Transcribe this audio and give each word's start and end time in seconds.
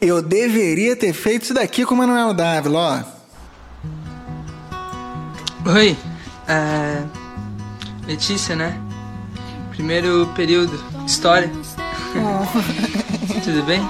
Eu 0.00 0.20
deveria 0.20 0.94
ter 0.94 1.12
feito 1.12 1.44
isso 1.44 1.54
daqui 1.54 1.84
com 1.84 1.94
o 1.94 1.98
Manuel 1.98 2.34
Dávila, 2.34 3.04
ó. 5.64 5.70
Oi, 5.72 5.96
é... 6.46 7.02
Letícia, 8.06 8.54
né? 8.54 8.78
Primeiro 9.70 10.26
período, 10.36 10.78
História. 11.06 11.50
Oh. 12.14 12.44
Tudo 13.42 13.62
bem? 13.62 13.80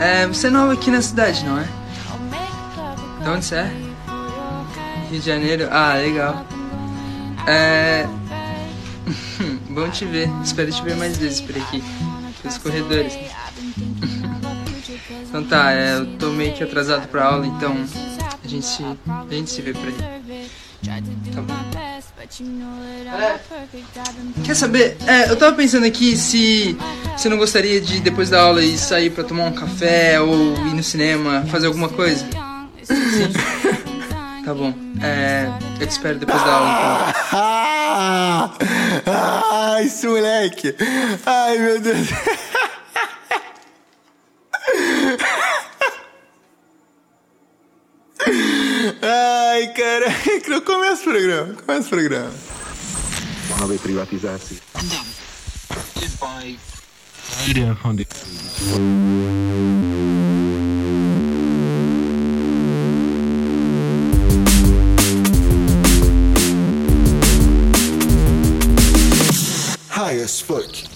É, 0.00 0.26
você 0.26 0.46
é 0.46 0.50
nova 0.50 0.72
aqui 0.72 0.90
na 0.90 1.02
cidade, 1.02 1.44
não 1.44 1.58
é? 1.58 1.68
De 3.22 3.28
onde 3.28 3.44
você 3.44 3.56
é? 3.56 3.72
Rio 5.10 5.20
de 5.20 5.26
Janeiro? 5.26 5.68
Ah, 5.70 5.94
legal. 5.94 6.46
É... 7.46 8.06
Bom 9.68 9.90
te 9.90 10.04
ver. 10.04 10.30
Espero 10.42 10.70
te 10.70 10.82
ver 10.82 10.96
mais 10.96 11.18
vezes 11.18 11.40
por 11.40 11.56
aqui. 11.56 11.82
Pelos 12.40 12.58
corredores. 12.58 13.18
Tá, 15.50 15.72
é, 15.72 15.96
eu 15.96 16.06
tô 16.16 16.30
meio 16.30 16.54
que 16.54 16.62
atrasado 16.62 17.08
pra 17.08 17.24
aula, 17.26 17.44
então 17.46 17.76
a 18.42 18.46
gente 18.48 18.64
se, 18.64 18.84
a 18.84 19.34
gente 19.34 19.50
se 19.50 19.60
vê 19.60 19.72
por 19.72 19.88
aí. 19.88 19.94
Tá 21.34 21.42
bom. 21.42 21.54
É, 21.82 22.00
quer 24.44 24.54
saber? 24.54 24.96
É, 25.06 25.28
eu 25.28 25.36
tava 25.36 25.56
pensando 25.56 25.84
aqui 25.84 26.16
se 26.16 26.76
você 27.16 27.28
não 27.28 27.36
gostaria 27.36 27.80
de, 27.80 28.00
depois 28.00 28.30
da 28.30 28.40
aula, 28.42 28.62
ir 28.62 28.78
sair 28.78 29.10
pra 29.10 29.24
tomar 29.24 29.44
um 29.44 29.52
café 29.52 30.20
ou 30.20 30.54
ir 30.68 30.74
no 30.74 30.82
cinema, 30.82 31.44
fazer 31.50 31.66
alguma 31.66 31.88
coisa? 31.88 32.24
Sim. 32.84 33.32
Tá 34.44 34.54
bom. 34.54 34.72
É, 35.02 35.50
eu 35.80 35.86
te 35.86 35.90
espero 35.90 36.18
depois 36.18 36.40
da 36.42 36.52
aula, 36.52 36.70
então. 36.70 37.30
Ah, 39.06 39.82
esse 39.82 40.06
moleque! 40.06 40.74
Ai, 41.26 41.58
meu 41.58 41.80
Deus! 41.80 42.08
Ai, 49.02 49.68
cara, 49.68 50.06
começa 50.64 51.02
o 51.02 51.04
programa, 51.04 51.54
começa 51.54 51.86
o 51.86 51.90
programa. 51.90 52.30
Mohla 53.48 53.78
privatizaci. 53.78 54.60
High 69.88 70.22
as 70.22 70.40
fuck. 70.40 70.88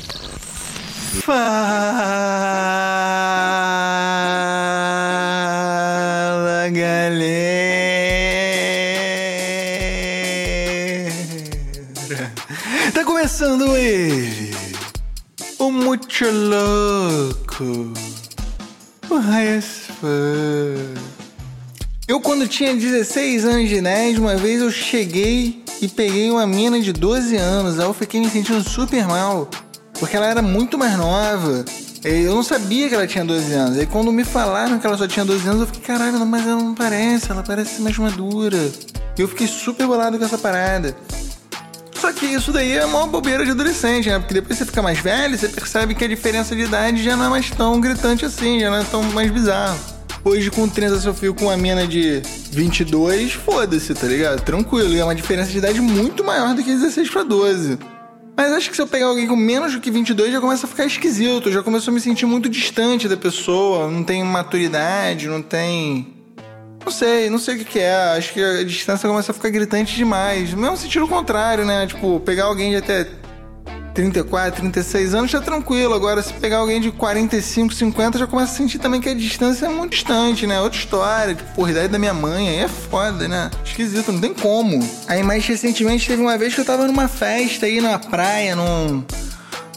Fala, 1.23 3.14
começando 13.45 13.77
ele, 13.77 14.56
o 15.59 15.70
Mucho 15.70 16.25
Louco, 16.31 17.92
o. 19.11 19.20
Eu, 22.09 22.20
quando 22.20 22.48
tinha 22.48 22.75
16 22.75 23.45
anos 23.45 23.69
de 23.69 23.75
idade, 23.75 24.19
uma 24.19 24.34
vez 24.36 24.62
eu 24.62 24.70
cheguei 24.70 25.62
e 25.83 25.89
peguei 25.89 26.31
uma 26.31 26.47
mina 26.47 26.81
de 26.81 26.91
12 26.91 27.36
anos. 27.36 27.78
Aí 27.78 27.84
eu 27.84 27.92
fiquei 27.92 28.19
me 28.19 28.31
sentindo 28.31 28.67
super 28.67 29.06
mal, 29.06 29.51
porque 30.01 30.17
ela 30.17 30.27
era 30.27 30.41
muito 30.41 30.79
mais 30.79 30.97
nova. 30.97 31.67
Eu 32.03 32.34
não 32.34 32.42
sabia 32.42 32.89
que 32.89 32.95
ela 32.95 33.06
tinha 33.06 33.27
12 33.27 33.53
anos. 33.53 33.79
Aí 33.79 33.86
quando 33.86 34.11
me 34.11 34.25
falaram 34.25 34.79
que 34.79 34.86
ela 34.86 34.97
só 34.97 35.06
tinha 35.06 35.25
12 35.25 35.47
anos, 35.47 35.61
eu 35.61 35.67
fiquei, 35.67 35.83
caralho, 35.83 36.25
mas 36.25 36.47
ela 36.47 36.62
não 36.62 36.75
parece, 36.75 37.31
ela 37.31 37.42
parece 37.42 37.83
mais 37.83 37.98
madura. 37.98 38.73
E 39.19 39.20
eu 39.20 39.29
fiquei 39.29 39.47
super 39.47 39.86
bolado 39.86 40.19
com 40.19 40.25
essa 40.25 40.39
parada. 40.39 40.97
Só 42.05 42.13
que 42.13 42.27
isso 42.27 42.53
daí 42.53 42.73
é 42.73 42.85
uma 42.85 43.07
bobeira 43.07 43.47
de 43.47 43.53
adolescente, 43.53 44.11
né? 44.11 44.19
Porque 44.19 44.35
depois 44.35 44.59
você 44.59 44.67
fica 44.67 44.83
mais 44.83 44.98
velho, 44.98 45.39
você 45.39 45.48
percebe 45.48 45.95
que 45.95 46.05
a 46.05 46.07
diferença 46.07 46.55
de 46.55 46.61
idade 46.61 47.03
já 47.03 47.17
não 47.17 47.25
é 47.25 47.29
mais 47.31 47.48
tão 47.48 47.81
gritante 47.81 48.27
assim, 48.27 48.61
já 48.61 48.69
não 48.69 48.77
é 48.77 48.85
tão 48.85 49.03
mais 49.05 49.31
bizarro. 49.31 49.79
Hoje, 50.23 50.51
com 50.51 50.69
30, 50.69 51.01
se 51.01 51.07
eu 51.07 51.14
fico 51.14 51.33
com 51.33 51.47
uma 51.47 51.57
mina 51.57 51.87
de 51.87 52.20
22, 52.51 53.33
foda-se, 53.33 53.95
tá 53.95 54.07
ligado? 54.07 54.43
Tranquilo. 54.43 54.95
É 54.95 55.03
uma 55.03 55.14
diferença 55.14 55.51
de 55.51 55.57
idade 55.57 55.81
muito 55.81 56.23
maior 56.23 56.55
do 56.55 56.63
que 56.63 56.70
16 56.75 57.09
pra 57.09 57.23
12. 57.23 57.79
Mas 58.37 58.53
acho 58.53 58.69
que 58.69 58.77
se 58.77 58.83
eu 58.83 58.87
pegar 58.87 59.07
alguém 59.07 59.27
com 59.27 59.35
menos 59.35 59.73
do 59.73 59.81
que 59.81 59.91
22, 59.91 60.31
já 60.31 60.43
começa 60.43 60.67
a 60.67 60.69
ficar 60.69 60.85
esquisito. 60.85 61.51
Já 61.51 61.63
começou 61.63 61.91
a 61.91 61.95
me 61.95 62.03
sentir 62.03 62.27
muito 62.27 62.51
distante 62.51 63.09
da 63.09 63.17
pessoa. 63.17 63.91
Não 63.91 64.05
tem 64.05 64.23
maturidade, 64.23 65.27
não 65.27 65.41
tem. 65.41 66.14
Não 66.84 66.92
sei, 66.92 67.30
não 67.30 67.39
sei 67.39 67.55
o 67.55 67.58
que, 67.58 67.64
que 67.64 67.78
é. 67.78 68.17
Acho 68.17 68.33
que 68.33 68.42
a 68.42 68.62
distância 68.62 69.08
começa 69.08 69.33
a 69.33 69.34
ficar 69.34 69.48
gritante 69.50 69.96
demais. 69.96 70.52
No 70.52 70.61
mesmo 70.61 70.77
sentido 70.77 71.08
contrário, 71.08 71.64
né? 71.64 71.86
Tipo, 71.86 72.20
pegar 72.20 72.45
alguém 72.45 72.70
de 72.70 72.77
até 72.77 73.06
34, 73.95 74.61
36 74.61 75.14
anos, 75.14 75.33
tá 75.33 75.40
tranquilo. 75.40 75.95
Agora, 75.95 76.20
se 76.20 76.33
pegar 76.34 76.58
alguém 76.58 76.80
de 76.80 76.90
45, 76.90 77.72
50, 77.72 78.18
já 78.18 78.27
começa 78.27 78.52
a 78.52 78.56
sentir 78.56 78.78
também 78.78 79.00
que 79.00 79.08
a 79.08 79.14
distância 79.14 79.67
é 79.67 79.68
muito 79.68 79.92
distante, 79.92 80.46
né? 80.46 80.61
Outra 80.61 80.78
história, 80.78 81.34
tipo, 81.34 81.55
porra, 81.55 81.70
idade 81.70 81.89
da 81.89 81.98
minha 81.98 82.12
mãe, 82.12 82.48
aí 82.48 82.58
é 82.58 82.68
foda, 82.68 83.28
né? 83.28 83.51
Esquisito, 83.64 84.12
não 84.12 84.20
tem 84.20 84.34
como. 84.34 84.86
Aí, 85.06 85.22
mais 85.22 85.46
recentemente, 85.46 86.06
teve 86.06 86.20
uma 86.20 86.36
vez 86.36 86.55
que 86.55 86.61
eu 86.61 86.64
tava 86.64 86.86
numa 86.86 87.08
festa 87.08 87.66
aí 87.66 87.80
na 87.80 87.98
praia, 87.98 88.56
num 88.56 89.05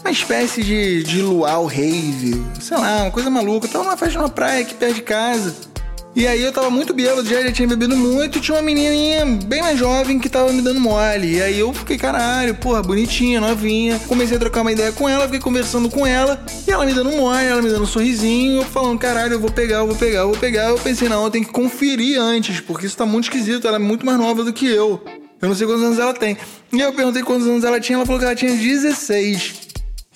uma 0.08 0.12
espécie 0.12 0.62
de, 0.62 1.02
de 1.02 1.20
luau 1.20 1.66
rave, 1.66 2.42
sei 2.60 2.76
lá, 2.78 3.02
uma 3.02 3.10
coisa 3.10 3.28
maluca. 3.28 3.66
Eu 3.66 3.70
tava 3.70 3.84
numa 3.84 3.96
festa 3.96 4.18
numa 4.18 4.30
praia 4.30 4.62
aqui 4.62 4.74
perto 4.74 4.94
de 4.94 5.02
casa. 5.02 5.54
E 6.18 6.26
aí 6.26 6.42
eu 6.42 6.52
tava 6.52 6.68
muito 6.68 6.92
bêbado, 6.92 7.24
já, 7.24 7.40
já 7.42 7.52
tinha 7.52 7.68
bebido 7.68 7.96
muito 7.96 8.38
e 8.38 8.40
tinha 8.40 8.56
uma 8.56 8.62
menininha 8.62 9.24
bem 9.24 9.62
mais 9.62 9.78
jovem 9.78 10.18
que 10.18 10.28
tava 10.28 10.52
me 10.52 10.60
dando 10.60 10.80
mole. 10.80 11.36
E 11.36 11.40
aí 11.40 11.60
eu 11.60 11.72
fiquei, 11.72 11.96
caralho, 11.96 12.56
porra, 12.56 12.82
bonitinha, 12.82 13.40
novinha. 13.40 14.00
Comecei 14.08 14.36
a 14.36 14.40
trocar 14.40 14.62
uma 14.62 14.72
ideia 14.72 14.90
com 14.90 15.08
ela, 15.08 15.26
fiquei 15.26 15.38
conversando 15.38 15.88
com 15.88 16.04
ela. 16.04 16.44
E 16.66 16.72
ela 16.72 16.84
me 16.84 16.92
dando 16.92 17.12
mole, 17.12 17.44
ela 17.44 17.62
me 17.62 17.70
dando 17.70 17.84
um 17.84 17.86
sorrisinho. 17.86 18.62
Eu 18.62 18.64
falando, 18.64 18.98
caralho, 18.98 19.34
eu 19.34 19.38
vou 19.38 19.52
pegar, 19.52 19.76
eu 19.76 19.86
vou 19.86 19.94
pegar, 19.94 20.18
eu 20.22 20.30
vou 20.30 20.36
pegar. 20.36 20.70
Eu 20.70 20.78
pensei, 20.78 21.08
não, 21.08 21.22
eu 21.22 21.30
tenho 21.30 21.44
que 21.44 21.52
conferir 21.52 22.20
antes, 22.20 22.58
porque 22.58 22.86
isso 22.86 22.96
tá 22.96 23.06
muito 23.06 23.26
esquisito. 23.26 23.68
Ela 23.68 23.76
é 23.76 23.78
muito 23.78 24.04
mais 24.04 24.18
nova 24.18 24.42
do 24.42 24.52
que 24.52 24.66
eu. 24.66 25.00
Eu 25.40 25.48
não 25.48 25.54
sei 25.54 25.68
quantos 25.68 25.84
anos 25.84 26.00
ela 26.00 26.12
tem. 26.12 26.36
E 26.72 26.80
eu 26.80 26.92
perguntei 26.92 27.22
quantos 27.22 27.46
anos 27.46 27.62
ela 27.62 27.78
tinha, 27.78 27.96
ela 27.96 28.04
falou 28.04 28.18
que 28.18 28.26
ela 28.26 28.34
tinha 28.34 28.50
16. 28.50 29.68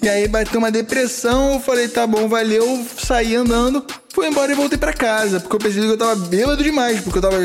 E 0.03 0.09
aí 0.09 0.27
bateu 0.27 0.59
uma 0.59 0.73
depressão, 0.73 1.53
eu 1.53 1.61
falei, 1.61 1.87
tá 1.87 2.05
bom, 2.09 2.27
valeu, 2.27 2.85
saí 2.99 3.37
andando, 3.37 3.87
fui 4.13 4.27
embora 4.29 4.53
e 4.53 4.55
voltei 4.55 4.79
para 4.79 4.93
casa, 4.93 5.41
porque 5.41 5.57
eu 5.57 5.61
percebi 5.61 5.87
que 5.87 5.93
eu 5.93 5.99
tava 5.99 6.15
bêbado 6.17 6.63
demais, 6.63 7.01
porque 7.01 7.19
eu 7.19 7.23
tava 7.23 7.39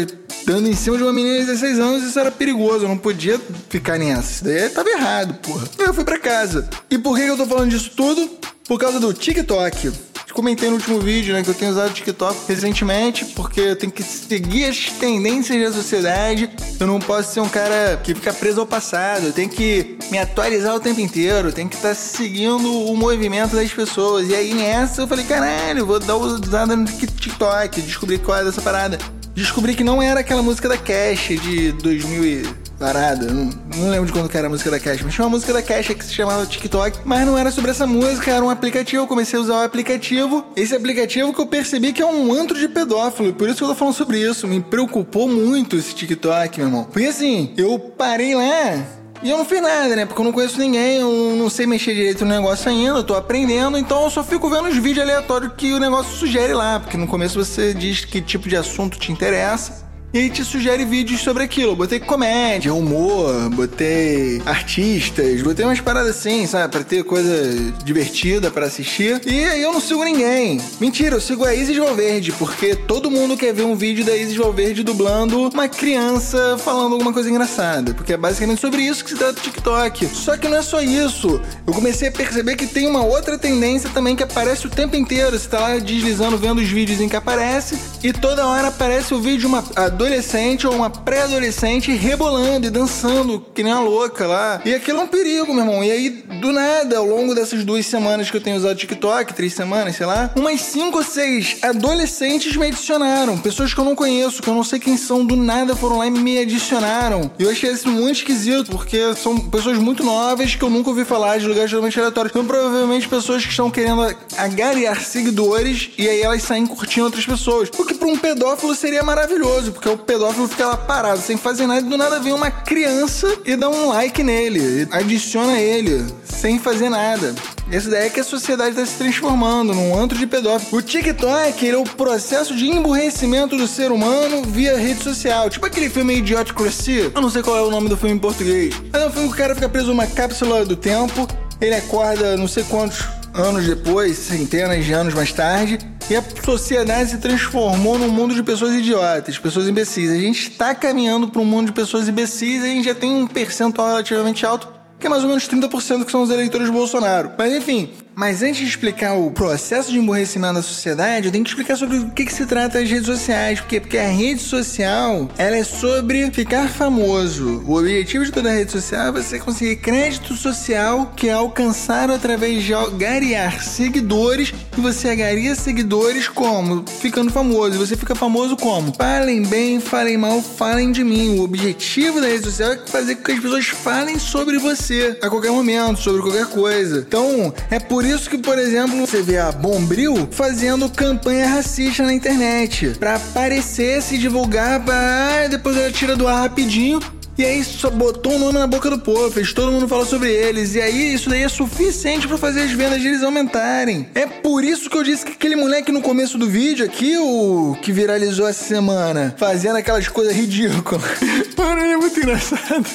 dando 0.45 0.67
em 0.67 0.75
cima 0.75 0.97
de 0.97 1.03
uma 1.03 1.13
menina 1.13 1.39
de 1.39 1.45
16 1.45 1.79
anos 1.79 2.03
e 2.03 2.09
isso 2.09 2.19
era 2.19 2.31
perigoso, 2.31 2.85
eu 2.85 2.89
não 2.89 2.97
podia 2.97 3.39
ficar 3.69 3.97
nessa. 3.97 4.31
Isso 4.31 4.43
daí 4.43 4.69
tava 4.69 4.89
errado, 4.89 5.33
porra. 5.35 5.67
Eu 5.79 5.93
fui 5.93 6.03
para 6.03 6.19
casa. 6.19 6.69
E 6.89 6.97
por 6.97 7.17
que 7.17 7.23
eu 7.23 7.37
tô 7.37 7.45
falando 7.45 7.69
disso 7.69 7.91
tudo? 7.95 8.29
Por 8.67 8.79
causa 8.79 8.99
do 8.99 9.13
TikTok 9.13 9.91
comentei 10.37 10.69
no 10.69 10.75
último 10.75 10.99
vídeo, 10.99 11.33
né, 11.33 11.41
que 11.41 11.49
eu 11.49 11.53
tenho 11.55 11.71
usado 11.71 11.89
o 11.89 11.93
TikTok 11.93 12.41
recentemente, 12.47 13.25
porque 13.25 13.59
eu 13.59 13.75
tenho 13.75 13.91
que 13.91 14.03
seguir 14.03 14.65
as 14.65 14.91
tendências 14.91 15.59
da 15.59 15.81
sociedade. 15.81 16.47
Eu 16.79 16.85
não 16.85 16.99
posso 16.99 17.33
ser 17.33 17.39
um 17.39 17.49
cara 17.49 17.99
que 18.03 18.13
fica 18.13 18.31
preso 18.31 18.59
ao 18.59 18.67
passado. 18.67 19.25
Eu 19.25 19.33
tenho 19.33 19.49
que 19.49 19.97
me 20.11 20.19
atualizar 20.19 20.75
o 20.75 20.79
tempo 20.79 21.01
inteiro. 21.01 21.51
Tenho 21.51 21.67
que 21.67 21.75
estar 21.75 21.89
tá 21.89 21.95
seguindo 21.95 22.71
o 22.71 22.95
movimento 22.95 23.55
das 23.55 23.73
pessoas. 23.73 24.29
E 24.29 24.35
aí 24.35 24.53
nessa 24.53 25.01
eu 25.01 25.07
falei, 25.07 25.25
caralho, 25.25 25.87
vou 25.87 25.99
dar 25.99 26.15
usada 26.15 26.75
no 26.75 26.85
TikTok. 26.85 27.81
Descobri 27.81 28.19
qual 28.19 28.37
é 28.37 28.43
dessa 28.43 28.61
parada. 28.61 28.99
Descobri 29.33 29.73
que 29.73 29.83
não 29.83 30.03
era 30.03 30.19
aquela 30.19 30.43
música 30.43 30.69
da 30.69 30.77
Cash 30.77 31.29
de 31.41 31.71
2000 31.71 32.66
parada. 32.77 33.31
Não, 33.31 33.49
não, 33.75 33.89
lembro 33.89 34.05
de 34.05 34.11
quando 34.11 34.29
que 34.29 34.37
era 34.37 34.47
a 34.47 34.49
música 34.49 34.69
da 34.71 34.79
Cash, 34.79 35.01
mas 35.01 35.13
tinha 35.13 35.25
uma 35.25 35.31
música 35.31 35.53
da 35.53 35.61
Cash 35.61 35.87
que 35.87 36.05
se 36.05 36.13
chamava 36.13 36.45
TikTok, 36.45 36.99
mas 37.03 37.25
não 37.25 37.37
era 37.37 37.51
sobre 37.51 37.71
essa 37.71 37.87
música, 37.87 38.31
era 38.31 38.43
um 38.43 38.49
aplicativo. 38.49 39.03
Eu 39.03 39.07
comecei 39.07 39.37
a 39.39 39.41
usar 39.41 39.55
o 39.61 39.63
aplicativo. 39.63 40.45
Esse 40.55 40.75
aplicativo 40.75 41.33
que 41.33 41.41
eu 41.41 41.47
percebi 41.47 41.93
que 41.93 42.01
é 42.01 42.05
um 42.05 42.31
antro 42.31 42.57
de 42.57 42.67
pedófilo, 42.67 43.33
por 43.33 43.47
isso 43.47 43.57
que 43.57 43.63
eu 43.63 43.69
tô 43.69 43.75
falando 43.75 43.95
sobre 43.95 44.19
isso. 44.19 44.47
Me 44.47 44.61
preocupou 44.61 45.27
muito 45.27 45.75
esse 45.75 45.93
TikTok, 45.93 46.59
meu 46.59 46.67
irmão. 46.67 46.83
Porque 46.85 47.07
assim, 47.07 47.53
eu 47.57 47.79
parei 47.79 48.35
lá 48.35 48.97
e 49.23 49.31
eu 49.31 49.37
não 49.37 49.45
fiz 49.45 49.61
nada, 49.61 49.95
né? 49.95 50.05
Porque 50.05 50.21
eu 50.21 50.25
não 50.25 50.31
conheço 50.31 50.59
ninguém, 50.59 50.99
eu 50.99 51.35
não 51.35 51.49
sei 51.49 51.65
mexer 51.65 51.95
direito 51.95 52.23
no 52.23 52.31
negócio 52.31 52.69
ainda, 52.69 52.99
eu 52.99 53.03
tô 53.03 53.15
aprendendo, 53.15 53.77
então 53.77 54.03
eu 54.03 54.09
só 54.09 54.23
fico 54.23 54.49
vendo 54.49 54.67
os 54.67 54.77
vídeos 54.77 54.99
aleatórios 54.99 55.53
que 55.57 55.73
o 55.73 55.79
negócio 55.79 56.15
sugere 56.15 56.53
lá, 56.53 56.79
porque 56.79 56.97
no 56.97 57.07
começo 57.07 57.43
você 57.43 57.73
diz 57.73 58.05
que 58.05 58.21
tipo 58.21 58.47
de 58.47 58.55
assunto 58.55 58.99
te 58.99 59.11
interessa. 59.11 59.86
E 60.13 60.19
aí 60.19 60.29
te 60.29 60.43
sugere 60.43 60.85
vídeos 60.85 61.21
sobre 61.21 61.43
aquilo. 61.43 61.75
Botei 61.75 61.99
comédia, 61.99 62.73
humor, 62.73 63.49
botei 63.49 64.41
artistas, 64.45 65.41
botei 65.41 65.65
umas 65.65 65.81
paradas 65.81 66.17
assim, 66.17 66.47
sabe? 66.47 66.71
Pra 66.71 66.83
ter 66.83 67.03
coisa 67.03 67.73
divertida 67.83 68.49
para 68.49 68.65
assistir. 68.65 69.21
E 69.25 69.43
aí 69.43 69.61
eu 69.61 69.73
não 69.73 69.81
sigo 69.81 70.03
ninguém. 70.03 70.61
Mentira, 70.79 71.15
eu 71.15 71.21
sigo 71.21 71.43
a 71.43 71.53
Isis 71.53 71.75
Valverde, 71.77 72.31
porque 72.31 72.75
todo 72.75 73.11
mundo 73.11 73.35
quer 73.35 73.53
ver 73.53 73.63
um 73.63 73.75
vídeo 73.75 74.05
da 74.05 74.15
Isis 74.15 74.35
Valverde 74.35 74.83
dublando 74.83 75.49
uma 75.49 75.67
criança 75.67 76.57
falando 76.57 76.93
alguma 76.93 77.11
coisa 77.11 77.29
engraçada. 77.29 77.93
Porque 77.93 78.13
é 78.13 78.17
basicamente 78.17 78.61
sobre 78.61 78.81
isso 78.81 79.03
que 79.03 79.11
se 79.11 79.17
trata 79.17 79.39
o 79.39 79.43
TikTok. 79.43 80.07
Só 80.07 80.37
que 80.37 80.47
não 80.47 80.57
é 80.57 80.61
só 80.61 80.81
isso. 80.81 81.41
Eu 81.65 81.73
comecei 81.73 82.07
a 82.07 82.11
perceber 82.11 82.55
que 82.55 82.65
tem 82.65 82.87
uma 82.87 83.03
outra 83.03 83.37
tendência 83.37 83.89
também 83.89 84.15
que 84.15 84.23
aparece 84.23 84.67
o 84.67 84.69
tempo 84.69 84.95
inteiro. 84.95 85.37
Você 85.37 85.47
tá 85.47 85.59
lá 85.59 85.77
deslizando, 85.77 86.37
vendo 86.37 86.59
os 86.59 86.69
vídeos 86.69 87.01
em 87.01 87.09
que 87.09 87.15
aparece, 87.15 87.77
e 88.03 88.13
toda 88.13 88.47
hora 88.47 88.69
aparece 88.69 89.13
o 89.13 89.21
vídeo 89.21 89.39
de 89.39 89.45
uma 89.47 89.63
adolescente 89.97 90.67
ou 90.67 90.75
uma 90.75 90.91
pré-adolescente 90.91 91.91
rebolando 91.91 92.67
e 92.67 92.69
dançando 92.69 93.43
que 93.53 93.63
nem 93.63 93.73
uma 93.73 93.81
louca 93.81 94.27
lá. 94.27 94.61
E 94.63 94.75
aquilo 94.75 94.99
é 94.99 95.03
um 95.03 95.07
perigo, 95.07 95.51
meu 95.51 95.65
irmão. 95.65 95.83
E 95.83 95.91
aí, 95.91 96.09
do 96.39 96.51
nada, 96.51 96.99
ao 96.99 97.05
longo 97.05 97.33
dessas 97.33 97.65
duas 97.65 97.83
semanas 97.87 98.29
que 98.29 98.37
eu 98.37 98.41
tenho 98.41 98.57
usado 98.57 98.77
TikTok, 98.77 99.33
três 99.33 99.55
semanas, 99.55 99.95
sei 99.95 100.05
lá, 100.05 100.29
umas 100.35 100.61
cinco 100.61 100.99
ou 100.99 101.03
seis 101.03 101.57
adolescentes 101.63 102.55
me 102.55 102.67
adicionaram. 102.67 103.39
Pessoas 103.39 103.73
que 103.73 103.79
eu 103.79 103.83
não 103.83 103.95
conheço, 103.95 104.43
que 104.43 104.47
eu 104.47 104.53
não 104.53 104.63
sei 104.63 104.79
quem 104.79 104.95
são, 104.97 105.25
do 105.25 105.35
nada 105.35 105.75
foram 105.75 105.97
lá 105.97 106.05
e 106.05 106.11
me 106.11 106.37
adicionaram. 106.37 107.31
E 107.39 107.43
eu 107.43 107.49
achei 107.49 107.71
isso 107.71 107.89
muito 107.89 108.17
esquisito, 108.17 108.69
porque 108.69 109.15
são 109.15 109.35
pessoas 109.49 109.79
muito 109.79 110.03
novas 110.03 110.53
que 110.53 110.63
eu 110.63 110.69
nunca 110.69 110.91
ouvi 110.91 111.05
falar 111.05 111.39
de 111.39 111.47
lugares 111.47 111.71
totalmente 111.71 111.99
aleatórios. 111.99 112.31
Então, 112.31 112.45
provavelmente, 112.45 113.07
pessoas 113.07 113.43
que 113.43 113.49
estão 113.49 113.71
querendo 113.71 114.15
agariar 114.37 115.01
seguidores 115.01 115.89
e 115.97 116.07
aí 116.07 116.21
elas 116.21 116.43
saem 116.43 116.67
curtindo 116.67 117.05
outras 117.05 117.25
pessoas. 117.25 117.69
O 117.75 117.83
que 117.83 117.95
para 117.95 118.07
um 118.07 118.17
pedófilo 118.17 118.75
seria 118.75 119.01
maravilhoso, 119.01 119.71
porque 119.71 119.86
o 119.89 119.97
pedófilo 119.97 120.47
fica 120.47 120.67
lá 120.67 120.77
parado, 120.77 121.21
sem 121.21 121.37
fazer 121.37 121.67
nada, 121.67 121.81
e 121.81 121.89
do 121.89 121.97
nada 121.97 122.19
vem 122.19 122.33
uma 122.33 122.51
criança 122.51 123.27
e 123.45 123.55
dá 123.55 123.69
um 123.69 123.89
like 123.89 124.23
nele, 124.23 124.87
adiciona 124.91 125.59
ele, 125.59 126.05
sem 126.23 126.59
fazer 126.59 126.89
nada. 126.89 127.33
Essa 127.71 127.87
ideia 127.89 128.05
é 128.05 128.09
que 128.09 128.19
a 128.19 128.23
sociedade 128.23 128.71
está 128.71 128.85
se 128.85 128.97
transformando 128.97 129.73
num 129.73 129.97
antro 129.97 130.17
de 130.17 130.25
pedófilo. 130.25 130.77
O 130.77 130.81
TikTok 130.81 131.69
é 131.69 131.75
o 131.75 131.83
processo 131.83 132.55
de 132.55 132.69
emburrecimento 132.69 133.57
do 133.57 133.67
ser 133.67 133.91
humano 133.91 134.43
via 134.43 134.77
rede 134.77 135.03
social. 135.03 135.49
Tipo 135.49 135.65
aquele 135.65 135.89
filme 135.89 136.15
Idiocracy. 136.15 137.11
Eu 137.13 137.21
não 137.21 137.29
sei 137.29 137.43
qual 137.43 137.57
é 137.57 137.61
o 137.61 137.69
nome 137.69 137.89
do 137.89 137.97
filme 137.97 138.15
em 138.15 138.19
português. 138.19 138.73
Mas 138.91 139.01
é 139.01 139.07
um 139.07 139.11
filme 139.11 139.27
que 139.27 139.33
o 139.33 139.37
cara 139.37 139.53
fica 139.53 139.67
preso 139.67 139.87
numa 139.87 140.07
cápsula 140.07 140.63
do 140.63 140.77
tempo. 140.77 141.27
Ele 141.59 141.75
acorda 141.75 142.37
não 142.37 142.47
sei 142.47 142.63
quantos 142.63 143.03
anos 143.39 143.65
depois, 143.65 144.17
centenas 144.17 144.85
de 144.85 144.93
anos 144.93 145.13
mais 145.13 145.31
tarde, 145.31 145.79
e 146.09 146.15
a 146.15 146.23
sociedade 146.43 147.11
se 147.11 147.17
transformou 147.17 147.99
num 147.99 148.09
mundo 148.09 148.33
de 148.33 148.41
pessoas 148.41 148.73
idiotas, 148.73 149.37
pessoas 149.37 149.67
imbecis. 149.67 150.09
A 150.09 150.17
gente 150.17 150.51
está 150.51 150.73
caminhando 150.73 151.27
para 151.27 151.41
um 151.41 151.45
mundo 151.45 151.67
de 151.67 151.73
pessoas 151.73 152.07
imbecis 152.07 152.63
e 152.63 152.65
a 152.65 152.69
gente 152.69 152.85
já 152.85 152.95
tem 152.95 153.13
um 153.13 153.27
percentual 153.27 153.87
relativamente 153.87 154.45
alto, 154.45 154.69
que 154.99 155.05
é 155.05 155.09
mais 155.09 155.23
ou 155.23 155.29
menos 155.29 155.47
30% 155.47 156.05
que 156.05 156.11
são 156.11 156.23
os 156.23 156.29
eleitores 156.29 156.67
de 156.67 156.73
Bolsonaro. 156.73 157.31
Mas 157.37 157.53
enfim, 157.53 157.91
mas 158.17 158.41
antes 158.41 158.57
de 158.57 158.65
explicar 158.65 159.13
o 159.13 159.29
processo 159.29 159.91
de 159.91 159.99
emborrecimento 159.99 160.55
da 160.55 160.63
sociedade, 160.63 161.27
eu 161.27 161.31
tenho 161.31 161.43
que 161.43 161.51
explicar 161.51 161.75
sobre 161.75 161.99
o 161.99 162.09
que, 162.09 162.25
que 162.25 162.33
se 162.33 162.47
trata 162.47 162.79
as 162.79 162.89
redes 162.89 163.05
sociais. 163.05 163.59
Por 163.59 163.67
quê? 163.67 163.79
Porque 163.79 163.95
a 163.95 164.07
rede 164.07 164.41
social, 164.41 165.29
ela 165.37 165.55
é 165.55 165.63
sobre 165.63 166.31
ficar 166.31 166.67
famoso. 166.67 167.63
O 167.67 167.77
objetivo 167.77 168.25
de 168.25 168.31
toda 168.31 168.49
rede 168.49 168.71
social 168.71 169.09
é 169.09 169.11
você 169.11 169.37
conseguir 169.37 169.75
crédito 169.75 170.33
social 170.33 171.13
que 171.15 171.29
é 171.29 171.33
alcançar 171.33 172.09
através 172.09 172.63
de 172.63 172.73
garear 172.97 173.63
seguidores. 173.63 174.51
E 174.75 174.81
você 174.81 175.09
agaria 175.09 175.53
seguidores 175.53 176.27
como? 176.27 176.85
Ficando 176.99 177.31
famoso. 177.31 177.75
E 177.75 177.77
você 177.77 177.95
fica 177.95 178.15
famoso 178.15 178.57
como? 178.57 178.91
Falem 178.97 179.43
bem, 179.43 179.79
falem 179.79 180.17
mal, 180.17 180.41
falem 180.41 180.91
de 180.91 181.03
mim. 181.03 181.37
O 181.37 181.43
objetivo 181.43 182.19
da 182.19 182.25
rede 182.25 182.45
social 182.45 182.71
é 182.71 182.79
fazer 182.87 183.17
com 183.17 183.25
que 183.25 183.33
as 183.33 183.39
pessoas 183.39 183.67
falem 183.67 184.17
sobre 184.17 184.57
você 184.57 185.19
a 185.21 185.29
qualquer 185.29 185.51
momento, 185.51 186.01
sobre 186.01 186.23
qualquer 186.23 186.47
coisa. 186.47 187.05
Então, 187.07 187.53
é 187.69 187.79
por 187.79 188.06
isso 188.07 188.29
que, 188.29 188.37
por 188.37 188.57
exemplo, 188.57 188.97
você 188.97 189.21
vê 189.21 189.37
a 189.37 189.51
Bombril 189.51 190.27
fazendo 190.31 190.89
campanha 190.89 191.47
racista 191.47 192.03
na 192.03 192.13
internet. 192.13 192.95
Pra 192.99 193.15
aparecer, 193.15 194.01
se 194.01 194.17
divulgar, 194.17 194.83
pra... 194.83 195.47
Depois 195.49 195.77
ela 195.77 195.91
tira 195.91 196.15
do 196.15 196.27
ar 196.27 196.41
rapidinho. 196.41 196.99
E 197.37 197.45
aí 197.45 197.63
só 197.63 197.91
botou 197.91 198.31
o 198.31 198.35
um 198.35 198.39
nome 198.39 198.57
na 198.57 198.65
boca 198.65 198.89
do 198.89 198.97
povo, 198.97 199.29
fez 199.29 199.53
todo 199.53 199.71
mundo 199.71 199.87
falar 199.87 200.05
sobre 200.05 200.31
eles. 200.31 200.73
E 200.73 200.81
aí 200.81 201.13
isso 201.13 201.29
daí 201.29 201.43
é 201.43 201.49
suficiente 201.49 202.27
para 202.27 202.37
fazer 202.37 202.61
as 202.61 202.71
vendas 202.71 203.01
deles 203.01 203.21
aumentarem. 203.21 204.09
É 204.15 204.25
por 204.25 204.63
isso 204.63 204.89
que 204.89 204.97
eu 204.97 205.03
disse 205.03 205.23
que 205.23 205.33
aquele 205.33 205.55
moleque 205.55 205.91
no 205.91 206.01
começo 206.01 206.35
do 206.37 206.49
vídeo 206.49 206.83
aqui, 206.83 207.15
o 207.19 207.77
que 207.79 207.91
viralizou 207.91 208.47
essa 208.47 208.65
semana, 208.65 209.35
fazendo 209.37 209.75
aquelas 209.75 210.07
coisas 210.07 210.35
ridículas. 210.35 211.03
Mano, 211.55 211.79
ele 211.79 211.93
é 211.93 211.97
muito 211.97 212.19
engraçado 212.19 212.85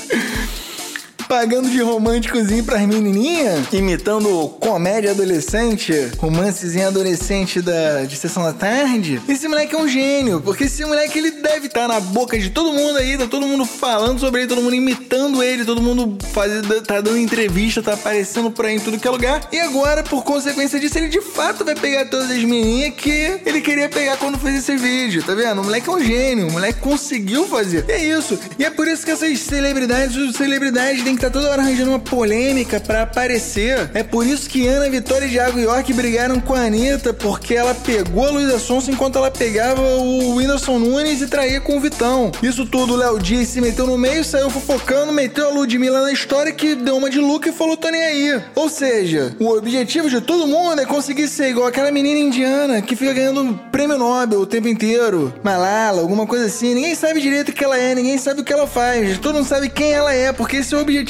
pagando 1.32 1.70
de 1.70 1.81
românticozinho 1.81 2.62
pras 2.62 2.82
menininhas, 2.82 3.67
imitando 3.73 4.50
comédia 4.61 5.12
adolescente, 5.12 6.11
romancezinho 6.19 6.88
adolescente 6.88 7.62
da, 7.62 8.05
de 8.05 8.17
sessão 8.17 8.43
da 8.43 8.52
tarde. 8.52 9.19
Esse 9.26 9.49
moleque 9.49 9.75
é 9.75 9.79
um 9.79 9.88
gênio, 9.88 10.43
porque 10.43 10.64
esse 10.64 10.84
moleque 10.84 11.19
ele 11.19 11.31
deve 11.31 11.69
estar 11.69 11.88
tá 11.88 11.88
na 11.88 12.00
boca 12.00 12.38
de 12.38 12.50
todo 12.50 12.75
mundo 12.75 12.99
aí, 12.99 13.17
tá 13.17 13.26
todo 13.26 13.46
mundo 13.46 13.64
falando 13.64 14.20
sobre 14.20 14.43
ele, 14.43 14.49
todo 14.50 14.61
mundo 14.61 14.75
imitando 14.75 15.43
ele, 15.43 15.64
todo 15.64 15.81
mundo 15.81 16.19
fazendo, 16.34 16.82
tá 16.82 17.00
dando 17.00 17.17
entrevista, 17.17 17.82
tá 17.82 17.94
aparecendo 17.94 18.50
por 18.50 18.67
aí 18.67 18.76
em 18.76 18.81
tudo 18.81 18.99
que 18.99 19.08
é 19.08 19.11
lugar. 19.11 19.49
E 19.50 19.58
agora, 19.58 20.02
por 20.02 20.23
consequência 20.25 20.79
disso, 20.79 20.99
ele 20.99 21.08
de 21.08 21.23
fato 21.23 21.64
vai 21.64 21.75
pegar 21.75 22.11
todas 22.11 22.31
as 22.31 22.44
menininhas 22.44 22.93
que 22.94 23.40
ele 23.46 23.62
queria 23.62 23.88
pegar 23.88 24.19
quando 24.19 24.38
fez 24.38 24.56
esse 24.56 24.76
vídeo, 24.76 25.23
tá 25.23 25.34
vendo? 25.34 25.62
O 25.62 25.64
moleque 25.64 25.88
é 25.88 25.93
um 25.93 26.05
gênio, 26.05 26.49
o 26.49 26.52
moleque 26.52 26.79
conseguiu 26.81 27.46
fazer. 27.46 27.87
E 27.88 27.93
é 27.93 28.05
isso. 28.19 28.38
E 28.58 28.67
é 28.67 28.70
por 28.70 28.87
isso 28.87 29.02
que 29.02 29.11
essas 29.11 29.38
celebridades, 29.38 30.14
os 30.14 30.37
celebridades 30.37 31.02
têm 31.02 31.17
que 31.17 31.21
tá 31.22 31.30
toda 31.30 31.50
hora 31.50 31.62
arranjando 31.62 31.90
uma 31.90 32.00
polêmica 32.00 32.80
para 32.80 33.02
aparecer. 33.02 33.90
É 33.94 34.02
por 34.02 34.26
isso 34.26 34.50
que 34.50 34.66
Ana 34.66 34.90
Vitória 34.90 35.24
e 35.24 35.30
Thiago 35.30 35.60
York 35.60 35.92
brigaram 35.92 36.40
com 36.40 36.52
a 36.52 36.62
Anitta, 36.62 37.12
porque 37.12 37.54
ela 37.54 37.76
pegou 37.76 38.26
a 38.26 38.30
Luísa 38.30 38.58
Sonsa 38.58 38.90
enquanto 38.90 39.19
ela 39.19 39.30
pegava 39.30 39.80
o 39.80 40.34
Whindersson 40.34 40.80
Nunes 40.80 41.20
e 41.20 41.28
traía 41.28 41.60
com 41.60 41.76
o 41.76 41.80
Vitão. 41.80 42.32
Isso 42.42 42.66
tudo, 42.66 42.96
Léo 42.96 43.20
Dias 43.20 43.48
se 43.48 43.60
meteu 43.60 43.86
no 43.86 43.96
meio, 43.96 44.24
saiu 44.24 44.50
fofocando, 44.50 45.12
meteu 45.12 45.48
a 45.48 45.52
Ludmilla 45.52 46.02
na 46.02 46.12
história 46.12 46.50
que 46.50 46.74
deu 46.74 46.96
uma 46.96 47.08
de 47.08 47.20
Luca 47.20 47.50
e 47.50 47.52
falou 47.52 47.76
tô 47.76 47.88
nem 47.88 48.02
aí. 48.02 48.42
Ou 48.56 48.69
seja, 48.69 49.36
o 49.38 49.50
objetivo 49.50 50.10
de 50.10 50.20
todo 50.20 50.48
mundo 50.48 50.80
é 50.80 50.86
conseguir 50.86 51.28
ser 51.28 51.50
igual 51.50 51.69
aquela 51.69 51.92
menina 51.92 52.19
indiana 52.19 52.82
que 52.82 52.96
fica 52.96 53.12
ganhando 53.12 53.60
prêmio 53.70 53.96
Nobel 53.96 54.40
o 54.40 54.46
tempo 54.46 54.66
inteiro. 54.66 55.32
Malala, 55.44 56.00
alguma 56.00 56.26
coisa 56.26 56.46
assim. 56.46 56.74
Ninguém 56.74 56.96
sabe 56.96 57.20
direito 57.20 57.50
o 57.50 57.52
que 57.52 57.62
ela 57.62 57.78
é, 57.78 57.94
ninguém 57.94 58.19
sabe 58.19 58.40
o 58.40 58.44
que 58.44 58.52
ela 58.52 58.66
faz. 58.66 59.19
Todo 59.19 59.36
mundo 59.36 59.46
sabe 59.46 59.69
quem 59.69 59.92
ela 59.92 60.12
é, 60.12 60.32
porque 60.32 60.56
esse 60.56 60.74
é 60.74 60.76
o 60.76 60.80
objetivo. 60.80 61.01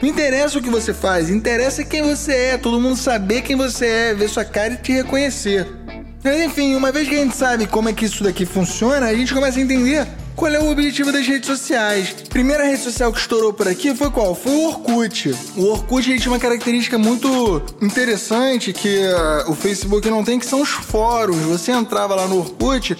Não 0.00 0.08
interessa 0.08 0.58
o 0.58 0.62
que 0.62 0.70
você 0.70 0.94
faz, 0.94 1.28
interessa 1.28 1.84
quem 1.84 2.02
você 2.02 2.32
é. 2.32 2.58
Todo 2.58 2.80
mundo 2.80 2.96
saber 2.96 3.42
quem 3.42 3.56
você 3.56 3.86
é, 3.86 4.14
ver 4.14 4.28
sua 4.28 4.44
cara 4.44 4.74
e 4.74 4.76
te 4.76 4.92
reconhecer. 4.92 5.66
Mas 6.22 6.40
enfim, 6.42 6.74
uma 6.74 6.90
vez 6.90 7.08
que 7.08 7.14
a 7.14 7.18
gente 7.18 7.36
sabe 7.36 7.66
como 7.66 7.88
é 7.88 7.92
que 7.92 8.04
isso 8.04 8.24
daqui 8.24 8.44
funciona, 8.44 9.06
a 9.06 9.14
gente 9.14 9.32
começa 9.32 9.58
a 9.58 9.62
entender 9.62 10.06
qual 10.38 10.52
é 10.52 10.58
o 10.60 10.70
objetivo 10.70 11.10
das 11.10 11.26
redes 11.26 11.48
sociais. 11.48 12.14
Primeira 12.28 12.64
rede 12.64 12.82
social 12.82 13.12
que 13.12 13.18
estourou 13.18 13.52
por 13.52 13.66
aqui 13.66 13.94
foi 13.94 14.10
qual? 14.10 14.34
Foi 14.34 14.52
o 14.52 14.68
Orkut. 14.68 15.34
O 15.56 15.64
Orkut 15.64 16.08
ele 16.08 16.20
tinha 16.20 16.32
uma 16.32 16.38
característica 16.38 16.96
muito 16.96 17.60
interessante 17.82 18.72
que 18.72 18.98
uh, 18.98 19.50
o 19.50 19.54
Facebook 19.54 20.08
não 20.08 20.22
tem, 20.22 20.38
que 20.38 20.46
são 20.46 20.62
os 20.62 20.68
fóruns. 20.68 21.42
Você 21.42 21.72
entrava 21.72 22.14
lá 22.14 22.28
no 22.28 22.38
Orkut 22.38 22.96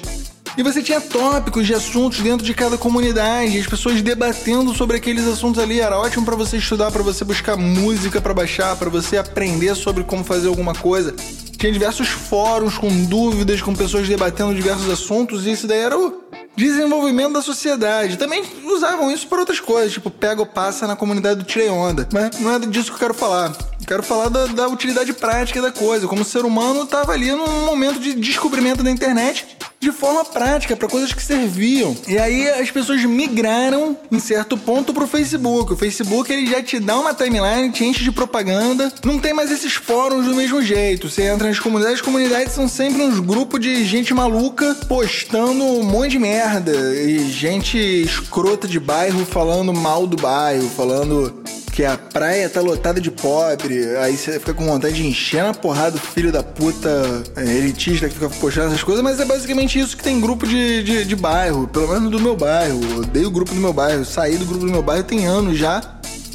e 0.58 0.62
você 0.62 0.82
tinha 0.82 1.00
tópicos 1.00 1.64
de 1.64 1.72
assuntos 1.72 2.18
dentro 2.18 2.44
de 2.44 2.52
cada 2.52 2.76
comunidade, 2.76 3.56
as 3.56 3.66
pessoas 3.68 4.02
debatendo 4.02 4.74
sobre 4.74 4.96
aqueles 4.96 5.24
assuntos 5.24 5.62
ali. 5.62 5.80
Era 5.80 5.96
ótimo 5.96 6.26
para 6.26 6.34
você 6.34 6.56
estudar, 6.56 6.90
para 6.90 7.00
você 7.00 7.24
buscar 7.24 7.56
música 7.56 8.20
para 8.20 8.34
baixar, 8.34 8.74
para 8.74 8.90
você 8.90 9.16
aprender 9.16 9.76
sobre 9.76 10.02
como 10.02 10.24
fazer 10.24 10.48
alguma 10.48 10.74
coisa. 10.74 11.14
Tinha 11.56 11.70
diversos 11.70 12.08
fóruns 12.08 12.76
com 12.76 12.88
dúvidas, 13.04 13.62
com 13.62 13.72
pessoas 13.72 14.08
debatendo 14.08 14.52
diversos 14.52 14.90
assuntos, 14.90 15.46
e 15.46 15.52
isso 15.52 15.68
daí 15.68 15.78
era 15.78 15.96
o 15.96 16.24
desenvolvimento 16.56 17.34
da 17.34 17.42
sociedade. 17.42 18.16
Também 18.16 18.42
usavam 18.64 19.12
isso 19.12 19.28
para 19.28 19.38
outras 19.38 19.60
coisas, 19.60 19.92
tipo 19.92 20.10
pega 20.10 20.40
ou 20.40 20.46
passa 20.46 20.88
na 20.88 20.96
comunidade 20.96 21.38
do 21.38 21.44
Tirei 21.44 21.68
Onda. 21.68 22.08
Mas 22.12 22.40
não 22.40 22.52
é 22.52 22.58
disso 22.58 22.90
que 22.90 22.96
eu 22.96 22.98
quero 22.98 23.14
falar. 23.14 23.56
Quero 23.88 24.02
falar 24.02 24.28
da, 24.28 24.44
da 24.44 24.68
utilidade 24.68 25.14
prática 25.14 25.62
da 25.62 25.72
coisa, 25.72 26.06
como 26.06 26.20
o 26.20 26.24
ser 26.24 26.44
humano 26.44 26.82
estava 26.82 27.12
ali 27.12 27.32
num 27.32 27.64
momento 27.64 27.98
de 27.98 28.12
descobrimento 28.12 28.82
da 28.82 28.90
internet 28.90 29.46
de 29.80 29.90
forma 29.90 30.26
prática 30.26 30.76
para 30.76 30.88
coisas 30.88 31.10
que 31.14 31.22
serviam. 31.22 31.96
E 32.06 32.18
aí 32.18 32.50
as 32.50 32.70
pessoas 32.70 33.02
migraram 33.04 33.96
em 34.12 34.18
certo 34.18 34.58
ponto 34.58 34.92
pro 34.92 35.06
Facebook. 35.06 35.72
O 35.72 35.76
Facebook 35.76 36.30
ele 36.30 36.46
já 36.46 36.62
te 36.62 36.78
dá 36.78 36.98
uma 36.98 37.14
timeline, 37.14 37.72
te 37.72 37.82
enche 37.82 38.04
de 38.04 38.12
propaganda. 38.12 38.92
Não 39.02 39.18
tem 39.18 39.32
mais 39.32 39.50
esses 39.50 39.72
fóruns 39.72 40.26
do 40.26 40.34
mesmo 40.34 40.60
jeito. 40.60 41.08
Você 41.08 41.22
entra 41.22 41.48
nas 41.48 41.58
comunidades, 41.58 42.00
as 42.00 42.04
comunidades 42.04 42.52
são 42.52 42.68
sempre 42.68 43.00
uns 43.00 43.18
grupos 43.20 43.58
de 43.58 43.86
gente 43.86 44.12
maluca 44.12 44.74
postando 44.86 45.64
um 45.64 45.82
monte 45.82 46.10
de 46.10 46.18
merda 46.18 46.72
e 46.94 47.30
gente 47.30 47.78
escrota 47.78 48.68
de 48.68 48.78
bairro 48.78 49.24
falando 49.24 49.72
mal 49.72 50.06
do 50.06 50.18
bairro, 50.18 50.68
falando 50.76 51.42
que 51.78 51.84
a 51.84 51.96
praia 51.96 52.50
tá 52.50 52.60
lotada 52.60 53.00
de 53.00 53.08
pobre, 53.08 53.96
aí 53.98 54.16
você 54.16 54.40
fica 54.40 54.52
com 54.52 54.66
vontade 54.66 54.96
de 54.96 55.06
encher 55.06 55.44
na 55.44 55.54
porrada 55.54 55.94
o 55.94 56.00
filho 56.00 56.32
da 56.32 56.42
puta 56.42 57.22
é, 57.36 57.56
elitista 57.56 58.08
que 58.08 58.14
fica 58.14 58.28
postando 58.28 58.66
essas 58.66 58.82
coisas, 58.82 59.00
mas 59.00 59.20
é 59.20 59.24
basicamente 59.24 59.78
isso 59.78 59.96
que 59.96 60.02
tem 60.02 60.20
grupo 60.20 60.44
de, 60.44 60.82
de, 60.82 61.04
de 61.04 61.14
bairro, 61.14 61.68
pelo 61.68 61.86
menos 61.86 62.10
do 62.10 62.18
meu 62.18 62.34
bairro. 62.34 62.80
Eu 62.82 62.96
odeio 63.02 63.28
o 63.28 63.30
grupo 63.30 63.54
do 63.54 63.60
meu 63.60 63.72
bairro, 63.72 64.04
saí 64.04 64.36
do 64.36 64.44
grupo 64.44 64.66
do 64.66 64.72
meu 64.72 64.82
bairro 64.82 65.04
tem 65.04 65.24
anos 65.26 65.56
já. 65.56 65.80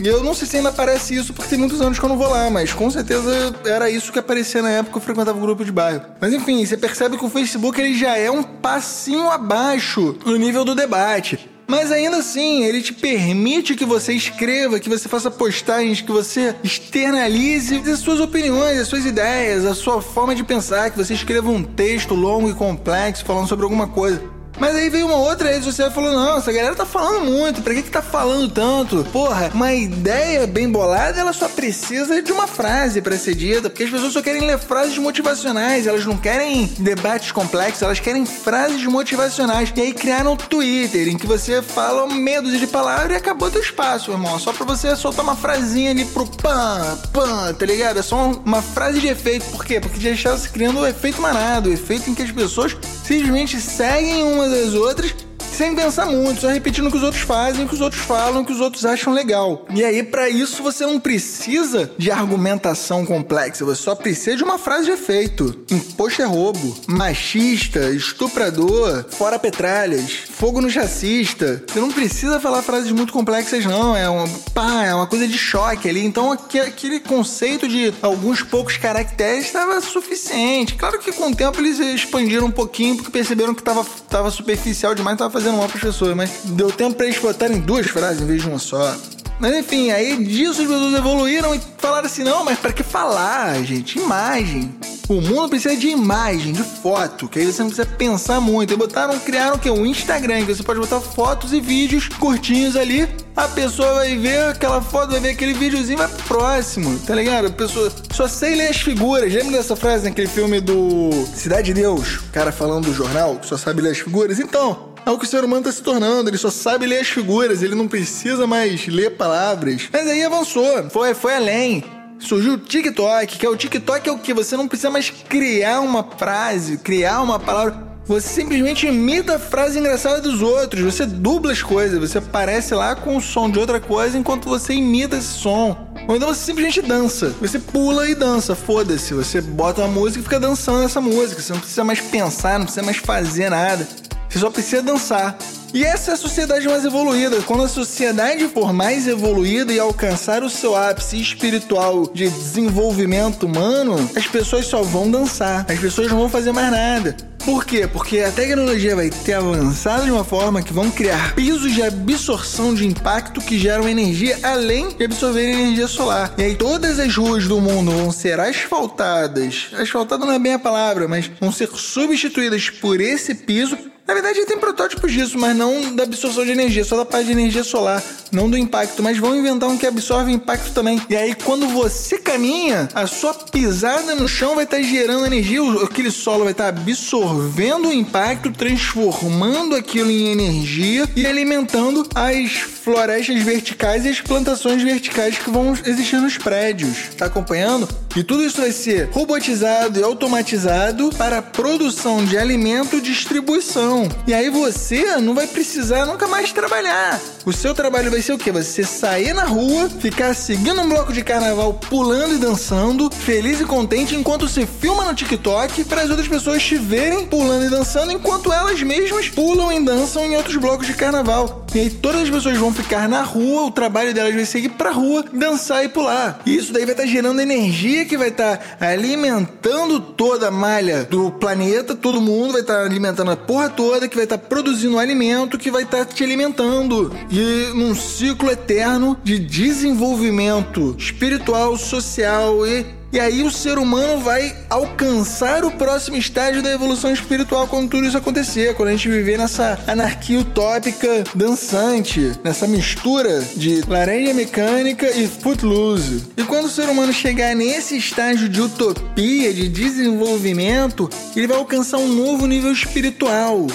E 0.01 0.07
eu 0.07 0.23
não 0.23 0.33
sei 0.33 0.47
se 0.47 0.55
ainda 0.55 0.69
aparece 0.69 1.13
isso, 1.13 1.33
porque 1.33 1.49
tem 1.49 1.59
muitos 1.59 1.81
anos 1.81 1.99
que 1.99 2.05
eu 2.05 2.09
não 2.09 2.17
vou 2.17 2.29
lá, 2.29 2.49
mas 2.49 2.71
com 2.71 2.89
certeza 2.89 3.53
era 3.65 3.89
isso 3.89 4.13
que 4.13 4.19
aparecia 4.19 4.61
na 4.61 4.69
época 4.69 4.93
que 4.93 4.97
eu 4.97 5.01
frequentava 5.01 5.37
o 5.37 5.41
grupo 5.41 5.65
de 5.65 5.73
bairro. 5.73 6.03
Mas 6.21 6.31
enfim, 6.31 6.65
você 6.65 6.77
percebe 6.77 7.17
que 7.17 7.25
o 7.25 7.29
Facebook 7.29 7.81
ele 7.81 7.97
já 7.97 8.17
é 8.17 8.31
um 8.31 8.43
passinho 8.43 9.29
abaixo 9.29 10.17
no 10.25 10.37
nível 10.37 10.63
do 10.63 10.73
debate. 10.73 11.51
Mas 11.67 11.91
ainda 11.91 12.17
assim, 12.17 12.63
ele 12.63 12.81
te 12.81 12.93
permite 12.93 13.75
que 13.75 13.85
você 13.85 14.13
escreva, 14.13 14.79
que 14.79 14.89
você 14.89 15.07
faça 15.07 15.31
postagens, 15.31 16.01
que 16.01 16.11
você 16.11 16.55
externalize 16.63 17.75
as 17.89 17.99
suas 17.99 18.19
opiniões, 18.19 18.79
as 18.79 18.87
suas 18.87 19.05
ideias, 19.05 19.65
a 19.65 19.73
sua 19.73 20.01
forma 20.01 20.35
de 20.35 20.43
pensar, 20.43 20.91
que 20.91 20.97
você 20.97 21.13
escreva 21.13 21.49
um 21.49 21.63
texto 21.63 22.13
longo 22.13 22.49
e 22.49 22.53
complexo 22.53 23.25
falando 23.25 23.47
sobre 23.47 23.63
alguma 23.63 23.87
coisa. 23.87 24.21
Mas 24.59 24.75
aí 24.75 24.89
veio 24.89 25.07
uma 25.07 25.17
outra 25.17 25.51
rede 25.51 25.65
social 25.65 25.89
e 25.89 25.93
falou: 25.93 26.11
não, 26.11 26.37
essa 26.37 26.51
galera 26.51 26.75
tá 26.75 26.85
falando 26.85 27.25
muito, 27.25 27.61
pra 27.61 27.73
que 27.73 27.83
que 27.83 27.89
tá 27.89 28.01
falando 28.01 28.49
tanto? 28.49 29.03
Porra, 29.11 29.51
uma 29.53 29.73
ideia 29.73 30.45
bem 30.47 30.69
bolada, 30.69 31.19
ela 31.19 31.33
só 31.33 31.47
precisa 31.49 32.21
de 32.21 32.31
uma 32.31 32.47
frase 32.47 33.01
para 33.01 33.17
ser 33.17 33.35
dita, 33.35 33.69
porque 33.69 33.83
as 33.83 33.89
pessoas 33.89 34.13
só 34.13 34.21
querem 34.21 34.45
ler 34.45 34.57
frases 34.57 34.97
motivacionais, 34.97 35.87
elas 35.87 36.05
não 36.05 36.17
querem 36.17 36.65
debates 36.79 37.31
complexos, 37.31 37.81
elas 37.81 37.99
querem 37.99 38.25
frases 38.25 38.85
motivacionais. 38.85 39.73
E 39.75 39.81
aí 39.81 39.93
criaram 39.93 40.33
o 40.33 40.37
Twitter, 40.37 41.07
em 41.07 41.17
que 41.17 41.27
você 41.27 41.61
fala 41.61 42.07
medo 42.07 42.51
de 42.51 42.67
palavras 42.67 43.11
e 43.11 43.15
acabou 43.15 43.49
teu 43.49 43.61
espaço, 43.61 44.11
irmão. 44.11 44.39
Só 44.39 44.53
pra 44.53 44.65
você 44.65 44.95
soltar 44.95 45.23
uma 45.23 45.35
frasinha 45.35 45.91
ali 45.91 46.05
pro 46.05 46.25
pan, 46.25 46.97
pan, 47.11 47.53
tá 47.53 47.65
ligado? 47.65 47.99
É 47.99 48.01
só 48.01 48.31
uma 48.45 48.61
frase 48.61 48.99
de 48.99 49.07
efeito. 49.07 49.45
Por 49.51 49.65
quê? 49.65 49.79
Porque 49.79 49.99
já 49.99 50.11
estava 50.11 50.37
se 50.37 50.49
criando 50.49 50.79
o 50.79 50.87
efeito 50.87 51.21
manado, 51.21 51.69
o 51.69 51.73
efeito 51.73 52.09
em 52.09 52.13
que 52.13 52.21
as 52.21 52.31
pessoas 52.31 52.75
simplesmente 53.03 53.59
seguem 53.59 54.23
umas 54.23 54.51
às 54.51 54.73
outras 54.73 55.13
sem 55.53 55.75
pensar 55.75 56.07
muito, 56.07 56.41
só 56.41 56.47
repetindo 56.47 56.87
o 56.87 56.91
que 56.91 56.97
os 56.97 57.03
outros 57.03 57.21
fazem, 57.21 57.65
o 57.65 57.67
que 57.67 57.75
os 57.75 57.81
outros 57.81 58.01
falam, 58.01 58.41
o 58.41 58.45
que 58.45 58.51
os 58.51 58.59
outros 58.59 58.85
acham 58.85 59.13
legal. 59.13 59.65
E 59.73 59.83
aí, 59.83 60.01
para 60.03 60.29
isso, 60.29 60.63
você 60.63 60.85
não 60.85 60.99
precisa 60.99 61.91
de 61.97 62.11
argumentação 62.11 63.05
complexa, 63.05 63.63
você 63.63 63.81
só 63.81 63.95
precisa 63.95 64.35
de 64.35 64.43
uma 64.43 64.57
frase 64.57 64.85
de 64.85 64.91
efeito. 64.91 65.63
Imposto 65.69 66.21
é 66.21 66.25
roubo, 66.25 66.75
machista, 66.87 67.91
estuprador, 67.91 69.05
fora 69.09 69.37
petralhas, 69.37 70.11
fogo 70.29 70.61
no 70.61 70.69
chacista. 70.69 71.63
Você 71.67 71.79
não 71.79 71.91
precisa 71.91 72.39
falar 72.39 72.61
frases 72.61 72.91
muito 72.91 73.13
complexas, 73.13 73.65
não. 73.65 73.95
É 73.95 74.09
uma, 74.09 74.27
pá, 74.53 74.85
é 74.85 74.95
uma 74.95 75.07
coisa 75.07 75.27
de 75.27 75.37
choque 75.37 75.89
ali. 75.89 76.03
Então, 76.03 76.31
aquele 76.31 76.99
conceito 76.99 77.67
de 77.67 77.93
alguns 78.01 78.41
poucos 78.41 78.77
caracteres 78.77 79.45
estava 79.45 79.79
suficiente. 79.81 80.75
Claro 80.75 80.99
que 80.99 81.11
com 81.11 81.29
o 81.29 81.35
tempo 81.35 81.59
eles 81.59 81.79
expandiram 81.79 82.47
um 82.47 82.51
pouquinho, 82.51 82.95
porque 82.95 83.11
perceberam 83.11 83.53
que 83.53 83.61
estava 83.61 83.85
tava 84.09 84.31
superficial 84.31 84.95
demais, 84.95 85.17
tava 85.17 85.31
fazendo 85.31 85.42
fazendo 85.43 85.57
mal 85.57 85.67
para 85.67 85.75
as 85.75 85.83
pessoas, 85.83 86.15
mas 86.15 86.31
deu 86.45 86.71
tempo 86.71 86.95
para 86.95 87.05
eles 87.05 87.19
botarem 87.19 87.59
duas 87.59 87.87
frases 87.87 88.21
em 88.21 88.25
vez 88.25 88.41
de 88.41 88.47
uma 88.47 88.59
só. 88.59 88.95
Mas 89.39 89.53
enfim, 89.57 89.91
aí 89.91 90.23
disso 90.23 90.61
as 90.61 90.67
pessoas 90.67 90.93
evoluíram 90.93 91.53
e 91.53 91.59
falaram 91.77 92.05
assim: 92.05 92.23
não, 92.23 92.45
mas 92.45 92.57
para 92.57 92.71
que 92.71 92.81
falar, 92.81 93.61
gente? 93.63 93.99
Imagem. 93.99 94.73
O 95.09 95.19
mundo 95.19 95.49
precisa 95.49 95.75
de 95.75 95.89
imagem, 95.89 96.53
de 96.53 96.63
foto, 96.63 97.27
que 97.27 97.37
aí 97.37 97.51
você 97.51 97.61
não 97.61 97.69
precisa 97.69 97.85
pensar 97.85 98.39
muito. 98.39 98.73
E 98.73 98.77
botaram, 98.77 99.19
criaram 99.19 99.57
o 99.57 99.59
que? 99.59 99.69
Um 99.69 99.85
Instagram, 99.85 100.45
que 100.45 100.55
você 100.55 100.63
pode 100.63 100.79
botar 100.79 101.01
fotos 101.01 101.51
e 101.51 101.59
vídeos 101.59 102.07
curtinhos 102.07 102.77
ali. 102.77 103.05
A 103.35 103.49
pessoa 103.49 103.95
vai 103.95 104.15
ver 104.15 104.51
aquela 104.51 104.81
foto, 104.81 105.11
vai 105.11 105.19
ver 105.19 105.31
aquele 105.31 105.53
videozinho, 105.53 105.97
vai 105.97 106.07
próximo, 106.25 106.97
tá 106.99 107.13
ligado? 107.13 107.47
A 107.47 107.51
pessoa 107.51 107.91
só 108.13 108.29
sei 108.29 108.55
ler 108.55 108.69
as 108.69 108.77
figuras. 108.77 109.33
Lembra 109.33 109.57
dessa 109.57 109.75
frase 109.75 110.05
naquele 110.05 110.27
filme 110.27 110.61
do 110.61 111.09
Cidade 111.35 111.73
de 111.73 111.81
Deus? 111.81 112.19
O 112.19 112.31
cara 112.31 112.53
falando 112.53 112.85
do 112.85 112.93
jornal, 112.93 113.35
que 113.35 113.45
só 113.45 113.57
sabe 113.57 113.81
ler 113.81 113.91
as 113.91 113.99
figuras? 113.99 114.39
Então, 114.39 114.92
é 115.05 115.11
o 115.11 115.17
que 115.17 115.25
o 115.25 115.27
ser 115.27 115.43
humano 115.43 115.61
está 115.61 115.71
se 115.71 115.81
tornando. 115.81 116.29
Ele 116.29 116.37
só 116.37 116.49
sabe 116.49 116.85
ler 116.85 116.99
as 116.99 117.07
figuras, 117.07 117.61
ele 117.61 117.75
não 117.75 117.87
precisa 117.87 118.47
mais 118.47 118.87
ler 118.87 119.11
palavras. 119.11 119.89
Mas 119.91 120.07
aí 120.07 120.23
avançou, 120.23 120.89
foi, 120.89 121.13
foi 121.13 121.35
além. 121.35 121.83
Surgiu 122.19 122.53
o 122.53 122.57
TikTok, 122.57 123.37
que 123.37 123.45
é 123.45 123.49
o 123.49 123.55
TikTok 123.55 124.07
é 124.07 124.11
o 124.11 124.17
que? 124.17 124.33
Você 124.33 124.55
não 124.55 124.67
precisa 124.67 124.89
mais 124.89 125.09
criar 125.09 125.81
uma 125.81 126.03
frase, 126.17 126.77
criar 126.77 127.21
uma 127.21 127.37
palavra. 127.37 127.93
Você 128.05 128.27
simplesmente 128.27 128.85
imita 128.85 129.35
a 129.35 129.39
frase 129.39 129.79
engraçada 129.79 130.21
dos 130.21 130.41
outros. 130.41 130.81
Você 130.83 131.05
dubla 131.05 131.53
as 131.53 131.61
coisas. 131.61 131.99
Você 131.99 132.17
aparece 132.17 132.73
lá 132.73 132.95
com 132.95 133.15
o 133.15 133.21
som 133.21 133.49
de 133.49 133.57
outra 133.57 133.79
coisa 133.79 134.17
enquanto 134.17 134.47
você 134.47 134.73
imita 134.73 135.17
esse 135.17 135.33
som. 135.33 135.87
Ou 136.07 136.15
então 136.15 136.27
você 136.27 136.43
simplesmente 136.43 136.81
dança. 136.81 137.33
Você 137.39 137.59
pula 137.59 138.09
e 138.09 138.13
dança. 138.13 138.55
Foda-se. 138.55 139.13
Você 139.13 139.39
bota 139.39 139.81
uma 139.81 139.87
música 139.87 140.19
e 140.19 140.23
fica 140.23 140.39
dançando 140.39 140.83
essa 140.83 140.99
música. 140.99 141.41
Você 141.41 141.53
não 141.53 141.59
precisa 141.61 141.83
mais 141.85 142.01
pensar, 142.01 142.59
não 142.59 142.65
precisa 142.65 142.85
mais 142.85 142.97
fazer 142.97 143.49
nada. 143.49 143.87
Você 144.33 144.39
só 144.39 144.49
precisa 144.49 144.81
dançar. 144.81 145.37
E 145.75 145.83
essa 145.83 146.09
é 146.09 146.13
a 146.15 146.17
sociedade 146.17 146.67
mais 146.67 146.83
evoluída. 146.83 147.39
Quando 147.43 147.63
a 147.63 147.67
sociedade 147.67 148.47
for 148.47 148.73
mais 148.73 149.07
evoluída 149.07 149.71
e 149.71 149.77
alcançar 149.79 150.41
o 150.41 150.49
seu 150.49 150.75
ápice 150.75 151.21
espiritual 151.21 152.07
de 152.11 152.27
desenvolvimento 152.29 153.43
humano, 153.43 154.09
as 154.15 154.25
pessoas 154.25 154.65
só 154.65 154.81
vão 154.81 155.09
dançar. 155.09 155.67
As 155.69 155.77
pessoas 155.77 156.09
não 156.09 156.17
vão 156.17 156.29
fazer 156.29 156.51
mais 156.51 156.71
nada. 156.71 157.15
Por 157.45 157.63
quê? 157.63 157.87
Porque 157.87 158.21
a 158.21 158.31
tecnologia 158.31 158.95
vai 158.95 159.11
ter 159.11 159.33
avançado 159.33 160.05
de 160.05 160.11
uma 160.11 160.23
forma 160.23 160.63
que 160.63 160.73
vão 160.73 160.89
criar 160.89 161.35
pisos 161.35 161.71
de 161.71 161.83
absorção 161.83 162.73
de 162.73 162.87
impacto 162.87 163.39
que 163.39 163.59
geram 163.59 163.87
energia 163.87 164.39
além 164.41 164.95
de 164.95 165.03
absorver 165.03 165.51
energia 165.51 165.87
solar. 165.87 166.33
E 166.39 166.43
aí 166.43 166.55
todas 166.55 166.99
as 166.99 167.15
ruas 167.15 167.47
do 167.47 167.61
mundo 167.61 167.91
vão 167.91 168.11
ser 168.11 168.39
asfaltadas. 168.39 169.67
Asfaltada 169.73 170.25
não 170.25 170.33
é 170.33 170.39
bem 170.39 170.53
a 170.53 170.59
palavra, 170.59 171.07
mas 171.07 171.29
vão 171.39 171.51
ser 171.51 171.69
substituídas 171.75 172.69
por 172.69 172.99
esse 172.99 173.35
piso 173.35 173.77
na 174.05 174.13
verdade, 174.13 174.45
tem 174.45 174.59
protótipos 174.59 175.13
disso, 175.13 175.37
mas 175.37 175.55
não 175.55 175.95
da 175.95 176.03
absorção 176.03 176.43
de 176.43 176.51
energia, 176.51 176.83
só 176.83 176.97
da 176.97 177.05
parte 177.05 177.27
de 177.27 177.31
energia 177.31 177.63
solar, 177.63 178.03
não 178.33 178.49
do 178.49 178.57
impacto. 178.57 179.01
Mas 179.01 179.17
vão 179.17 179.33
inventar 179.33 179.69
um 179.69 179.77
que 179.77 179.87
absorve 179.87 180.29
impacto 180.31 180.73
também. 180.73 181.01
E 181.09 181.15
aí, 181.15 181.33
quando 181.33 181.69
você 181.69 182.17
caminha, 182.17 182.89
a 182.93 183.07
sua 183.07 183.33
pisada 183.33 184.13
no 184.13 184.27
chão 184.27 184.55
vai 184.55 184.65
estar 184.65 184.77
tá 184.77 184.83
gerando 184.83 185.25
energia, 185.25 185.61
aquele 185.81 186.11
solo 186.11 186.43
vai 186.43 186.51
estar 186.51 186.73
tá 186.73 186.79
absorvendo 186.81 187.87
o 187.87 187.93
impacto, 187.93 188.51
transformando 188.51 189.73
aquilo 189.73 190.11
em 190.11 190.33
energia 190.33 191.07
e 191.15 191.25
alimentando 191.25 192.05
as 192.13 192.51
florestas 192.51 193.41
verticais 193.41 194.03
e 194.03 194.09
as 194.09 194.19
plantações 194.19 194.83
verticais 194.83 195.37
que 195.37 195.49
vão 195.49 195.73
existir 195.85 196.17
nos 196.17 196.37
prédios. 196.37 197.09
Tá 197.17 197.27
acompanhando? 197.27 197.87
E 198.15 198.23
tudo 198.23 198.43
isso 198.43 198.59
vai 198.59 198.71
ser 198.71 199.09
robotizado 199.11 199.99
e 199.99 200.03
automatizado 200.03 201.09
para 201.17 201.37
a 201.37 201.41
produção 201.41 202.23
de 202.25 202.37
alimento 202.37 202.97
e 202.97 203.01
distribuição. 203.01 203.92
E 204.25 204.33
aí 204.33 204.49
você 204.49 205.17
não 205.17 205.35
vai 205.35 205.47
precisar 205.47 206.05
nunca 206.05 206.27
mais 206.27 206.51
trabalhar. 206.51 207.19
O 207.45 207.51
seu 207.51 207.73
trabalho 207.73 208.09
vai 208.09 208.21
ser 208.21 208.33
o 208.33 208.37
quê? 208.37 208.51
Você 208.51 208.83
sair 208.83 209.33
na 209.33 209.43
rua, 209.43 209.89
ficar 209.89 210.33
seguindo 210.33 210.81
um 210.81 210.89
bloco 210.89 211.11
de 211.11 211.23
carnaval, 211.23 211.73
pulando 211.73 212.35
e 212.35 212.37
dançando, 212.37 213.11
feliz 213.11 213.59
e 213.59 213.65
contente, 213.65 214.15
enquanto 214.15 214.47
você 214.47 214.65
filma 214.65 215.03
no 215.03 215.13
TikTok 215.13 215.83
para 215.83 216.01
as 216.01 216.09
outras 216.09 216.27
pessoas 216.27 216.63
te 216.63 216.75
verem 216.75 217.25
pulando 217.25 217.65
e 217.65 217.69
dançando, 217.69 218.11
enquanto 218.11 218.51
elas 218.51 218.81
mesmas 218.81 219.29
pulam 219.29 219.71
e 219.71 219.83
dançam 219.83 220.25
em 220.25 220.35
outros 220.35 220.55
blocos 220.55 220.87
de 220.87 220.93
carnaval. 220.93 221.65
E 221.75 221.79
aí 221.79 221.89
todas 221.89 222.21
as 222.21 222.29
pessoas 222.29 222.57
vão 222.57 222.73
ficar 222.73 223.09
na 223.09 223.23
rua, 223.23 223.63
o 223.63 223.71
trabalho 223.71 224.13
delas 224.13 224.33
vai 224.33 224.45
ser 224.45 224.59
ir 224.59 224.69
pra 224.69 224.91
rua, 224.91 225.25
dançar 225.33 225.83
e 225.83 225.89
pular. 225.89 226.39
E 226.45 226.55
isso 226.55 226.71
daí 226.71 226.85
vai 226.85 226.93
estar 226.93 227.03
tá 227.03 227.09
gerando 227.09 227.41
energia 227.41 228.05
que 228.05 228.17
vai 228.17 228.29
estar 228.29 228.57
tá 228.57 228.87
alimentando 228.87 229.99
toda 229.99 230.47
a 230.47 230.51
malha 230.51 231.03
do 231.03 231.31
planeta, 231.31 231.95
todo 231.95 232.21
mundo 232.21 232.53
vai 232.53 232.61
estar 232.61 232.75
tá 232.75 232.85
alimentando 232.85 233.31
a 233.31 233.35
porra 233.35 233.69
toda 233.69 233.82
toda 233.83 234.07
que 234.07 234.15
vai 234.15 234.23
estar 234.23 234.37
tá 234.37 234.47
produzindo 234.47 234.97
alimento 234.97 235.57
que 235.57 235.69
vai 235.69 235.83
estar 235.83 235.99
tá 235.99 236.05
te 236.05 236.23
alimentando. 236.23 237.11
E 237.29 237.73
num 237.75 237.93
ciclo 237.93 238.49
eterno 238.49 239.17
de 239.23 239.37
desenvolvimento 239.37 240.95
espiritual, 240.97 241.77
social 241.77 242.65
e 242.65 242.85
e 243.13 243.19
aí 243.19 243.43
o 243.43 243.51
ser 243.51 243.77
humano 243.77 244.19
vai 244.21 244.55
alcançar 244.67 245.63
o 245.63 245.69
próximo 245.69 246.17
estágio 246.17 246.63
da 246.63 246.71
evolução 246.71 247.13
espiritual 247.13 247.67
quando 247.67 247.87
tudo 247.87 248.07
isso 248.07 248.17
acontecer, 248.17 248.73
quando 248.73 248.89
a 248.89 248.91
gente 248.93 249.07
viver 249.07 249.37
nessa 249.37 249.79
anarquia 249.85 250.39
utópica 250.39 251.23
dançante, 251.35 252.31
nessa 252.43 252.65
mistura 252.65 253.39
de 253.55 253.83
laranja 253.87 254.33
mecânica 254.33 255.11
e 255.11 255.27
footloose. 255.27 256.23
E 256.35 256.43
quando 256.43 256.65
o 256.65 256.69
ser 256.69 256.89
humano 256.89 257.13
chegar 257.13 257.55
nesse 257.55 257.95
estágio 257.95 258.49
de 258.49 258.59
utopia, 258.59 259.53
de 259.53 259.69
desenvolvimento, 259.69 261.07
ele 261.35 261.45
vai 261.45 261.57
alcançar 261.57 261.99
um 261.99 262.07
novo 262.07 262.47
nível 262.47 262.71
espiritual. 262.71 263.67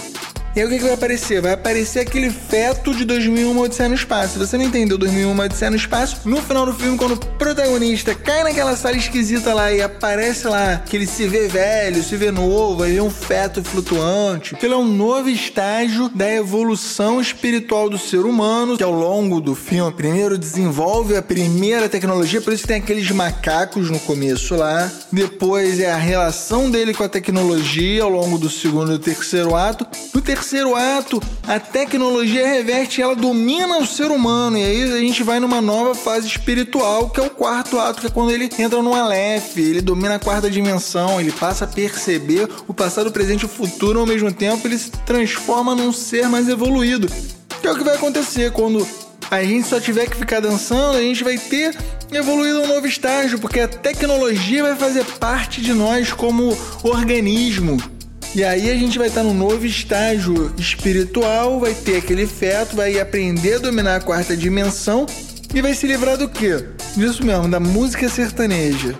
E 0.58 0.60
aí 0.60 0.66
o 0.66 0.70
que, 0.70 0.78
que 0.78 0.84
vai 0.86 0.94
aparecer? 0.94 1.40
Vai 1.40 1.52
aparecer 1.52 2.00
aquele 2.00 2.30
feto 2.30 2.92
de 2.92 3.04
2001 3.04 3.56
Odisseia 3.56 3.88
no 3.88 3.94
Espaço. 3.94 4.32
Se 4.32 4.38
você 4.40 4.58
não 4.58 4.64
entendeu 4.64 4.98
2001 4.98 5.38
Odisseia 5.38 5.70
no 5.70 5.76
Espaço, 5.76 6.28
no 6.28 6.42
final 6.42 6.66
do 6.66 6.72
filme, 6.72 6.98
quando 6.98 7.12
o 7.12 7.16
protagonista 7.16 8.12
cai 8.12 8.42
naquela 8.42 8.74
sala 8.74 8.96
esquisita 8.96 9.54
lá 9.54 9.72
e 9.72 9.80
aparece 9.80 10.48
lá 10.48 10.82
que 10.84 10.96
ele 10.96 11.06
se 11.06 11.28
vê 11.28 11.46
velho, 11.46 12.02
se 12.02 12.16
vê 12.16 12.32
novo, 12.32 12.82
aí 12.82 12.94
vê 12.94 13.00
um 13.00 13.08
feto 13.08 13.62
flutuante. 13.62 14.56
Aquilo 14.56 14.74
é 14.74 14.76
um 14.76 14.88
novo 14.88 15.30
estágio 15.30 16.08
da 16.08 16.28
evolução 16.28 17.20
espiritual 17.20 17.88
do 17.88 17.96
ser 17.96 18.24
humano, 18.24 18.76
que 18.76 18.82
ao 18.82 18.90
longo 18.90 19.40
do 19.40 19.54
filme, 19.54 19.92
primeiro 19.92 20.36
desenvolve 20.36 21.16
a 21.16 21.22
primeira 21.22 21.88
tecnologia, 21.88 22.40
por 22.40 22.52
isso 22.52 22.66
tem 22.66 22.78
aqueles 22.78 23.08
macacos 23.12 23.90
no 23.90 24.00
começo 24.00 24.56
lá. 24.56 24.90
Depois 25.12 25.78
é 25.78 25.92
a 25.92 25.96
relação 25.96 26.68
dele 26.68 26.92
com 26.92 27.04
a 27.04 27.08
tecnologia 27.08 28.02
ao 28.02 28.10
longo 28.10 28.36
do 28.38 28.50
segundo 28.50 28.92
e 28.92 28.98
terceiro 28.98 29.54
ato. 29.54 29.86
No 30.12 30.20
terceiro 30.20 30.47
ato, 30.98 31.22
a 31.46 31.60
tecnologia 31.60 32.46
reverte, 32.46 33.02
ela 33.02 33.14
domina 33.14 33.78
o 33.78 33.86
ser 33.86 34.10
humano. 34.10 34.58
E 34.58 34.62
aí 34.62 34.82
a 34.92 34.98
gente 34.98 35.22
vai 35.22 35.40
numa 35.40 35.60
nova 35.60 35.94
fase 35.94 36.26
espiritual, 36.26 37.10
que 37.10 37.20
é 37.20 37.22
o 37.22 37.30
quarto 37.30 37.78
ato, 37.78 38.00
que 38.00 38.06
é 38.06 38.10
quando 38.10 38.30
ele 38.30 38.48
entra 38.58 38.82
no 38.82 38.94
Aleph, 38.94 39.56
ele 39.56 39.80
domina 39.80 40.16
a 40.16 40.18
quarta 40.18 40.50
dimensão, 40.50 41.20
ele 41.20 41.32
passa 41.32 41.64
a 41.64 41.68
perceber 41.68 42.48
o 42.66 42.74
passado, 42.74 43.08
o 43.08 43.12
presente 43.12 43.42
e 43.42 43.46
o 43.46 43.48
futuro 43.48 44.00
ao 44.00 44.06
mesmo 44.06 44.32
tempo, 44.32 44.66
ele 44.66 44.78
se 44.78 44.90
transforma 44.90 45.74
num 45.74 45.92
ser 45.92 46.28
mais 46.28 46.48
evoluído. 46.48 47.08
Que 47.60 47.66
é 47.66 47.72
o 47.72 47.76
que 47.76 47.84
vai 47.84 47.96
acontecer 47.96 48.52
quando 48.52 48.86
a 49.30 49.42
gente 49.42 49.68
só 49.68 49.78
tiver 49.78 50.08
que 50.08 50.16
ficar 50.16 50.40
dançando, 50.40 50.96
a 50.96 51.02
gente 51.02 51.22
vai 51.22 51.36
ter 51.36 51.76
evoluído 52.12 52.62
um 52.62 52.66
novo 52.66 52.86
estágio, 52.86 53.38
porque 53.38 53.60
a 53.60 53.68
tecnologia 53.68 54.62
vai 54.62 54.76
fazer 54.76 55.04
parte 55.04 55.60
de 55.60 55.74
nós 55.74 56.12
como 56.12 56.56
organismo. 56.82 57.97
E 58.34 58.44
aí 58.44 58.70
a 58.70 58.74
gente 58.74 58.98
vai 58.98 59.08
estar 59.08 59.22
num 59.22 59.34
novo 59.34 59.64
estágio 59.64 60.52
espiritual, 60.58 61.58
vai 61.58 61.74
ter 61.74 61.96
aquele 61.96 62.26
feto, 62.26 62.76
vai 62.76 62.98
aprender 63.00 63.54
a 63.54 63.58
dominar 63.58 63.96
a 63.96 64.00
quarta 64.00 64.36
dimensão 64.36 65.06
e 65.54 65.62
vai 65.62 65.74
se 65.74 65.86
livrar 65.86 66.16
do 66.16 66.28
quê? 66.28 66.66
Disso 66.96 67.24
mesmo, 67.24 67.48
da 67.48 67.58
música 67.58 68.08
sertaneja. 68.08 68.94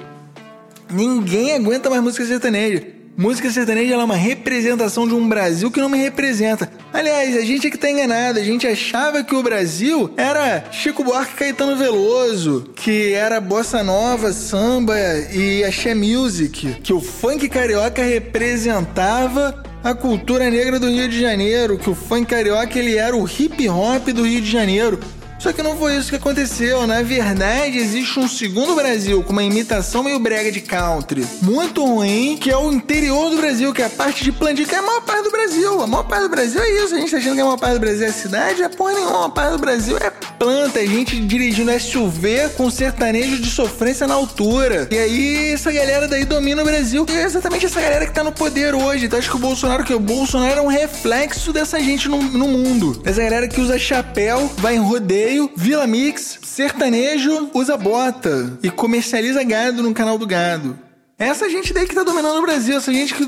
Ninguém 0.91 1.55
aguenta 1.55 1.91
mais 1.91 2.03
música 2.03 2.25
sertaneja. 2.25 2.98
Música 3.21 3.51
sertaneja 3.51 3.95
é 3.95 3.97
uma 3.97 4.15
representação 4.15 5.05
de 5.05 5.13
um 5.13 5.29
Brasil 5.29 5.73
que 5.73 5.81
não 5.81 5.89
me 5.89 5.99
representa. 5.99 6.71
Aliás, 6.93 7.37
a 7.37 7.41
gente 7.41 7.67
é 7.67 7.71
que 7.71 7.77
tá 7.77 7.91
enganado. 7.91 8.39
A 8.39 8.45
gente 8.45 8.65
achava 8.65 9.25
que 9.25 9.35
o 9.35 9.43
Brasil 9.43 10.15
era 10.17 10.67
Chico 10.71 11.03
Buarque 11.03 11.35
Caetano 11.35 11.77
Veloso, 11.77 12.71
que 12.77 13.15
era 13.15 13.41
bossa 13.41 13.83
nova, 13.83 14.33
samba 14.33 14.95
e 15.33 15.65
axé 15.65 15.97
music, 15.97 16.77
que 16.81 16.93
o 16.93 17.01
funk 17.01 17.49
carioca 17.49 18.05
representava 18.05 19.65
a 19.83 19.95
cultura 19.95 20.49
negra 20.49 20.79
do 20.79 20.89
Rio 20.89 21.09
de 21.09 21.21
Janeiro, 21.21 21.77
que 21.77 21.91
o 21.91 21.97
funk 21.97 22.27
carioca 22.27 22.79
ele 22.79 22.97
era 22.97 23.17
o 23.17 23.29
hip 23.29 23.69
hop 23.69 24.11
do 24.11 24.23
Rio 24.23 24.41
de 24.41 24.51
Janeiro. 24.51 25.01
Só 25.39 25.53
que 25.53 25.63
não 25.63 25.77
foi 25.77 25.97
isso 25.97 26.11
que 26.11 26.17
aconteceu. 26.17 26.85
Na 26.87 27.01
verdade, 27.03 27.79
existe 27.79 28.19
um 28.19 28.29
segundo 28.29 28.75
Brasil 28.75 29.23
com 29.23 29.33
uma 29.33 29.45
imitação 29.45 30.03
meio 30.03 30.19
brega 30.19 30.51
de 30.51 30.61
country 30.61 31.25
muito 31.41 31.85
ruim, 31.85 32.37
que 32.37 32.51
é 32.51 32.57
o 32.57 32.73
interior 32.73 33.31
do 33.31 33.37
Brasil, 33.37 33.73
que 33.73 33.81
é 33.81 33.85
a 33.85 33.91
parte 33.91 34.25
de 34.25 34.33
plantio, 34.33 34.67
que 34.67 34.75
é 34.75 34.79
a 34.79 34.83
maior 34.83 35.01
parte 35.03 35.23
do 35.23 35.31
Brasil. 35.31 35.81
A 35.81 35.87
maior 35.87 36.03
parte 36.03 36.23
do 36.23 36.29
Brasil 36.29 36.61
é 36.61 36.85
isso. 36.85 36.95
A 36.95 36.99
gente 36.99 37.11
tá 37.13 37.19
achando 37.19 37.35
que 37.35 37.41
a 37.41 37.45
maior 37.45 37.57
parte 37.57 37.75
do 37.75 37.81
Brasil 37.81 38.07
é 38.07 38.13
cidade, 38.13 38.63
é 38.63 38.69
porra 38.69 38.95
nenhuma. 38.95 39.11
A 39.11 39.13
maior 39.13 39.31
parte 39.31 39.53
do 39.53 39.59
Brasil 39.59 39.97
é 39.99 40.11
planta, 40.11 40.81
a 40.81 40.87
gente 40.87 41.21
dirigindo 41.21 41.71
SUV 41.79 42.51
com 42.57 42.69
sertanejo 42.69 43.41
de 43.41 43.49
sofrência 43.49 44.09
na 44.09 44.15
altura. 44.15 44.89
E 44.91 44.99
aí, 44.99 45.53
essa 45.53 45.71
galera 45.71 46.09
daí 46.09 46.25
domina 46.25 46.63
o 46.63 46.65
Brasil. 46.65 47.07
E 47.09 47.13
é 47.13 47.23
exatamente 47.23 47.65
essa 47.65 47.81
galera 47.81 48.07
que 48.07 48.13
tá 48.13 48.25
no 48.25 48.33
poder 48.33 48.75
hoje. 48.75 49.07
Então, 49.07 49.19
acho 49.19 49.31
que 49.31 49.37
o 49.37 49.41
Bolsonaro, 49.41 49.85
que 49.85 49.95
o 49.95 50.01
Bolsonaro 50.01 50.59
é 50.59 50.63
um 50.63 50.67
reflexo 50.67 51.53
dessa 51.53 51.79
gente 51.79 52.09
no, 52.09 52.21
no 52.21 52.49
mundo. 52.49 53.01
Essa 53.05 53.23
galera 53.23 53.47
que 53.47 53.61
usa 53.61 53.79
chapéu, 53.79 54.51
vai 54.59 54.75
em 54.75 54.81
rodeio 54.81 55.28
Vila 55.57 55.87
Mix, 55.87 56.39
sertanejo, 56.43 57.51
usa 57.55 57.77
bota 57.77 58.59
e 58.63 58.71
comercializa 58.71 59.43
gado 59.45 59.83
no 59.83 59.95
canal 59.95 60.19
do 60.19 60.27
gado. 60.27 60.79
Essa 61.19 61.51
gente 61.51 61.75
daí 61.75 61.85
que 61.85 61.97
tá 61.97 62.05
dominando 62.05 62.39
o 62.39 62.43
Brasil, 62.43 62.77
essa 62.77 62.93
gente 62.93 63.13
que. 63.13 63.25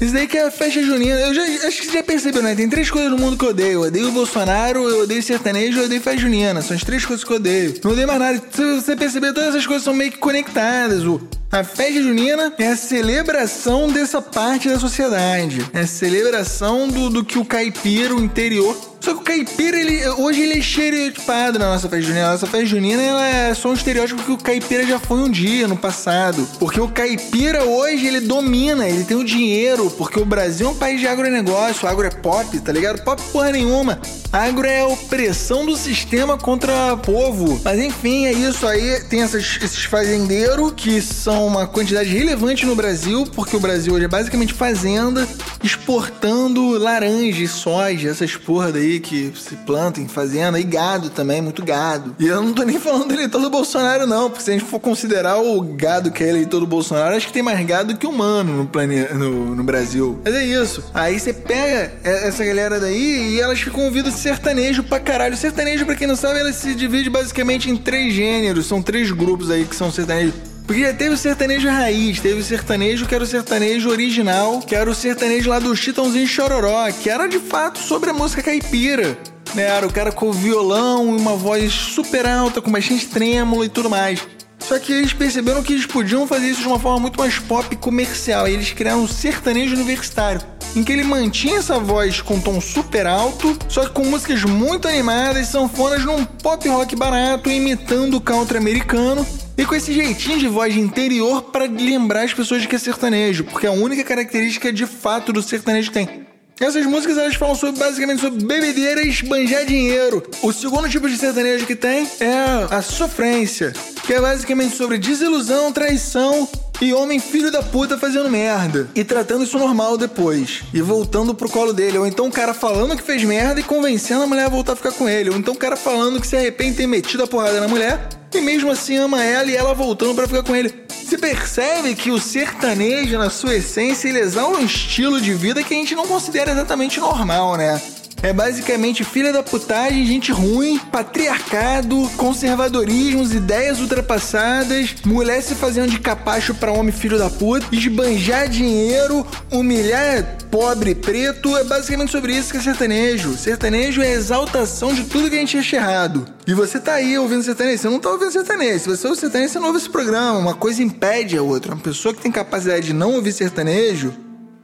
Isso 0.00 0.12
daí 0.12 0.26
que 0.26 0.36
é 0.36 0.50
festa 0.50 0.82
junina. 0.82 1.14
Eu 1.20 1.32
já, 1.32 1.42
acho 1.68 1.80
que 1.80 1.86
você 1.86 1.92
já 1.92 2.02
percebeu, 2.02 2.42
né? 2.42 2.56
Tem 2.56 2.68
três 2.68 2.90
coisas 2.90 3.08
no 3.08 3.16
mundo 3.16 3.38
que 3.38 3.44
eu 3.44 3.50
odeio. 3.50 3.72
Eu 3.72 3.80
odeio 3.82 4.08
o 4.08 4.12
Bolsonaro, 4.12 4.88
eu 4.88 5.04
odeio 5.04 5.22
sertanejo 5.22 5.78
eu 5.78 5.84
odeio 5.84 6.00
festa 6.00 6.20
junina. 6.20 6.60
São 6.60 6.76
as 6.76 6.82
três 6.82 7.06
coisas 7.06 7.24
que 7.24 7.30
eu 7.30 7.36
odeio. 7.36 7.74
Não 7.84 7.92
odeio 7.92 8.08
mais 8.08 8.18
nada. 8.18 8.42
Se 8.50 8.74
você 8.74 8.96
perceber, 8.96 9.32
todas 9.32 9.50
essas 9.50 9.64
coisas 9.64 9.84
são 9.84 9.94
meio 9.94 10.10
que 10.10 10.18
conectadas. 10.18 11.04
O, 11.04 11.20
a 11.54 11.62
festa 11.62 12.02
junina 12.02 12.52
é 12.58 12.66
a 12.66 12.76
celebração 12.76 13.86
dessa 13.86 14.20
parte 14.20 14.68
da 14.68 14.76
sociedade. 14.76 15.64
É 15.72 15.82
a 15.82 15.86
celebração 15.86 16.88
do, 16.88 17.08
do 17.08 17.24
que 17.24 17.38
o 17.38 17.44
caipira, 17.44 18.12
o 18.12 18.20
interior, 18.20 18.76
só 19.04 19.12
que 19.12 19.20
o 19.20 19.22
caipira, 19.22 19.78
ele, 19.78 20.08
hoje 20.12 20.40
ele 20.40 20.54
é 20.54 20.58
estereotipado 20.58 21.58
na 21.58 21.66
nossa 21.66 21.90
festa 21.90 22.06
junina. 22.06 22.26
A 22.26 22.32
nossa 22.32 22.46
festa 22.46 22.64
junina 22.64 23.02
ela 23.02 23.26
é 23.26 23.52
só 23.52 23.68
um 23.68 23.74
estereótipo 23.74 24.22
que 24.22 24.32
o 24.32 24.38
caipira 24.38 24.86
já 24.86 24.98
foi 24.98 25.18
um 25.18 25.30
dia 25.30 25.68
no 25.68 25.76
passado. 25.76 26.48
Porque 26.58 26.80
o 26.80 26.88
caipira 26.88 27.64
hoje 27.64 28.06
ele 28.06 28.20
domina, 28.20 28.88
ele 28.88 29.04
tem 29.04 29.14
o 29.14 29.22
dinheiro. 29.22 29.90
Porque 29.90 30.18
o 30.18 30.24
Brasil 30.24 30.68
é 30.68 30.70
um 30.70 30.74
país 30.74 31.00
de 31.00 31.06
agronegócio, 31.06 31.84
o 31.84 31.90
agro 31.90 32.06
é 32.06 32.10
pop, 32.10 32.58
tá 32.60 32.72
ligado? 32.72 33.02
Pop 33.04 33.20
porra 33.30 33.52
nenhuma. 33.52 34.00
Agro 34.32 34.66
é 34.66 34.80
a 34.80 34.86
opressão 34.86 35.66
do 35.66 35.76
sistema 35.76 36.38
contra 36.38 36.94
o 36.94 36.98
povo. 36.98 37.60
Mas 37.62 37.78
enfim, 37.78 38.24
é 38.24 38.32
isso 38.32 38.66
aí. 38.66 39.00
Tem 39.10 39.20
essas, 39.20 39.58
esses 39.62 39.84
fazendeiros 39.84 40.72
que 40.74 41.02
são 41.02 41.43
uma 41.46 41.66
quantidade 41.66 42.08
relevante 42.10 42.66
no 42.66 42.74
Brasil, 42.74 43.26
porque 43.34 43.56
o 43.56 43.60
Brasil 43.60 43.94
hoje 43.94 44.04
é 44.04 44.08
basicamente 44.08 44.52
fazenda, 44.52 45.26
exportando 45.62 46.78
laranja 46.78 47.42
e 47.42 47.48
soja, 47.48 48.10
essas 48.10 48.36
porra 48.36 48.72
daí 48.72 49.00
que 49.00 49.32
se 49.36 49.56
planta 49.56 50.00
em 50.00 50.08
fazenda, 50.08 50.58
e 50.58 50.62
gado 50.62 51.10
também, 51.10 51.40
muito 51.40 51.64
gado. 51.64 52.14
E 52.18 52.26
eu 52.26 52.42
não 52.42 52.52
tô 52.52 52.62
nem 52.62 52.78
falando 52.78 53.08
do 53.08 53.14
eleitor 53.14 53.40
do 53.40 53.50
Bolsonaro, 53.50 54.06
não, 54.06 54.28
porque 54.28 54.44
se 54.44 54.50
a 54.50 54.52
gente 54.54 54.64
for 54.64 54.80
considerar 54.80 55.38
o 55.38 55.60
gado 55.60 56.10
que 56.10 56.22
é 56.22 56.28
eleitor 56.28 56.60
do 56.60 56.66
Bolsonaro, 56.66 57.16
acho 57.16 57.26
que 57.26 57.32
tem 57.32 57.42
mais 57.42 57.64
gado 57.64 57.96
que 57.96 58.06
humano 58.06 58.52
no, 58.52 58.66
planeta, 58.66 59.14
no, 59.14 59.54
no 59.54 59.64
Brasil. 59.64 60.20
Mas 60.24 60.34
é 60.34 60.44
isso. 60.44 60.84
Aí 60.92 61.18
você 61.18 61.32
pega 61.32 61.92
essa 62.04 62.44
galera 62.44 62.78
daí 62.80 63.34
e 63.34 63.40
elas 63.40 63.60
ficam 63.60 63.84
ouvindo 63.84 64.10
sertanejo 64.10 64.82
pra 64.82 65.00
caralho. 65.00 65.36
Sertanejo, 65.36 65.84
pra 65.86 65.94
quem 65.94 66.06
não 66.06 66.16
sabe, 66.16 66.38
ela 66.38 66.52
se 66.52 66.74
divide 66.74 67.10
basicamente 67.10 67.70
em 67.70 67.76
três 67.76 68.12
gêneros, 68.14 68.66
são 68.66 68.82
três 68.82 69.10
grupos 69.10 69.50
aí 69.50 69.64
que 69.64 69.76
são 69.76 69.90
sertanejos. 69.90 70.53
Porque 70.66 70.82
já 70.82 70.94
teve 70.94 71.14
o 71.14 71.18
sertanejo 71.18 71.68
raiz, 71.68 72.20
teve 72.20 72.40
o 72.40 72.44
sertanejo 72.44 73.06
que 73.06 73.14
era 73.14 73.22
o 73.22 73.26
sertanejo 73.26 73.90
original, 73.90 74.60
que 74.60 74.74
era 74.74 74.88
o 74.88 74.94
sertanejo 74.94 75.50
lá 75.50 75.58
do 75.58 75.76
Chitãozinho 75.76 76.26
Chororó, 76.26 76.90
que 76.90 77.10
era 77.10 77.26
de 77.26 77.38
fato 77.38 77.78
sobre 77.78 78.08
a 78.10 78.14
música 78.14 78.42
caipira. 78.42 79.16
Né? 79.54 79.64
Era 79.64 79.86
o 79.86 79.92
cara 79.92 80.10
com 80.10 80.32
violão 80.32 81.14
e 81.14 81.20
uma 81.20 81.36
voz 81.36 81.70
super 81.70 82.26
alta, 82.26 82.62
com 82.62 82.72
bastante 82.72 83.06
trêmulo 83.06 83.62
e 83.64 83.68
tudo 83.68 83.90
mais. 83.90 84.26
Só 84.58 84.78
que 84.78 84.94
eles 84.94 85.12
perceberam 85.12 85.62
que 85.62 85.74
eles 85.74 85.84
podiam 85.84 86.26
fazer 86.26 86.48
isso 86.48 86.62
de 86.62 86.66
uma 86.66 86.78
forma 86.78 87.00
muito 87.00 87.20
mais 87.20 87.38
pop 87.38 87.66
e 87.70 87.76
comercial. 87.76 88.48
E 88.48 88.54
eles 88.54 88.72
criaram 88.72 89.02
um 89.02 89.08
sertanejo 89.08 89.74
universitário, 89.74 90.40
em 90.74 90.82
que 90.82 90.92
ele 90.92 91.04
mantinha 91.04 91.58
essa 91.58 91.78
voz 91.78 92.20
com 92.20 92.40
tom 92.40 92.60
super 92.60 93.06
alto, 93.06 93.56
só 93.68 93.84
que 93.84 93.90
com 93.90 94.04
músicas 94.04 94.42
muito 94.44 94.88
animadas 94.88 95.48
e 95.48 95.50
sanfonas 95.50 96.04
num 96.04 96.24
pop 96.24 96.68
rock 96.68 96.96
barato, 96.96 97.50
imitando 97.50 98.16
o 98.16 98.20
country 98.20 98.58
americano 98.58 99.26
e 99.56 99.64
com 99.64 99.74
esse 99.74 99.92
jeitinho 99.92 100.38
de 100.38 100.48
voz 100.48 100.76
interior 100.76 101.42
para 101.42 101.66
lembrar 101.66 102.22
as 102.22 102.34
pessoas 102.34 102.62
de 102.62 102.68
que 102.68 102.76
é 102.76 102.78
sertanejo, 102.78 103.44
porque 103.44 103.66
é 103.66 103.70
a 103.70 103.72
única 103.72 104.02
característica 104.02 104.72
de 104.72 104.86
fato 104.86 105.32
do 105.32 105.42
sertanejo 105.42 105.92
tem. 105.92 106.24
Essas 106.60 106.86
músicas 106.86 107.18
elas 107.18 107.34
falam 107.34 107.54
sobre, 107.56 107.80
basicamente 107.80 108.20
sobre 108.20 108.44
bebedeira 108.44 109.02
e 109.02 109.08
esbanjar 109.08 109.66
dinheiro. 109.66 110.22
O 110.40 110.52
segundo 110.52 110.88
tipo 110.88 111.08
de 111.08 111.16
sertanejo 111.16 111.66
que 111.66 111.74
tem 111.74 112.08
é 112.20 112.32
a 112.70 112.80
sofrência, 112.80 113.72
que 114.06 114.14
é 114.14 114.20
basicamente 114.20 114.76
sobre 114.76 114.98
desilusão, 114.98 115.72
traição 115.72 116.48
e 116.80 116.92
homem 116.92 117.18
filho 117.18 117.50
da 117.50 117.62
puta 117.62 117.96
fazendo 117.96 118.30
merda. 118.30 118.88
E 118.94 119.04
tratando 119.04 119.44
isso 119.44 119.58
normal 119.58 119.96
depois. 119.96 120.62
E 120.72 120.80
voltando 120.80 121.34
pro 121.34 121.48
colo 121.48 121.72
dele. 121.72 121.98
Ou 121.98 122.06
então 122.06 122.26
o 122.26 122.32
cara 122.32 122.52
falando 122.52 122.96
que 122.96 123.02
fez 123.02 123.22
merda 123.22 123.60
e 123.60 123.62
convencendo 123.62 124.22
a 124.22 124.26
mulher 124.26 124.46
a 124.46 124.48
voltar 124.48 124.72
a 124.72 124.76
ficar 124.76 124.92
com 124.92 125.08
ele. 125.08 125.30
Ou 125.30 125.36
então 125.36 125.54
o 125.54 125.56
cara 125.56 125.76
falando 125.76 126.20
que 126.20 126.26
se 126.26 126.36
arrepende 126.36 126.72
de 126.72 126.76
ter 126.78 126.86
metido 126.86 127.22
a 127.22 127.26
porrada 127.26 127.60
na 127.60 127.68
mulher. 127.68 128.08
E 128.34 128.40
mesmo 128.40 128.70
assim 128.70 128.96
ama 128.96 129.22
ela 129.22 129.50
e 129.50 129.56
ela 129.56 129.74
voltando 129.74 130.14
para 130.14 130.26
ficar 130.26 130.42
com 130.42 130.56
ele. 130.56 130.84
Se 130.88 131.16
percebe 131.18 131.94
que 131.94 132.10
o 132.10 132.18
sertanejo, 132.18 133.18
na 133.18 133.30
sua 133.30 133.56
essência, 133.56 134.08
ele 134.08 134.18
exala 134.18 134.58
um 134.58 134.64
estilo 134.64 135.20
de 135.20 135.32
vida 135.34 135.62
que 135.62 135.72
a 135.72 135.76
gente 135.76 135.94
não 135.94 136.06
considera 136.06 136.50
exatamente 136.50 136.98
normal, 136.98 137.56
né? 137.56 137.80
É 138.24 138.32
basicamente 138.32 139.04
filha 139.04 139.34
da 139.34 139.42
putagem, 139.42 140.06
gente 140.06 140.32
ruim, 140.32 140.78
patriarcado, 140.90 142.10
conservadorismos, 142.16 143.34
ideias 143.34 143.80
ultrapassadas, 143.80 144.94
mulher 145.04 145.42
se 145.42 145.54
fazendo 145.54 145.90
de 145.90 145.98
capacho 145.98 146.54
para 146.54 146.72
homem 146.72 146.90
filho 146.90 147.18
da 147.18 147.28
puta, 147.28 147.66
esbanjar 147.70 148.48
dinheiro, 148.48 149.26
humilhar 149.52 150.38
pobre 150.50 150.94
preto. 150.94 151.54
É 151.54 151.64
basicamente 151.64 152.12
sobre 152.12 152.34
isso 152.34 152.50
que 152.50 152.56
é 152.56 152.62
sertanejo. 152.62 153.36
Sertanejo 153.36 154.00
é 154.00 154.06
a 154.06 154.12
exaltação 154.12 154.94
de 154.94 155.04
tudo 155.04 155.28
que 155.28 155.36
a 155.36 155.40
gente 155.40 155.58
acha 155.58 155.76
errado. 155.76 156.24
E 156.46 156.54
você 156.54 156.80
tá 156.80 156.94
aí 156.94 157.18
ouvindo 157.18 157.42
sertanejo, 157.42 157.82
você 157.82 157.90
não 157.90 158.00
tá 158.00 158.08
ouvindo 158.08 158.30
sertanejo. 158.30 158.78
Se 158.78 158.88
você 158.88 159.06
ouve 159.06 159.20
sertanejo, 159.20 159.52
você 159.52 159.58
não 159.58 159.66
ouve 159.66 159.80
esse 159.80 159.90
programa. 159.90 160.38
Uma 160.38 160.54
coisa 160.54 160.82
impede 160.82 161.36
a 161.36 161.42
outra. 161.42 161.74
Uma 161.74 161.82
pessoa 161.82 162.14
que 162.14 162.22
tem 162.22 162.32
capacidade 162.32 162.86
de 162.86 162.94
não 162.94 163.12
ouvir 163.12 163.34
sertanejo, 163.34 164.14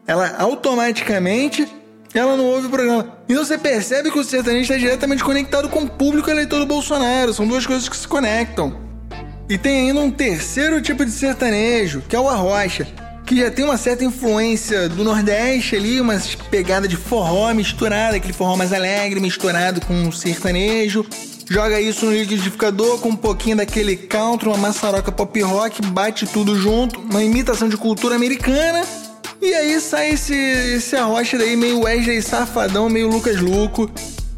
ela 0.07 0.35
automaticamente 0.38 1.68
ela 2.12 2.37
não 2.37 2.44
ouve 2.46 2.66
o 2.66 2.70
programa. 2.70 3.07
Então 3.29 3.44
você 3.44 3.57
percebe 3.57 4.11
que 4.11 4.18
o 4.18 4.25
sertanejo 4.25 4.62
está 4.62 4.77
diretamente 4.77 5.23
conectado 5.23 5.68
com 5.68 5.81
o 5.81 5.88
público 5.88 6.31
eleitor 6.31 6.59
do 6.59 6.66
Bolsonaro. 6.66 7.33
São 7.33 7.46
duas 7.46 7.66
coisas 7.66 7.88
que 7.88 7.96
se 7.96 8.09
conectam. 8.09 8.77
E 9.49 9.59
tem 9.59 9.88
ainda 9.88 10.01
um 10.01 10.11
terceiro 10.11 10.81
tipo 10.81 11.05
de 11.05 11.11
sertanejo, 11.11 12.03
que 12.09 12.14
é 12.14 12.20
o 12.20 12.29
arrocha, 12.29 12.87
que 13.27 13.37
já 13.37 13.51
tem 13.51 13.64
uma 13.64 13.77
certa 13.77 14.05
influência 14.05 14.88
do 14.88 15.03
Nordeste 15.05 15.77
ali, 15.77 16.01
uma 16.01 16.20
pegada 16.51 16.87
de 16.87 16.96
forró 16.96 17.53
misturada, 17.55 18.16
aquele 18.16 18.33
forró 18.33 18.57
mais 18.57 18.73
alegre 18.73 19.20
misturado 19.20 19.81
com 19.81 19.94
um 19.94 20.12
sertanejo. 20.12 21.07
Joga 21.49 21.81
isso 21.81 22.07
no 22.07 22.12
liquidificador 22.12 22.99
com 22.99 23.09
um 23.09 23.16
pouquinho 23.16 23.57
daquele 23.57 23.96
country, 23.96 24.49
uma 24.49 24.57
maçaroca 24.57 25.11
pop 25.11 25.42
rock, 25.42 25.83
bate 25.87 26.27
tudo 26.27 26.57
junto, 26.57 27.01
uma 27.01 27.25
imitação 27.25 27.68
de 27.68 27.77
cultura 27.77 28.14
americana. 28.14 28.83
E 29.42 29.55
aí 29.55 29.81
sai 29.81 30.11
esse, 30.11 30.35
esse 30.35 30.96
arrocha 30.96 31.38
daí 31.38 31.57
meio 31.57 31.81
Wesley 31.81 32.20
Safadão, 32.20 32.88
meio 32.88 33.09
Lucas 33.09 33.40
Luco 33.40 33.90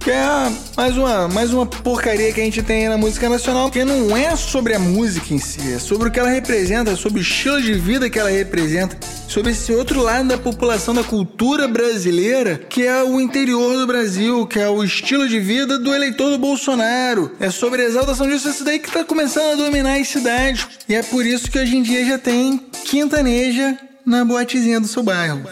que 0.03 0.11
é 0.11 0.53
mais 0.77 0.97
uma, 0.97 1.29
mais 1.29 1.53
uma 1.53 1.65
porcaria 1.65 2.33
que 2.33 2.41
a 2.41 2.45
gente 2.45 2.61
tem 2.61 2.89
na 2.89 2.99
música 2.99 3.29
nacional, 3.29 3.71
que 3.71 3.85
não 3.85 4.17
é 4.17 4.35
sobre 4.35 4.75
a 4.75 4.79
música 4.79 5.33
em 5.33 5.39
si, 5.39 5.75
é 5.75 5.79
sobre 5.79 6.09
o 6.09 6.11
que 6.11 6.19
ela 6.19 6.29
representa, 6.29 6.97
sobre 6.97 7.21
o 7.21 7.23
estilo 7.23 7.63
de 7.63 7.75
vida 7.75 8.11
que 8.11 8.19
ela 8.19 8.29
representa, 8.29 8.99
sobre 9.29 9.53
esse 9.53 9.73
outro 9.73 10.03
lado 10.03 10.27
da 10.27 10.37
população, 10.37 10.93
da 10.93 11.05
cultura 11.05 11.69
brasileira, 11.69 12.61
que 12.69 12.85
é 12.85 13.01
o 13.05 13.21
interior 13.21 13.77
do 13.77 13.87
Brasil, 13.87 14.45
que 14.45 14.59
é 14.59 14.69
o 14.69 14.83
estilo 14.83 15.29
de 15.29 15.39
vida 15.39 15.79
do 15.79 15.95
eleitor 15.95 16.31
do 16.31 16.39
Bolsonaro. 16.39 17.31
É 17.39 17.49
sobre 17.49 17.83
a 17.83 17.85
exaltação 17.85 18.29
disso, 18.29 18.49
isso 18.49 18.65
daí 18.65 18.81
que 18.81 18.91
tá 18.91 19.05
começando 19.05 19.53
a 19.53 19.65
dominar 19.65 20.01
as 20.01 20.09
cidades. 20.09 20.67
E 20.89 20.97
é 20.97 21.03
por 21.05 21.25
isso 21.25 21.49
que 21.49 21.59
hoje 21.61 21.77
em 21.77 21.83
dia 21.83 22.05
já 22.05 22.19
tem 22.19 22.61
quintaneja 22.85 23.79
na 24.07 24.25
boatezinha 24.25 24.81
do 24.81 24.87
seu 24.87 25.03
bairro. 25.03 25.43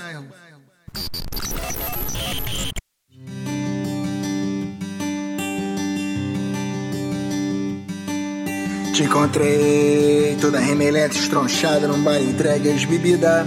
Te 8.94 9.04
encontrei 9.04 10.36
toda 10.40 10.58
remelenta, 10.58 11.16
estronchada 11.16 11.88
num 11.88 12.02
bar 12.02 12.20
entregue 12.20 12.70
às 12.70 12.84
bebidas. 12.84 13.46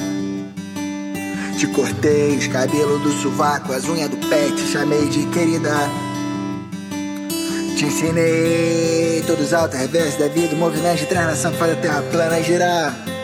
Te 1.60 1.68
cortei 1.68 2.38
os 2.38 2.48
cabelos 2.48 3.02
do 3.02 3.12
sovaco, 3.22 3.72
as 3.72 3.86
unhas 3.86 4.10
do 4.10 4.18
pé, 4.28 4.50
te 4.50 4.64
chamei 4.72 5.08
de 5.10 5.26
querida. 5.28 5.90
Te 7.78 7.86
ensinei 7.86 9.24
todos 9.28 9.48
os 9.48 9.54
altos 9.54 9.78
reversos 9.78 10.20
da 10.20 10.28
vida, 10.28 10.56
o 10.56 10.58
movimento 10.58 11.00
de 11.00 11.06
transação 11.06 11.52
que 11.52 11.58
faz 11.58 11.74
a 11.74 11.76
terra 11.76 12.02
plana 12.12 12.42
girar. 12.42 13.23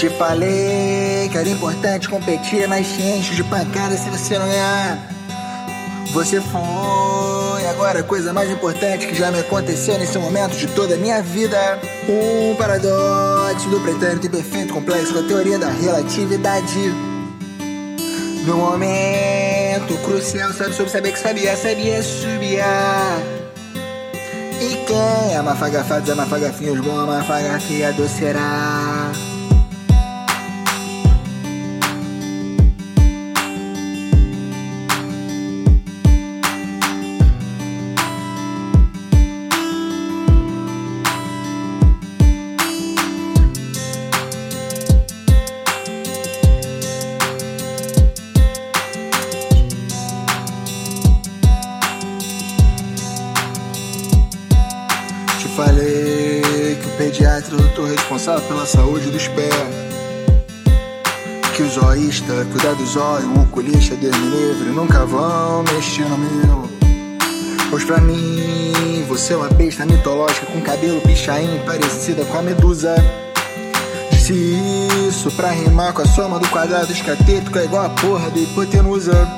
Te 0.00 0.08
falei 0.08 1.28
que 1.30 1.36
era 1.36 1.46
importante 1.46 2.08
competir, 2.08 2.66
te 2.66 3.02
enche 3.02 3.34
de 3.34 3.44
pancada 3.44 3.94
se 3.98 4.08
você 4.08 4.38
não 4.38 4.46
ganhar. 4.48 4.98
Você 6.14 6.40
foi 6.40 7.66
agora 7.66 8.00
a 8.00 8.02
coisa 8.02 8.32
mais 8.32 8.50
importante 8.50 9.06
que 9.06 9.14
já 9.14 9.30
me 9.30 9.40
aconteceu 9.40 9.98
nesse 9.98 10.16
momento 10.16 10.56
de 10.56 10.68
toda 10.68 10.94
a 10.94 10.96
minha 10.96 11.20
vida. 11.20 11.78
Um 12.08 12.56
paradoxo 12.56 13.68
do 13.68 13.78
pretérito 13.80 14.30
perfeito 14.30 14.72
complexo 14.72 15.12
com 15.12 15.18
a 15.18 15.22
teoria 15.24 15.58
da 15.58 15.68
relatividade. 15.68 16.94
No 18.46 18.56
momento 18.56 20.02
crucial, 20.02 20.50
sabe 20.54 20.72
sobre 20.72 20.90
saber 20.92 21.12
que 21.12 21.18
sabia, 21.18 21.54
sabia, 21.58 22.02
subia. 22.02 22.64
E 24.62 24.76
quem 24.86 25.36
ama 25.36 25.54
fagafados, 25.54 26.08
ama 26.08 26.24
fagafinhos, 26.24 26.80
bom 26.80 26.98
ama 26.98 27.22
fagafia 27.22 27.92
docerá. 27.92 29.12
Zoísta 62.40 62.44
cuida 62.44 62.74
do 62.74 62.86
zóio, 62.86 63.28
o 63.28 63.42
oculista, 63.42 63.94
Deus 63.96 64.16
me 64.16 64.28
livre, 64.28 64.70
nunca 64.70 65.04
vão 65.04 65.62
mexer 65.64 66.04
no 66.08 66.18
meu. 66.18 66.70
Pois 67.70 67.84
pra 67.84 67.98
mim, 67.98 69.04
você 69.08 69.34
é 69.34 69.36
uma 69.36 69.48
besta 69.48 69.84
mitológica 69.84 70.46
com 70.46 70.60
cabelo 70.60 71.00
pichain 71.02 71.60
parecida 71.64 72.24
com 72.24 72.38
a 72.38 72.42
medusa. 72.42 72.94
Disse 74.10 74.32
isso 75.08 75.30
pra 75.32 75.50
rimar 75.50 75.92
com 75.92 76.02
a 76.02 76.06
soma 76.06 76.38
do 76.38 76.48
quadrado 76.48 76.90
escatético 76.92 77.58
é 77.58 77.64
igual 77.64 77.86
a 77.86 77.90
porra 77.90 78.30
do 78.30 78.38
hipotenusa. 78.38 79.28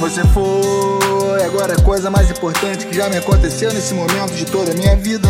Você 0.00 0.22
foi 0.28 1.42
agora 1.44 1.74
a 1.74 1.82
coisa 1.82 2.10
mais 2.10 2.30
importante 2.30 2.86
que 2.86 2.94
já 2.94 3.08
me 3.08 3.16
aconteceu 3.16 3.72
nesse 3.72 3.94
momento 3.94 4.34
de 4.34 4.44
toda 4.44 4.72
a 4.72 4.74
minha 4.74 4.96
vida. 4.96 5.28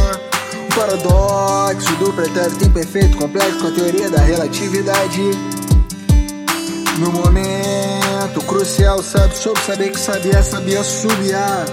Paradoxo 0.74 1.96
do 1.96 2.12
pretérito 2.12 2.64
imperfeito 2.64 3.16
complexo 3.16 3.60
com 3.60 3.68
a 3.68 3.70
teoria 3.70 4.10
da 4.10 4.18
relatividade. 4.18 5.55
No 6.98 7.12
momento 7.12 8.40
crucial, 8.46 9.02
sabe, 9.02 9.36
soube 9.36 9.60
saber 9.60 9.90
que 9.90 10.00
sabia, 10.00 10.42
sabia 10.42 10.82
subiar. 10.82 11.66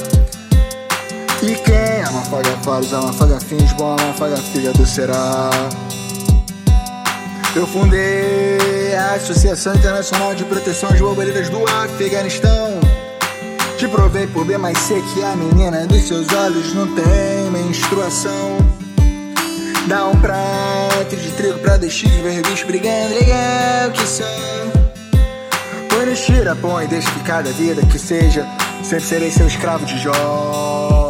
E 1.41 1.55
quem 1.55 2.03
ama 2.03 2.21
fagafaros, 2.23 2.91
ama 2.91 3.13
fagafins, 3.13 3.71
bom 3.73 3.95
ama 3.97 4.13
fagafilha 4.13 4.73
do 4.73 4.86
será. 4.86 5.49
Eu 7.55 7.65
fundei 7.67 8.95
a 8.95 9.13
Associação 9.13 9.73
Internacional 9.75 10.36
de 10.36 10.43
Proteção 10.43 10.89
às 10.89 10.99
Borboletas 10.99 11.49
do 11.49 11.63
Afeganistão. 11.67 12.79
Te 13.77 13.88
provei 13.88 14.27
por 14.27 14.43
B 14.43 14.57
mais 14.57 14.77
C 14.77 15.01
que 15.13 15.23
a 15.23 15.36
menina 15.36 15.86
dos 15.88 16.03
seus 16.05 16.27
olhos 16.33 16.73
não 16.73 16.88
tem 16.95 17.51
menstruação. 17.51 18.57
Dá 19.88 20.05
um 20.05 20.19
prato 20.19 21.15
de 21.15 21.31
trigo 21.31 21.59
pra 21.59 21.77
deixar 21.77 22.09
ver 22.09 22.41
bicho 22.41 22.65
brigando, 22.65 23.13
legal 23.13 23.91
que 23.91 24.05
são. 24.05 24.62
No 26.05 26.13
tira, 26.15 26.53
põe, 26.53 26.85
deixa 26.85 27.09
que 27.11 27.21
cada 27.21 27.49
vida 27.53 27.81
que 27.85 27.97
seja, 27.97 28.45
sempre 28.83 29.05
serei 29.05 29.31
seu 29.31 29.47
escravo 29.47 29.85
de 29.85 29.97
Jó. 29.99 31.02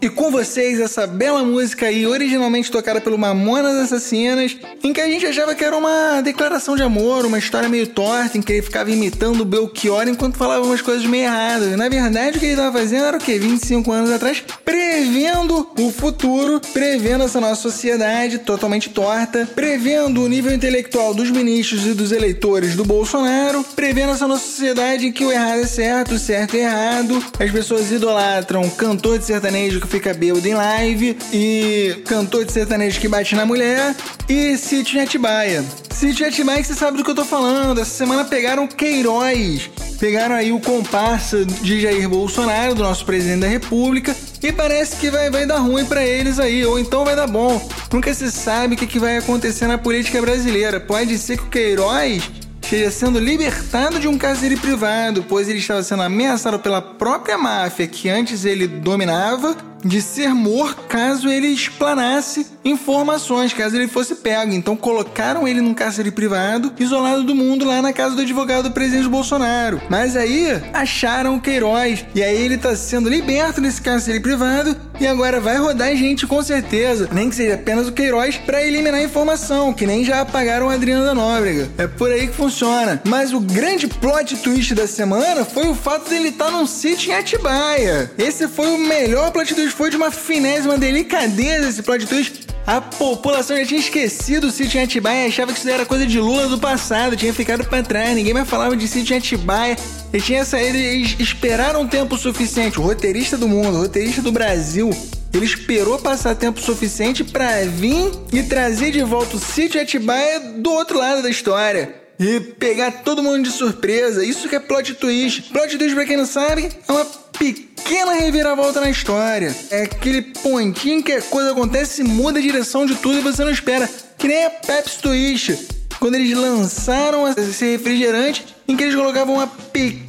E 0.00 0.08
com 0.08 0.30
vocês, 0.30 0.78
essa 0.78 1.08
bela 1.08 1.42
música 1.42 1.86
aí, 1.86 2.06
originalmente 2.06 2.70
tocada 2.70 3.00
pelo 3.00 3.18
Mamonas 3.18 3.76
Assassinas, 3.76 4.56
em 4.84 4.92
que 4.92 5.00
a 5.00 5.08
gente 5.08 5.26
achava 5.26 5.56
que 5.56 5.64
era 5.64 5.76
uma 5.76 6.20
declaração 6.20 6.76
de 6.76 6.84
amor, 6.84 7.26
uma 7.26 7.38
história 7.38 7.68
meio 7.68 7.88
torta, 7.88 8.38
em 8.38 8.42
que 8.42 8.52
ele 8.52 8.62
ficava 8.62 8.92
imitando 8.92 9.40
o 9.40 9.44
Belchior 9.44 10.06
enquanto 10.06 10.36
falava 10.36 10.64
umas 10.64 10.80
coisas 10.80 11.04
meio 11.04 11.24
erradas. 11.24 11.76
Na 11.76 11.88
verdade, 11.88 12.36
o 12.36 12.40
que 12.40 12.46
ele 12.46 12.52
estava 12.52 12.78
fazendo 12.78 13.06
era 13.06 13.16
o 13.16 13.20
quê? 13.20 13.40
25 13.40 13.90
anos 13.90 14.12
atrás, 14.12 14.40
prevendo 14.64 15.68
o 15.76 15.90
futuro, 15.90 16.60
prevendo 16.72 17.24
essa 17.24 17.40
nossa 17.40 17.60
sociedade 17.60 18.38
totalmente 18.38 18.90
torta, 18.90 19.48
prevendo 19.52 20.22
o 20.22 20.28
nível 20.28 20.52
intelectual 20.52 21.12
dos 21.12 21.28
ministros 21.28 21.84
e 21.84 21.92
dos 21.92 22.12
eleitores 22.12 22.76
do 22.76 22.84
Bolsonaro, 22.84 23.64
prevendo 23.74 24.12
essa 24.12 24.28
nossa 24.28 24.46
sociedade 24.46 25.08
em 25.08 25.12
que 25.12 25.24
o 25.24 25.32
errado 25.32 25.62
é 25.62 25.66
certo, 25.66 26.14
o 26.14 26.18
certo 26.20 26.54
é 26.54 26.60
errado, 26.60 27.24
as 27.40 27.50
pessoas 27.50 27.90
idolatram 27.90 28.70
cantor 28.70 29.18
de 29.18 29.24
sertanejo 29.24 29.80
que 29.80 29.87
fica 29.88 30.14
bêbado 30.14 30.46
em 30.46 30.54
live, 30.54 31.16
e 31.32 32.02
cantor 32.06 32.44
de 32.44 32.52
sertanejo 32.52 33.00
que 33.00 33.08
bate 33.08 33.34
na 33.34 33.44
mulher, 33.44 33.94
e 34.28 34.54
em 34.94 35.00
Atibaia. 35.00 35.64
Em 36.02 36.24
Atibaia 36.24 36.60
que 36.60 36.68
você 36.68 36.74
sabe 36.74 36.96
do 36.96 37.04
que 37.04 37.10
eu 37.10 37.14
tô 37.14 37.24
falando. 37.24 37.80
Essa 37.80 37.90
semana 37.90 38.24
pegaram 38.24 38.68
Queiroz, 38.68 39.70
pegaram 39.98 40.34
aí 40.34 40.52
o 40.52 40.60
comparsa 40.60 41.44
de 41.44 41.80
Jair 41.80 42.08
Bolsonaro, 42.08 42.74
do 42.74 42.82
nosso 42.82 43.04
presidente 43.04 43.40
da 43.40 43.48
República, 43.48 44.14
e 44.42 44.52
parece 44.52 44.96
que 44.96 45.10
vai, 45.10 45.30
vai 45.30 45.46
dar 45.46 45.58
ruim 45.58 45.84
para 45.84 46.04
eles 46.04 46.38
aí, 46.38 46.64
ou 46.64 46.78
então 46.78 47.04
vai 47.04 47.16
dar 47.16 47.26
bom. 47.26 47.68
Nunca 47.92 48.12
se 48.14 48.30
sabe 48.30 48.74
o 48.74 48.78
que, 48.78 48.86
que 48.86 48.98
vai 48.98 49.16
acontecer 49.16 49.66
na 49.66 49.78
política 49.78 50.20
brasileira. 50.20 50.78
Pode 50.78 51.18
ser 51.18 51.38
que 51.38 51.44
o 51.44 51.48
Queiroz 51.48 52.22
esteja 52.62 52.90
sendo 52.90 53.18
libertado 53.18 53.98
de 53.98 54.06
um 54.06 54.18
cárcere 54.18 54.54
privado, 54.54 55.24
pois 55.26 55.48
ele 55.48 55.58
estava 55.58 55.82
sendo 55.82 56.02
ameaçado 56.02 56.58
pela 56.58 56.82
própria 56.82 57.38
máfia 57.38 57.86
que 57.86 58.10
antes 58.10 58.44
ele 58.44 58.68
dominava 58.68 59.56
de 59.84 60.00
ser 60.02 60.34
morto 60.34 60.82
caso 60.88 61.28
ele 61.28 61.48
explanasse 61.48 62.46
informações, 62.64 63.52
caso 63.52 63.76
ele 63.76 63.88
fosse 63.88 64.16
pego. 64.16 64.52
Então 64.52 64.76
colocaram 64.76 65.46
ele 65.46 65.60
num 65.60 65.74
cárcere 65.74 66.10
privado, 66.10 66.72
isolado 66.78 67.24
do 67.24 67.34
mundo, 67.34 67.64
lá 67.64 67.80
na 67.80 67.92
casa 67.92 68.14
do 68.14 68.22
advogado 68.22 68.64
do 68.64 68.70
presidente 68.72 69.08
Bolsonaro. 69.08 69.80
Mas 69.88 70.16
aí 70.16 70.48
acharam 70.72 71.36
o 71.36 71.40
Queiroz. 71.40 72.04
E 72.14 72.22
aí 72.22 72.36
ele 72.36 72.58
tá 72.58 72.74
sendo 72.76 73.08
liberto 73.08 73.60
desse 73.60 73.80
cárcere 73.80 74.20
privado 74.20 74.76
e 75.00 75.06
agora 75.06 75.40
vai 75.40 75.56
rodar 75.56 75.94
gente 75.94 76.26
com 76.26 76.42
certeza, 76.42 77.08
nem 77.12 77.30
que 77.30 77.36
seja 77.36 77.54
apenas 77.54 77.86
o 77.86 77.92
Queiroz, 77.92 78.36
para 78.36 78.64
eliminar 78.64 79.00
informação, 79.00 79.72
que 79.72 79.86
nem 79.86 80.04
já 80.04 80.20
apagaram 80.20 80.66
o 80.66 80.70
Adriano 80.70 81.04
da 81.04 81.14
Nóbrega. 81.14 81.68
É 81.78 81.86
por 81.86 82.10
aí 82.10 82.26
que 82.26 82.34
funciona. 82.34 83.00
Mas 83.06 83.32
o 83.32 83.40
grande 83.40 83.86
plot 83.86 84.36
twist 84.38 84.74
da 84.74 84.86
semana 84.86 85.44
foi 85.44 85.68
o 85.68 85.74
fato 85.74 86.10
dele 86.10 86.30
estar 86.30 86.46
tá 86.46 86.50
num 86.50 86.66
sítio 86.66 87.12
em 87.12 87.14
Atibaia. 87.14 88.10
Esse 88.18 88.48
foi 88.48 88.66
o 88.68 88.78
melhor 88.78 89.30
plot 89.30 89.54
twist, 89.54 89.67
foi 89.72 89.90
de 89.90 89.96
uma 89.96 90.10
finesse, 90.10 90.66
uma 90.66 90.78
delicadeza 90.78 91.68
esse 91.68 91.82
plot 91.82 92.06
twist. 92.06 92.46
A 92.66 92.82
população 92.82 93.56
já 93.56 93.64
tinha 93.64 93.80
esquecido 93.80 94.48
o 94.48 94.50
sítio 94.50 94.78
em 94.78 94.84
Atibaia 94.84 95.24
e 95.24 95.28
achava 95.28 95.52
que 95.52 95.58
isso 95.58 95.70
era 95.70 95.86
coisa 95.86 96.06
de 96.06 96.20
Lula 96.20 96.48
do 96.48 96.58
passado, 96.58 97.16
tinha 97.16 97.32
ficado 97.32 97.64
para 97.64 97.82
trás, 97.82 98.14
ninguém 98.14 98.34
mais 98.34 98.46
falava 98.46 98.76
de 98.76 98.86
sítio 98.86 99.14
em 99.14 99.18
Atibaia. 99.18 99.74
Ele 100.12 100.22
tinha 100.22 100.44
saído, 100.44 100.76
eles 100.76 101.16
esperaram 101.18 101.88
tempo 101.88 102.18
suficiente. 102.18 102.78
O 102.78 102.82
roteirista 102.82 103.38
do 103.38 103.48
mundo, 103.48 103.78
o 103.78 103.80
roteirista 103.80 104.20
do 104.20 104.30
Brasil, 104.30 104.90
ele 105.32 105.46
esperou 105.46 105.98
passar 105.98 106.34
tempo 106.34 106.60
suficiente 106.60 107.24
para 107.24 107.64
vir 107.64 108.10
e 108.32 108.42
trazer 108.42 108.90
de 108.90 109.02
volta 109.02 109.36
o 109.36 109.40
sítio 109.40 109.80
Atibaia 109.80 110.38
do 110.58 110.70
outro 110.70 110.98
lado 110.98 111.22
da 111.22 111.30
história. 111.30 111.97
E 112.18 112.40
pegar 112.40 112.90
todo 113.04 113.22
mundo 113.22 113.44
de 113.44 113.50
surpresa. 113.50 114.24
Isso 114.24 114.48
que 114.48 114.56
é 114.56 114.60
plot 114.60 114.94
twist. 114.94 115.50
Plot 115.52 115.78
twist, 115.78 115.94
pra 115.94 116.04
quem 116.04 116.16
não 116.16 116.26
sabe, 116.26 116.68
é 116.86 116.92
uma 116.92 117.04
pequena 117.04 118.12
reviravolta 118.12 118.80
na 118.80 118.90
história. 118.90 119.54
É 119.70 119.82
aquele 119.82 120.22
pontinho 120.22 121.02
que 121.02 121.12
a 121.12 121.22
coisa 121.22 121.52
acontece 121.52 122.02
muda 122.02 122.38
a 122.38 122.42
direção 122.42 122.84
de 122.84 122.96
tudo 122.96 123.18
e 123.18 123.20
você 123.20 123.44
não 123.44 123.52
espera. 123.52 123.88
Que 124.18 124.26
nem 124.26 124.46
a 124.46 124.50
Pepsi 124.50 124.98
Twist. 124.98 125.68
Quando 126.00 126.14
eles 126.16 126.36
lançaram 126.36 127.28
esse 127.28 127.64
refrigerante 127.64 128.46
em 128.66 128.76
que 128.76 128.84
eles 128.84 128.94
colocavam 128.94 129.34
uma 129.34 129.46
pequena 129.46 130.07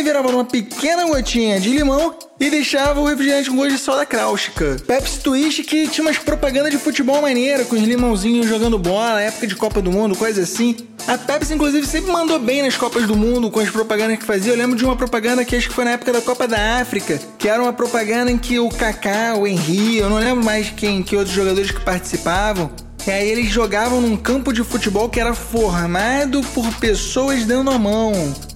reviravolta, 0.00 0.36
uma 0.36 0.44
pequena 0.44 1.04
gotinha 1.04 1.60
de 1.60 1.70
limão 1.70 2.14
e 2.38 2.48
deixava 2.48 3.00
o 3.00 3.04
refrigerante 3.04 3.50
com 3.50 3.56
gosto 3.56 3.72
de 3.72 3.78
soda 3.78 4.06
cáustica. 4.06 4.76
Pepsi 4.86 5.20
Twist 5.20 5.62
que 5.64 5.88
tinha 5.88 6.06
umas 6.06 6.18
propagandas 6.18 6.70
de 6.70 6.78
futebol 6.78 7.20
maneira, 7.20 7.64
com 7.64 7.76
os 7.76 7.82
limãozinhos 7.82 8.46
jogando 8.46 8.78
bola, 8.78 9.20
época 9.20 9.46
de 9.46 9.54
Copa 9.54 9.82
do 9.82 9.92
Mundo, 9.92 10.16
coisa 10.16 10.42
assim. 10.42 10.76
A 11.06 11.18
Pepsi, 11.18 11.54
inclusive, 11.54 11.86
sempre 11.86 12.10
mandou 12.10 12.38
bem 12.38 12.62
nas 12.62 12.76
Copas 12.76 13.06
do 13.06 13.16
Mundo 13.16 13.50
com 13.50 13.60
as 13.60 13.68
propagandas 13.68 14.18
que 14.18 14.24
fazia. 14.24 14.52
Eu 14.52 14.56
lembro 14.56 14.76
de 14.76 14.84
uma 14.84 14.96
propaganda 14.96 15.44
que 15.44 15.54
acho 15.54 15.68
que 15.68 15.74
foi 15.74 15.84
na 15.84 15.92
época 15.92 16.12
da 16.12 16.20
Copa 16.22 16.48
da 16.48 16.80
África, 16.80 17.20
que 17.38 17.48
era 17.48 17.62
uma 17.62 17.72
propaganda 17.72 18.30
em 18.30 18.38
que 18.38 18.58
o 18.58 18.68
Kaká, 18.68 19.34
o 19.36 19.46
Henry, 19.46 19.98
eu 19.98 20.08
não 20.08 20.18
lembro 20.18 20.44
mais 20.44 20.70
quem, 20.70 21.02
que 21.02 21.16
outros 21.16 21.34
jogadores 21.34 21.70
que 21.70 21.80
participavam, 21.80 22.70
e 23.06 23.10
aí 23.10 23.28
eles 23.30 23.50
jogavam 23.50 24.00
num 24.00 24.16
campo 24.16 24.52
de 24.52 24.62
futebol 24.62 25.08
que 25.08 25.18
era 25.18 25.34
formado 25.34 26.42
por 26.54 26.72
pessoas 26.74 27.46
dando 27.46 27.70
a 27.70 27.78
mão 27.78 28.12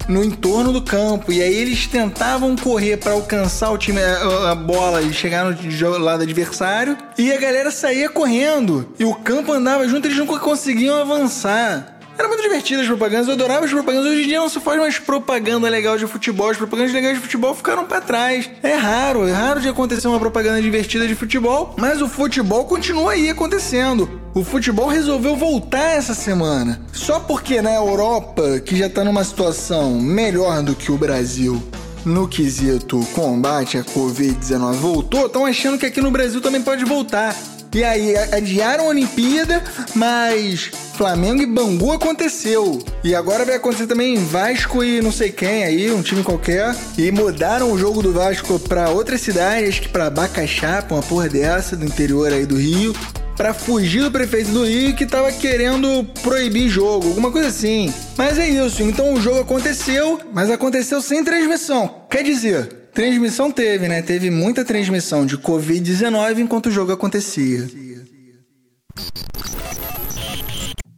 no 0.07 0.23
entorno 0.23 0.71
do 0.71 0.81
campo. 0.81 1.31
E 1.31 1.41
aí 1.41 1.53
eles 1.53 1.87
tentavam 1.87 2.55
correr 2.55 2.97
para 2.97 3.13
alcançar 3.13 3.71
o 3.71 3.77
time 3.77 4.01
a, 4.01 4.51
a, 4.51 4.55
bola 4.55 5.01
e 5.01 5.11
chegar 5.13 5.45
no 5.45 5.97
lado 5.97 6.23
adversário. 6.23 6.97
E 7.17 7.31
a 7.31 7.39
galera 7.39 7.71
saía 7.71 8.07
correndo. 8.07 8.93
E 8.99 9.05
o 9.05 9.15
campo 9.15 9.51
andava 9.51 9.87
junto, 9.87 10.07
eles 10.07 10.17
nunca 10.17 10.39
conseguiam 10.39 11.01
avançar. 11.01 11.94
Era 12.17 12.29
muito 12.29 12.41
divertido 12.41 12.81
as 12.81 12.87
propagandas, 12.87 13.27
eu 13.27 13.33
adorava 13.33 13.65
as 13.65 13.71
propagandas. 13.71 14.09
Hoje 14.09 14.23
em 14.23 14.27
dia 14.27 14.39
não 14.39 14.47
se 14.47 14.59
faz 14.61 14.79
mais 14.79 14.97
propaganda 14.97 15.67
legal 15.69 15.97
de 15.97 16.07
futebol. 16.07 16.49
As 16.49 16.57
propagandas 16.57 16.93
legais 16.93 17.15
de 17.15 17.21
futebol 17.21 17.53
ficaram 17.53 17.85
para 17.85 17.99
trás. 17.99 18.49
É 18.63 18.73
raro, 18.73 19.27
é 19.27 19.33
raro 19.33 19.59
de 19.59 19.67
acontecer 19.67 20.07
uma 20.07 20.19
propaganda 20.19 20.61
divertida 20.61 21.07
de 21.07 21.13
futebol, 21.13 21.75
mas 21.77 22.01
o 22.01 22.07
futebol 22.07 22.63
continua 22.65 23.11
aí 23.11 23.29
acontecendo. 23.29 24.21
O 24.33 24.43
futebol 24.43 24.87
resolveu 24.87 25.35
voltar 25.35 25.97
essa 25.97 26.13
semana. 26.13 26.81
Só 26.93 27.19
porque 27.19 27.61
na 27.61 27.73
Europa, 27.73 28.59
que 28.61 28.77
já 28.77 28.89
tá 28.89 29.03
numa 29.03 29.23
situação 29.23 29.99
melhor 29.99 30.63
do 30.63 30.73
que 30.73 30.91
o 30.91 30.97
Brasil, 30.97 31.61
no 32.05 32.27
quesito 32.27 33.05
combate 33.13 33.77
à 33.77 33.83
Covid-19 33.83 34.73
voltou, 34.73 35.25
estão 35.25 35.45
achando 35.45 35.77
que 35.77 35.85
aqui 35.85 35.99
no 35.99 36.11
Brasil 36.11 36.39
também 36.39 36.61
pode 36.61 36.85
voltar. 36.85 37.35
E 37.75 37.83
aí 37.83 38.15
adiaram 38.31 38.85
a 38.85 38.87
Olimpíada, 38.87 39.61
mas 39.93 40.71
Flamengo 40.95 41.41
e 41.41 41.45
Bangu 41.45 41.91
aconteceu. 41.91 42.81
E 43.03 43.13
agora 43.13 43.43
vai 43.43 43.55
acontecer 43.55 43.85
também 43.85 44.15
Vasco 44.15 44.81
e 44.81 45.01
não 45.01 45.11
sei 45.11 45.29
quem 45.29 45.65
aí, 45.65 45.91
um 45.91 46.01
time 46.01 46.23
qualquer. 46.23 46.73
E 46.97 47.11
mudaram 47.11 47.69
o 47.69 47.77
jogo 47.77 48.01
do 48.01 48.13
Vasco 48.13 48.57
para 48.59 48.91
outra 48.91 49.17
cidade, 49.17 49.67
acho 49.67 49.81
que 49.81 49.89
para 49.89 50.09
Bacaxá, 50.09 50.85
uma 50.89 51.03
porra 51.03 51.27
dessa, 51.27 51.75
do 51.75 51.83
interior 51.83 52.31
aí 52.31 52.45
do 52.45 52.55
Rio 52.55 52.95
para 53.35 53.53
fugir 53.53 54.01
do 54.01 54.09
prefeito 54.09 54.51
do 54.51 54.65
Rio 54.65 54.95
que 54.95 55.05
tava 55.05 55.29
querendo 55.33 56.05
proibir 56.23 56.69
jogo, 56.69 57.09
alguma 57.09 57.29
coisa 57.29 57.49
assim. 57.49 57.93
Mas 58.17 58.39
é 58.39 58.47
isso, 58.47 58.81
então 58.81 59.13
o 59.13 59.19
jogo 59.19 59.41
aconteceu, 59.41 60.21
mas 60.33 60.49
aconteceu 60.49 61.01
sem 61.01 61.25
transmissão. 61.25 62.03
Quer 62.09 62.23
dizer, 62.23 62.84
Transmissão 62.95 63.51
teve, 63.51 63.89
né? 63.89 64.01
Teve 64.01 64.31
muita 64.31 64.63
transmissão 64.63 65.25
de 65.25 65.37
Covid-19 65.37 66.39
enquanto 66.39 66.67
o 66.67 66.71
jogo 66.71 66.93
acontecia. 66.93 67.67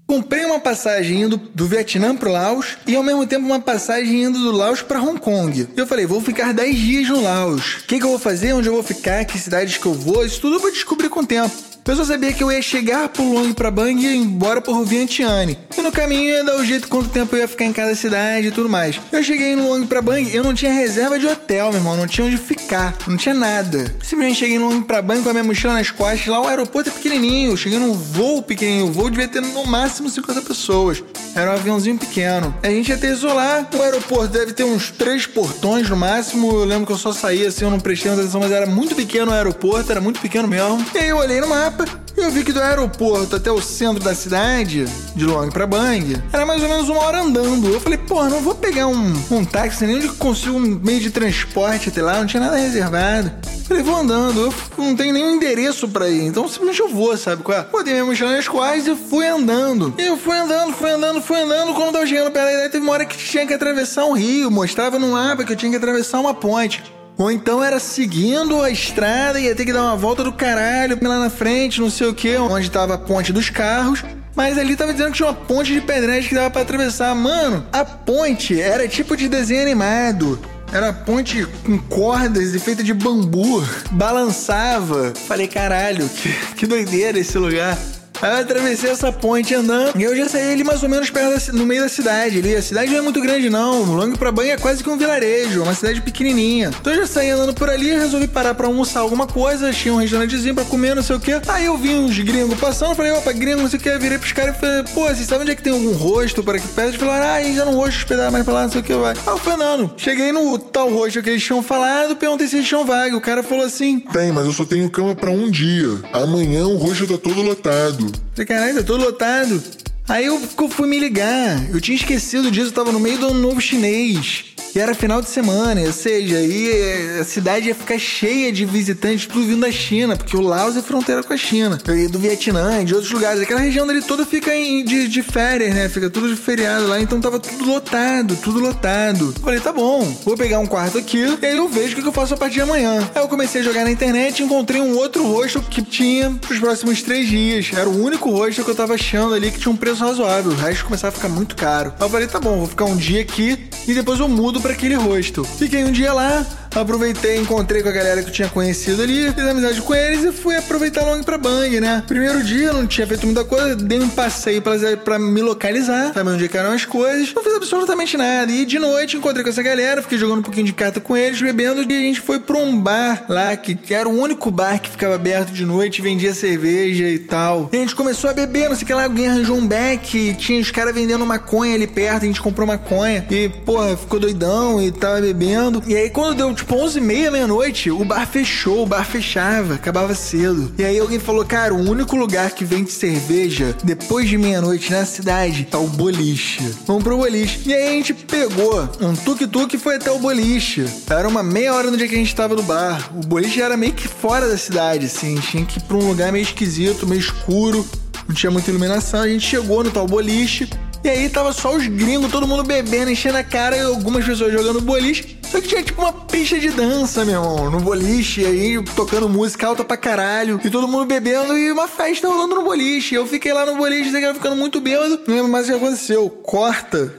Comprei 0.05 0.45
uma 0.45 0.59
passagem 0.59 1.23
indo 1.23 1.37
do 1.37 1.67
Vietnã 1.67 2.15
pro 2.15 2.31
Laos 2.31 2.77
e 2.85 2.95
ao 2.95 3.01
mesmo 3.01 3.25
tempo 3.25 3.47
uma 3.47 3.59
passagem 3.59 4.25
indo 4.25 4.37
do 4.37 4.51
Laos 4.51 4.83
para 4.83 5.01
Hong 5.01 5.19
Kong. 5.19 5.67
Eu 5.75 5.87
falei, 5.87 6.05
vou 6.05 6.21
ficar 6.21 6.53
10 6.53 6.75
dias 6.75 7.09
no 7.09 7.23
Laos. 7.23 7.77
O 7.77 7.87
que, 7.87 7.97
que 7.97 8.05
eu 8.05 8.09
vou 8.09 8.19
fazer? 8.19 8.53
Onde 8.53 8.69
eu 8.69 8.73
vou 8.73 8.83
ficar? 8.83 9.25
Que 9.25 9.39
cidades 9.39 9.77
que 9.77 9.85
eu 9.87 9.93
vou? 9.95 10.23
Isso 10.23 10.39
tudo 10.39 10.57
eu 10.57 10.59
vou 10.59 10.71
descobrir 10.71 11.09
com 11.09 11.21
o 11.21 11.25
tempo. 11.25 11.51
Eu 11.87 11.95
só 11.95 12.03
sabia 12.03 12.33
que 12.33 12.43
eu 12.43 12.51
ia 12.51 12.61
chegar 12.61 13.07
por 13.07 13.23
Long 13.23 13.53
pra 13.53 13.71
Bang 13.71 14.05
e 14.05 14.07
ir 14.07 14.17
embora 14.17 14.59
por 14.59 14.83
Vientiane. 14.83 15.57
E 15.77 15.81
no 15.81 15.89
caminho 15.89 16.23
ia 16.23 16.43
dar 16.43 16.57
o 16.57 16.65
jeito 16.65 16.89
quanto 16.89 17.07
tempo 17.07 17.33
eu 17.33 17.39
ia 17.39 17.47
ficar 17.47 17.63
em 17.63 17.71
cada 17.71 17.95
cidade 17.95 18.47
e 18.47 18.51
tudo 18.51 18.67
mais. 18.67 18.99
Eu 19.09 19.23
cheguei 19.23 19.55
no 19.55 19.69
Long 19.69 19.87
pra 19.87 20.01
Bang, 20.01 20.29
eu 20.35 20.43
não 20.43 20.53
tinha 20.53 20.73
reserva 20.73 21.17
de 21.17 21.25
hotel, 21.25 21.69
meu 21.69 21.79
irmão, 21.79 21.95
não 21.95 22.05
tinha 22.05 22.27
onde 22.27 22.35
ficar, 22.35 22.93
não 23.07 23.15
tinha 23.15 23.33
nada. 23.33 23.95
Simplesmente 24.03 24.39
cheguei 24.39 24.59
no 24.59 24.67
Long 24.69 24.81
pra 24.81 25.01
Bang 25.01 25.23
com 25.23 25.29
a 25.29 25.33
minha 25.33 25.45
mochila 25.45 25.75
nas 25.75 25.89
costas, 25.89 26.27
lá 26.27 26.41
o 26.41 26.47
aeroporto 26.47 26.89
é 26.89 26.91
pequenininho, 26.91 27.55
cheguei 27.55 27.79
num 27.79 27.93
voo 27.93 28.41
pequenininho, 28.41 28.87
o 28.87 28.91
voo 28.91 29.09
devia 29.09 29.29
ter 29.29 29.41
no 29.41 29.65
máximo 29.65 30.09
50 30.09 30.41
pessoas. 30.41 31.01
Era 31.33 31.51
um 31.51 31.53
aviãozinho 31.53 31.97
pequeno. 31.97 32.53
A 32.63 32.69
gente 32.69 32.89
ia 32.89 32.97
ter 32.97 33.11
isolar, 33.11 33.65
o 33.73 33.81
aeroporto 33.81 34.27
deve 34.27 34.51
ter 34.51 34.63
uns 34.63 34.91
três 34.91 35.25
portões 35.25 35.89
no 35.89 35.95
máximo, 35.95 36.51
eu 36.51 36.65
lembro 36.65 36.85
que 36.85 36.91
eu 36.91 36.97
só 36.97 37.13
saía 37.13 37.47
assim, 37.47 37.63
eu 37.63 37.71
não 37.71 37.79
prestei 37.79 38.11
atenção, 38.11 38.41
mas 38.41 38.51
era 38.51 38.65
muito 38.65 38.93
pequeno 38.93 39.31
o 39.31 39.33
aeroporto, 39.33 39.89
era 39.89 40.01
muito 40.01 40.19
pequeno 40.19 40.47
mesmo. 40.47 40.83
E 40.93 40.97
aí 40.97 41.09
eu 41.09 41.17
olhei 41.17 41.39
no 41.39 41.47
mapa, 41.47 41.76
eu 42.17 42.31
vi 42.31 42.43
que 42.43 42.51
do 42.51 42.61
aeroporto 42.61 43.35
até 43.35 43.51
o 43.51 43.61
centro 43.61 44.03
da 44.03 44.15
cidade, 44.15 44.85
de 45.15 45.25
Long 45.25 45.49
pra 45.49 45.67
Bang, 45.67 46.21
era 46.31 46.45
mais 46.45 46.61
ou 46.63 46.69
menos 46.69 46.89
uma 46.89 47.01
hora 47.03 47.21
andando. 47.21 47.67
Eu 47.67 47.79
falei, 47.79 47.97
pô, 47.97 48.23
não 48.25 48.41
vou 48.41 48.55
pegar 48.55 48.87
um, 48.87 49.13
um 49.31 49.45
táxi, 49.45 49.85
nem 49.85 49.97
onde 49.97 50.09
consigo 50.09 50.57
um 50.57 50.59
meio 50.59 50.99
de 50.99 51.09
transporte 51.09 51.89
até 51.89 52.01
lá, 52.01 52.19
não 52.19 52.25
tinha 52.25 52.41
nada 52.41 52.57
reservado. 52.57 53.31
Falei, 53.67 53.83
vou 53.83 53.97
andando, 53.97 54.45
eu 54.45 54.53
não 54.77 54.95
tenho 54.95 55.13
nenhum 55.13 55.35
endereço 55.35 55.89
pra 55.89 56.07
ir, 56.07 56.23
então 56.23 56.47
simplesmente 56.47 56.79
eu 56.79 56.87
vou, 56.87 57.17
sabe 57.17 57.43
qual 57.43 57.57
é? 57.57 57.63
Botei 57.63 57.91
minha 57.93 58.05
mochila 58.05 58.31
nas 58.31 58.47
costas 58.47 58.87
e 58.87 58.95
fui 58.95 59.27
andando. 59.27 59.93
E 59.97 60.07
eu 60.07 60.15
fui 60.15 60.37
andando, 60.37 60.73
fui 60.73 60.89
andando, 60.89 61.21
fui 61.21 61.37
andando. 61.37 61.73
Quando 61.73 61.87
eu 61.87 61.91
tava 61.91 62.07
chegando 62.07 62.31
pela 62.31 62.51
ideia, 62.51 62.69
teve 62.69 62.83
uma 62.83 62.93
hora 62.93 63.05
que 63.05 63.17
tinha 63.17 63.45
que 63.45 63.53
atravessar 63.53 64.05
um 64.05 64.13
rio, 64.13 64.49
mostrava 64.49 64.97
no 64.97 65.11
mapa 65.11 65.43
que 65.43 65.51
eu 65.51 65.55
tinha 65.57 65.69
que 65.69 65.77
atravessar 65.77 66.19
uma 66.19 66.33
ponte. 66.33 66.81
Ou 67.17 67.31
então 67.31 67.63
era 67.63 67.79
seguindo 67.79 68.61
a 68.61 68.69
estrada 68.69 69.39
e 69.39 69.45
ia 69.45 69.55
ter 69.55 69.65
que 69.65 69.73
dar 69.73 69.83
uma 69.83 69.95
volta 69.95 70.23
do 70.23 70.31
caralho 70.31 70.97
lá 71.01 71.19
na 71.19 71.29
frente, 71.29 71.81
não 71.81 71.89
sei 71.89 72.07
o 72.07 72.13
que, 72.13 72.37
onde 72.37 72.69
tava 72.69 72.93
a 72.93 72.97
ponte 72.97 73.33
dos 73.33 73.49
carros. 73.49 74.03
Mas 74.35 74.55
ali 74.55 74.75
tava 74.75 74.91
dizendo 74.93 75.09
que 75.11 75.17
tinha 75.17 75.29
uma 75.29 75.33
ponte 75.33 75.73
de 75.73 75.81
pedregem 75.81 76.29
que 76.29 76.35
dava 76.35 76.51
para 76.51 76.61
atravessar. 76.61 77.15
Mano, 77.15 77.65
a 77.73 77.83
ponte 77.83 78.61
era 78.61 78.87
tipo 78.87 79.17
de 79.17 79.27
desenho 79.27 79.63
animado. 79.63 80.39
Era 80.71 80.93
ponte 80.93 81.43
com 81.65 81.79
cordas 81.79 82.53
e 82.53 82.59
feita 82.59 82.83
de 82.83 82.93
bambu. 82.93 83.63
Balançava. 83.89 85.13
Falei, 85.27 85.47
caralho, 85.47 86.07
que, 86.07 86.29
que 86.55 86.67
doideira 86.67 87.17
esse 87.17 87.35
lugar. 87.37 87.75
Aí 88.21 88.31
eu 88.31 88.37
atravessei 88.37 88.89
essa 88.89 89.11
ponte 89.11 89.53
andando 89.53 89.91
e 89.95 90.03
eu 90.03 90.15
já 90.15 90.27
saí 90.27 90.53
ali 90.53 90.63
mais 90.63 90.81
ou 90.83 90.89
menos 90.89 91.09
perto 91.09 91.51
da, 91.51 91.53
no 91.53 91.65
meio 91.65 91.81
da 91.83 91.89
cidade 91.89 92.39
ali. 92.39 92.55
A 92.55 92.61
cidade 92.61 92.91
não 92.91 92.97
é 92.97 93.01
muito 93.01 93.21
grande, 93.21 93.49
não. 93.49 93.83
Long 93.83 94.13
pra 94.13 94.31
banho 94.31 94.51
é 94.51 94.57
quase 94.57 94.83
que 94.83 94.89
um 94.89 94.97
vilarejo, 94.97 95.63
uma 95.63 95.75
cidade 95.75 96.01
pequenininha. 96.01 96.71
Então 96.79 96.93
eu 96.93 97.01
já 97.01 97.07
saí 97.07 97.29
andando 97.29 97.53
por 97.53 97.69
ali, 97.69 97.91
resolvi 97.91 98.27
parar 98.27 98.53
pra 98.53 98.67
almoçar 98.67 99.01
alguma 99.01 99.27
coisa. 99.27 99.71
Tinha 99.71 99.93
um 99.93 99.97
restaurantezinho 99.97 100.55
pra 100.55 100.65
comer, 100.65 100.95
não 100.95 101.03
sei 101.03 101.15
o 101.15 101.19
que. 101.19 101.31
Aí 101.47 101.65
eu 101.65 101.77
vi 101.77 101.93
uns 101.93 102.17
gringos 102.17 102.59
passando, 102.59 102.95
falei, 102.95 103.11
opa, 103.11 103.31
gringo, 103.31 103.61
não 103.61 103.69
sei 103.69 103.79
o 103.79 103.81
que. 103.81 103.97
Virei 103.97 104.17
pros 104.17 104.31
caras 104.31 104.55
e 104.55 104.59
falei, 104.59 104.83
pô, 104.93 105.07
vocês 105.07 105.27
sabem 105.27 105.43
onde 105.43 105.51
é 105.51 105.55
que 105.55 105.63
tem 105.63 105.73
algum 105.73 105.93
rosto 105.93 106.43
por 106.43 106.55
aqui 106.55 106.67
perto? 106.67 106.89
Eles 106.89 106.99
falaram, 106.99 107.25
ah, 107.27 107.53
já 107.53 107.65
não 107.65 107.75
rosto 107.75 107.97
hospedar 107.97 108.31
mais 108.31 108.43
pra 108.43 108.53
lá, 108.53 108.63
não 108.63 108.71
sei 108.71 108.81
o 108.81 108.83
que, 108.83 108.93
vai. 108.93 109.13
Aí 109.13 109.27
eu 109.27 109.37
falei, 109.37 109.59
não, 109.59 109.91
cheguei 109.97 110.31
no 110.31 110.57
tal 110.57 110.89
rosto 110.91 111.21
que 111.21 111.29
eles 111.29 111.43
tinham 111.43 111.61
falado, 111.61 112.15
perguntei 112.15 112.47
se 112.47 112.55
eles 112.55 112.67
tinham 112.67 112.85
vaga. 112.85 113.15
O 113.15 113.21
cara 113.21 113.43
falou 113.43 113.65
assim: 113.65 113.99
Tem, 113.99 114.31
mas 114.31 114.45
eu 114.45 114.53
só 114.53 114.65
tenho 114.65 114.89
cama 114.89 115.15
pra 115.15 115.29
um 115.29 115.49
dia. 115.49 115.89
Amanhã 116.13 116.65
o 116.65 116.77
rosto 116.77 117.07
tá 117.07 117.17
todo 117.17 117.41
lotado. 117.41 118.06
Falei, 118.33 118.45
caralho, 118.45 118.83
todo 118.83 119.03
lotado. 119.03 119.61
Aí 120.07 120.25
eu 120.25 120.39
fui 120.69 120.87
me 120.87 120.99
ligar. 120.99 121.69
Eu 121.69 121.81
tinha 121.81 121.95
esquecido 121.95 122.49
disso, 122.49 122.67
eu 122.67 122.73
tava 122.73 122.91
no 122.91 122.99
meio 122.99 123.17
do 123.17 123.27
ano 123.27 123.39
novo 123.39 123.59
chinês. 123.59 124.56
E 124.75 124.79
era 124.79 124.93
final 124.93 125.21
de 125.21 125.29
semana, 125.29 125.81
ou 125.81 125.93
seja, 125.93 126.37
aí 126.37 127.19
a 127.19 127.23
cidade 127.23 127.67
ia 127.67 127.75
ficar 127.75 127.97
cheia 127.97 128.51
de 128.51 128.63
visitantes, 128.65 129.25
tudo 129.25 129.45
vindo 129.45 129.61
da 129.61 129.71
China, 129.71 130.15
porque 130.15 130.37
o 130.37 130.41
Laos 130.41 130.77
é 130.77 130.81
fronteira 130.81 131.23
com 131.23 131.33
a 131.33 131.37
China. 131.37 131.79
E 131.87 132.07
do 132.07 132.19
Vietnã, 132.19 132.83
de 132.85 132.93
outros 132.93 133.11
lugares. 133.11 133.41
Aquela 133.41 133.59
região 133.59 133.87
dali 133.87 134.01
toda 134.01 134.25
fica 134.25 134.55
em, 134.55 134.83
de, 134.83 135.07
de 135.07 135.23
férias, 135.23 135.73
né? 135.73 135.89
Fica 135.89 136.09
tudo 136.09 136.29
de 136.29 136.35
feriado 136.35 136.87
lá, 136.87 137.01
então 137.01 137.19
tava 137.19 137.39
tudo 137.39 137.65
lotado, 137.65 138.35
tudo 138.35 138.59
lotado. 138.59 139.33
Falei, 139.41 139.59
tá 139.59 139.73
bom, 139.73 140.03
vou 140.23 140.37
pegar 140.37 140.59
um 140.59 140.67
quarto 140.67 140.97
aqui 140.97 141.25
e 141.41 141.45
aí 141.45 141.57
eu 141.57 141.67
vejo 141.67 141.97
o 141.97 142.01
que 142.01 142.07
eu 142.07 142.11
faço 142.11 142.33
a 142.33 142.37
partir 142.37 142.55
de 142.55 142.61
amanhã. 142.61 142.99
Aí 143.15 143.21
eu 143.21 143.27
comecei 143.27 143.61
a 143.61 143.63
jogar 143.63 143.83
na 143.83 143.91
internet 143.91 144.39
e 144.39 144.43
encontrei 144.43 144.81
um 144.81 144.95
outro 144.95 145.23
rosto 145.23 145.61
que 145.61 145.81
tinha 145.81 146.29
pros 146.31 146.59
próximos 146.59 147.01
três 147.01 147.27
dias. 147.27 147.71
Era 147.73 147.89
o 147.89 148.03
único 148.03 148.29
rosto 148.29 148.63
que 148.63 148.69
eu 148.69 148.75
tava 148.75 148.93
achando 148.93 149.33
ali 149.33 149.51
que 149.51 149.59
tinha 149.59 149.71
um 149.71 149.77
preço 149.77 150.03
razoável. 150.03 150.51
O 150.51 150.55
resto 150.55 150.85
começava 150.85 151.13
a 151.13 151.15
ficar 151.15 151.29
muito 151.29 151.55
caro. 151.55 151.93
Aí 151.99 152.05
eu 152.05 152.09
falei, 152.09 152.27
tá 152.27 152.39
bom, 152.39 152.59
vou 152.59 152.67
ficar 152.67 152.85
um 152.85 152.95
dia 152.95 153.21
aqui 153.21 153.57
e 153.87 153.93
depois 153.93 154.19
eu 154.19 154.27
mudo 154.27 154.61
para 154.67 154.75
aquele 154.75 154.95
rosto. 154.95 155.45
Fiquei 155.45 155.85
um 155.85 155.93
dia 155.93 156.11
lá, 156.11 156.45
aproveitei, 156.75 157.37
encontrei 157.37 157.81
com 157.81 157.89
a 157.89 157.91
galera 157.91 158.21
que 158.21 158.29
eu 158.29 158.33
tinha 158.33 158.49
conhecido 158.49 159.01
ali, 159.01 159.31
fiz 159.31 159.43
amizade 159.43 159.81
com 159.81 159.93
eles 159.93 160.23
e 160.23 160.31
fui 160.31 160.55
aproveitar 160.55 161.03
logo 161.03 161.23
pra 161.23 161.37
Bang, 161.37 161.79
né? 161.79 162.03
Primeiro 162.07 162.43
dia, 162.43 162.73
não 162.73 162.87
tinha 162.87 163.05
feito 163.05 163.25
muita 163.25 163.43
coisa, 163.43 163.75
dei 163.75 163.99
um 163.99 164.09
passeio 164.09 164.61
pra, 164.61 164.73
pra 165.03 165.19
me 165.19 165.41
localizar, 165.41 166.13
saber 166.13 166.31
onde 166.31 166.57
eram 166.57 166.71
as 166.71 166.85
coisas, 166.85 167.33
não 167.33 167.43
fiz 167.43 167.53
absolutamente 167.53 168.17
nada. 168.17 168.51
E 168.51 168.65
de 168.65 168.79
noite 168.79 169.17
encontrei 169.17 169.43
com 169.43 169.49
essa 169.49 169.61
galera, 169.61 170.01
fiquei 170.01 170.17
jogando 170.17 170.39
um 170.39 170.43
pouquinho 170.43 170.65
de 170.65 170.73
carta 170.73 170.99
com 170.99 171.15
eles, 171.15 171.41
bebendo, 171.41 171.81
e 171.81 171.95
a 171.95 172.01
gente 172.01 172.21
foi 172.21 172.39
pra 172.39 172.57
um 172.57 172.79
bar 172.79 173.25
lá, 173.29 173.55
que 173.55 173.93
era 173.93 174.07
o 174.07 174.19
único 174.19 174.49
bar 174.49 174.79
que 174.79 174.89
ficava 174.89 175.15
aberto 175.15 175.51
de 175.51 175.65
noite, 175.65 176.01
vendia 176.01 176.33
cerveja 176.33 177.07
e 177.07 177.19
tal. 177.19 177.69
E 177.71 177.77
a 177.77 177.79
gente 177.79 177.95
começou 177.95 178.29
a 178.29 178.33
beber, 178.33 178.69
não 178.69 178.75
sei 178.75 178.83
o 178.83 178.87
que 178.87 178.93
lá, 178.93 179.03
alguém 179.03 179.27
arranjou 179.27 179.57
um 179.57 179.67
beck, 179.67 180.35
tinha 180.35 180.59
os 180.59 180.71
caras 180.71 180.93
vendendo 180.93 181.25
maconha 181.25 181.75
ali 181.75 181.87
perto, 181.87 182.23
a 182.23 182.27
gente 182.27 182.41
comprou 182.41 182.67
maconha, 182.67 183.25
e, 183.29 183.49
porra, 183.49 183.95
ficou 183.95 184.19
doidão 184.19 184.81
e 184.81 184.91
tava 184.91 185.21
bebendo. 185.21 185.83
E 185.87 185.95
aí, 185.95 186.09
quando 186.09 186.35
deu, 186.35 186.53
tipo, 186.53 186.66
11 186.69 186.97
e 186.97 187.01
meia, 187.01 187.31
meia-noite, 187.31 187.89
o 187.89 188.03
bar 188.03 188.27
fechou, 188.27 188.83
o 188.83 188.85
bar 188.85 189.05
fechava, 189.05 189.75
acabava 189.75 190.13
cedo. 190.13 190.71
E 190.77 190.83
aí 190.83 190.99
alguém 190.99 191.17
falou, 191.17 191.45
cara, 191.45 191.73
o 191.73 191.89
único 191.89 192.15
lugar 192.15 192.51
que 192.51 192.65
vende 192.65 192.91
cerveja 192.91 193.75
depois 193.83 194.27
de 194.27 194.37
meia-noite 194.37 194.91
na 194.91 195.05
cidade 195.05 195.63
tá 195.63 195.79
o 195.79 195.87
boliche. 195.87 196.61
Vamos 196.85 197.03
pro 197.03 197.17
boliche. 197.17 197.61
E 197.65 197.73
aí 197.73 197.87
a 197.87 197.91
gente 197.91 198.13
pegou 198.13 198.81
um 198.99 199.15
tuk-tuk 199.15 199.75
e 199.75 199.79
foi 199.79 199.95
até 199.95 200.11
o 200.11 200.19
boliche. 200.19 200.85
Era 201.09 201.27
uma 201.27 201.41
meia 201.41 201.73
hora 201.73 201.89
no 201.89 201.97
dia 201.97 202.07
que 202.07 202.15
a 202.15 202.17
gente 202.17 202.35
tava 202.35 202.53
no 202.53 202.63
bar. 202.63 203.11
O 203.15 203.25
boliche 203.25 203.61
era 203.61 203.77
meio 203.77 203.93
que 203.93 204.07
fora 204.07 204.47
da 204.47 204.57
cidade, 204.57 205.05
assim. 205.05 205.35
Tinha 205.35 205.65
que 205.65 205.79
ir 205.79 205.83
pra 205.83 205.95
um 205.95 206.07
lugar 206.07 206.31
meio 206.33 206.43
esquisito, 206.43 207.07
meio 207.07 207.19
escuro. 207.19 207.87
Não 208.27 208.35
tinha 208.35 208.51
muita 208.51 208.69
iluminação. 208.69 209.21
A 209.21 209.27
gente 209.29 209.47
chegou 209.47 209.83
no 209.83 209.89
tal 209.91 210.05
boliche. 210.05 210.69
E 211.07 211.09
aí 211.09 211.29
tava 211.29 211.53
só 211.53 211.73
os 211.73 211.87
gringos, 211.87 212.29
todo 212.29 212.45
mundo 212.45 212.65
bebendo, 212.65 213.09
enchendo 213.09 213.37
a 213.37 213.43
cara 213.43 213.77
e 213.77 213.79
algumas 213.79 214.25
pessoas 214.25 214.51
jogando 214.51 214.81
boliche. 214.81 215.39
Só 215.41 215.61
que 215.61 215.69
tinha 215.69 215.81
tipo 215.81 216.01
uma 216.01 216.11
pista 216.11 216.59
de 216.59 216.69
dança, 216.69 217.23
meu 217.23 217.35
irmão, 217.35 217.71
no 217.71 217.79
boliche, 217.79 218.45
aí 218.45 218.83
tocando 218.93 219.29
música 219.29 219.67
alta 219.67 219.85
pra 219.85 219.95
caralho, 219.95 220.59
e 220.65 220.69
todo 220.69 220.85
mundo 220.85 221.05
bebendo 221.05 221.57
e 221.57 221.71
uma 221.71 221.87
festa 221.87 222.27
rolando 222.27 222.55
no 222.55 222.63
boliche. 222.63 223.15
Eu 223.15 223.25
fiquei 223.25 223.53
lá 223.53 223.65
no 223.65 223.77
boliche, 223.77 224.11
ficando 224.33 224.57
muito 224.57 224.81
bêbado, 224.81 225.21
não 225.25 225.35
lembro 225.35 225.49
mais 225.49 225.69
o 225.69 225.69
que 225.69 225.77
aconteceu. 225.77 226.29
Corta. 226.29 227.09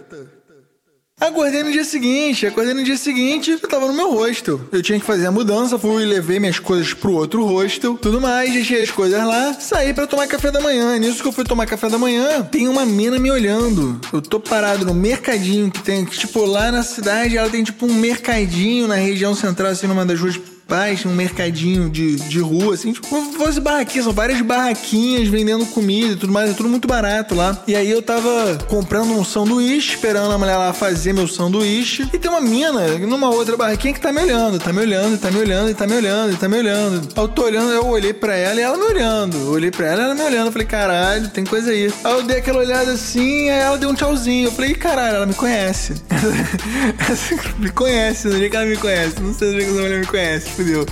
Acordei 1.20 1.64
no 1.64 1.72
dia 1.72 1.82
seguinte, 1.82 2.46
acordei 2.46 2.72
no 2.72 2.84
dia 2.84 2.96
seguinte, 2.96 3.50
eu 3.50 3.58
tava 3.58 3.88
no 3.88 3.92
meu 3.92 4.12
hostel. 4.12 4.60
Eu 4.70 4.80
tinha 4.80 5.00
que 5.00 5.04
fazer 5.04 5.26
a 5.26 5.32
mudança, 5.32 5.76
fui 5.76 6.04
levei 6.04 6.38
minhas 6.38 6.60
coisas 6.60 6.94
pro 6.94 7.12
outro 7.12 7.44
hostel, 7.44 7.96
tudo 7.96 8.20
mais, 8.20 8.52
deixei 8.52 8.82
as 8.82 8.90
coisas 8.92 9.18
lá, 9.24 9.52
saí 9.54 9.92
para 9.92 10.06
tomar 10.06 10.28
café 10.28 10.52
da 10.52 10.60
manhã. 10.60 10.96
Nisso 10.96 11.20
que 11.20 11.28
eu 11.28 11.32
fui 11.32 11.42
tomar 11.42 11.66
café 11.66 11.88
da 11.88 11.98
manhã, 11.98 12.42
tem 12.44 12.68
uma 12.68 12.86
mina 12.86 13.18
me 13.18 13.32
olhando. 13.32 14.00
Eu 14.12 14.22
tô 14.22 14.38
parado 14.38 14.84
no 14.84 14.94
mercadinho 14.94 15.72
que 15.72 15.82
tem, 15.82 16.04
tipo, 16.04 16.44
lá 16.44 16.70
na 16.70 16.84
cidade, 16.84 17.36
ela 17.36 17.50
tem 17.50 17.64
tipo 17.64 17.84
um 17.86 17.94
mercadinho 17.94 18.86
na 18.86 18.94
região 18.94 19.34
central, 19.34 19.72
assim, 19.72 19.88
numa 19.88 20.06
das 20.06 20.20
ruas 20.20 20.38
paz, 20.68 21.06
um 21.06 21.14
mercadinho 21.14 21.88
de, 21.88 22.16
de 22.16 22.38
rua, 22.40 22.74
assim, 22.74 22.92
tipo, 22.92 23.08
fosse 23.32 23.58
barraquinha, 23.58 24.04
são 24.04 24.12
várias 24.12 24.40
barraquinhas 24.42 25.26
vendendo 25.26 25.64
comida 25.64 26.12
e 26.12 26.16
tudo 26.16 26.30
mais, 26.30 26.50
é 26.50 26.52
tudo 26.52 26.68
muito 26.68 26.86
barato 26.86 27.34
lá. 27.34 27.64
E 27.66 27.74
aí 27.74 27.90
eu 27.90 28.02
tava 28.02 28.58
comprando 28.68 29.10
um 29.12 29.24
sanduíche, 29.24 29.94
esperando 29.94 30.30
a 30.30 30.36
mulher 30.36 30.56
lá 30.56 30.74
fazer 30.74 31.14
meu 31.14 31.26
sanduíche, 31.26 32.06
e 32.12 32.18
tem 32.18 32.30
uma 32.30 32.42
mina 32.42 32.98
numa 32.98 33.30
outra 33.30 33.56
barraquinha 33.56 33.94
que 33.94 34.00
tá 34.00 34.12
me 34.12 34.20
olhando, 34.20 34.58
tá 34.58 34.70
me 34.70 34.80
olhando, 34.80 35.18
tá 35.18 35.30
me 35.30 35.38
olhando, 35.38 35.74
tá 35.74 35.86
me 35.86 35.94
olhando, 35.94 36.36
tá 36.36 36.48
me 36.48 36.58
olhando. 36.58 37.08
Eu 37.16 37.28
tô 37.28 37.44
olhando, 37.44 37.72
eu 37.72 37.86
olhei 37.86 38.12
pra 38.12 38.36
ela 38.36 38.60
e 38.60 38.62
ela 38.62 38.76
me 38.76 38.84
olhando. 38.84 39.38
Eu 39.38 39.52
olhei 39.52 39.70
pra 39.70 39.86
ela 39.86 40.02
e 40.02 40.04
ela 40.04 40.14
me 40.14 40.22
olhando. 40.22 40.46
Eu 40.48 40.52
falei, 40.52 40.66
caralho, 40.66 41.28
tem 41.30 41.44
coisa 41.44 41.70
aí. 41.70 41.90
Aí 42.04 42.12
eu 42.12 42.22
dei 42.22 42.36
aquela 42.36 42.58
olhada 42.58 42.92
assim, 42.92 43.48
aí 43.48 43.60
ela 43.60 43.78
deu 43.78 43.88
um 43.88 43.94
tchauzinho. 43.94 44.48
Eu 44.48 44.52
falei, 44.52 44.74
caralho, 44.74 45.16
ela 45.16 45.26
me 45.26 45.34
conhece. 45.34 45.94
me 47.58 47.70
conhece, 47.70 48.28
não 48.28 48.38
sei 48.38 48.50
que 48.50 48.56
ela 48.56 48.66
me 48.66 48.76
conhece. 48.76 49.20
Não 49.20 49.32
sei 49.32 49.50
se 49.50 49.64
essa 49.64 49.72
mulher 49.72 50.00
me 50.00 50.06
conhece 50.06 50.57
fudeu. 50.58 50.84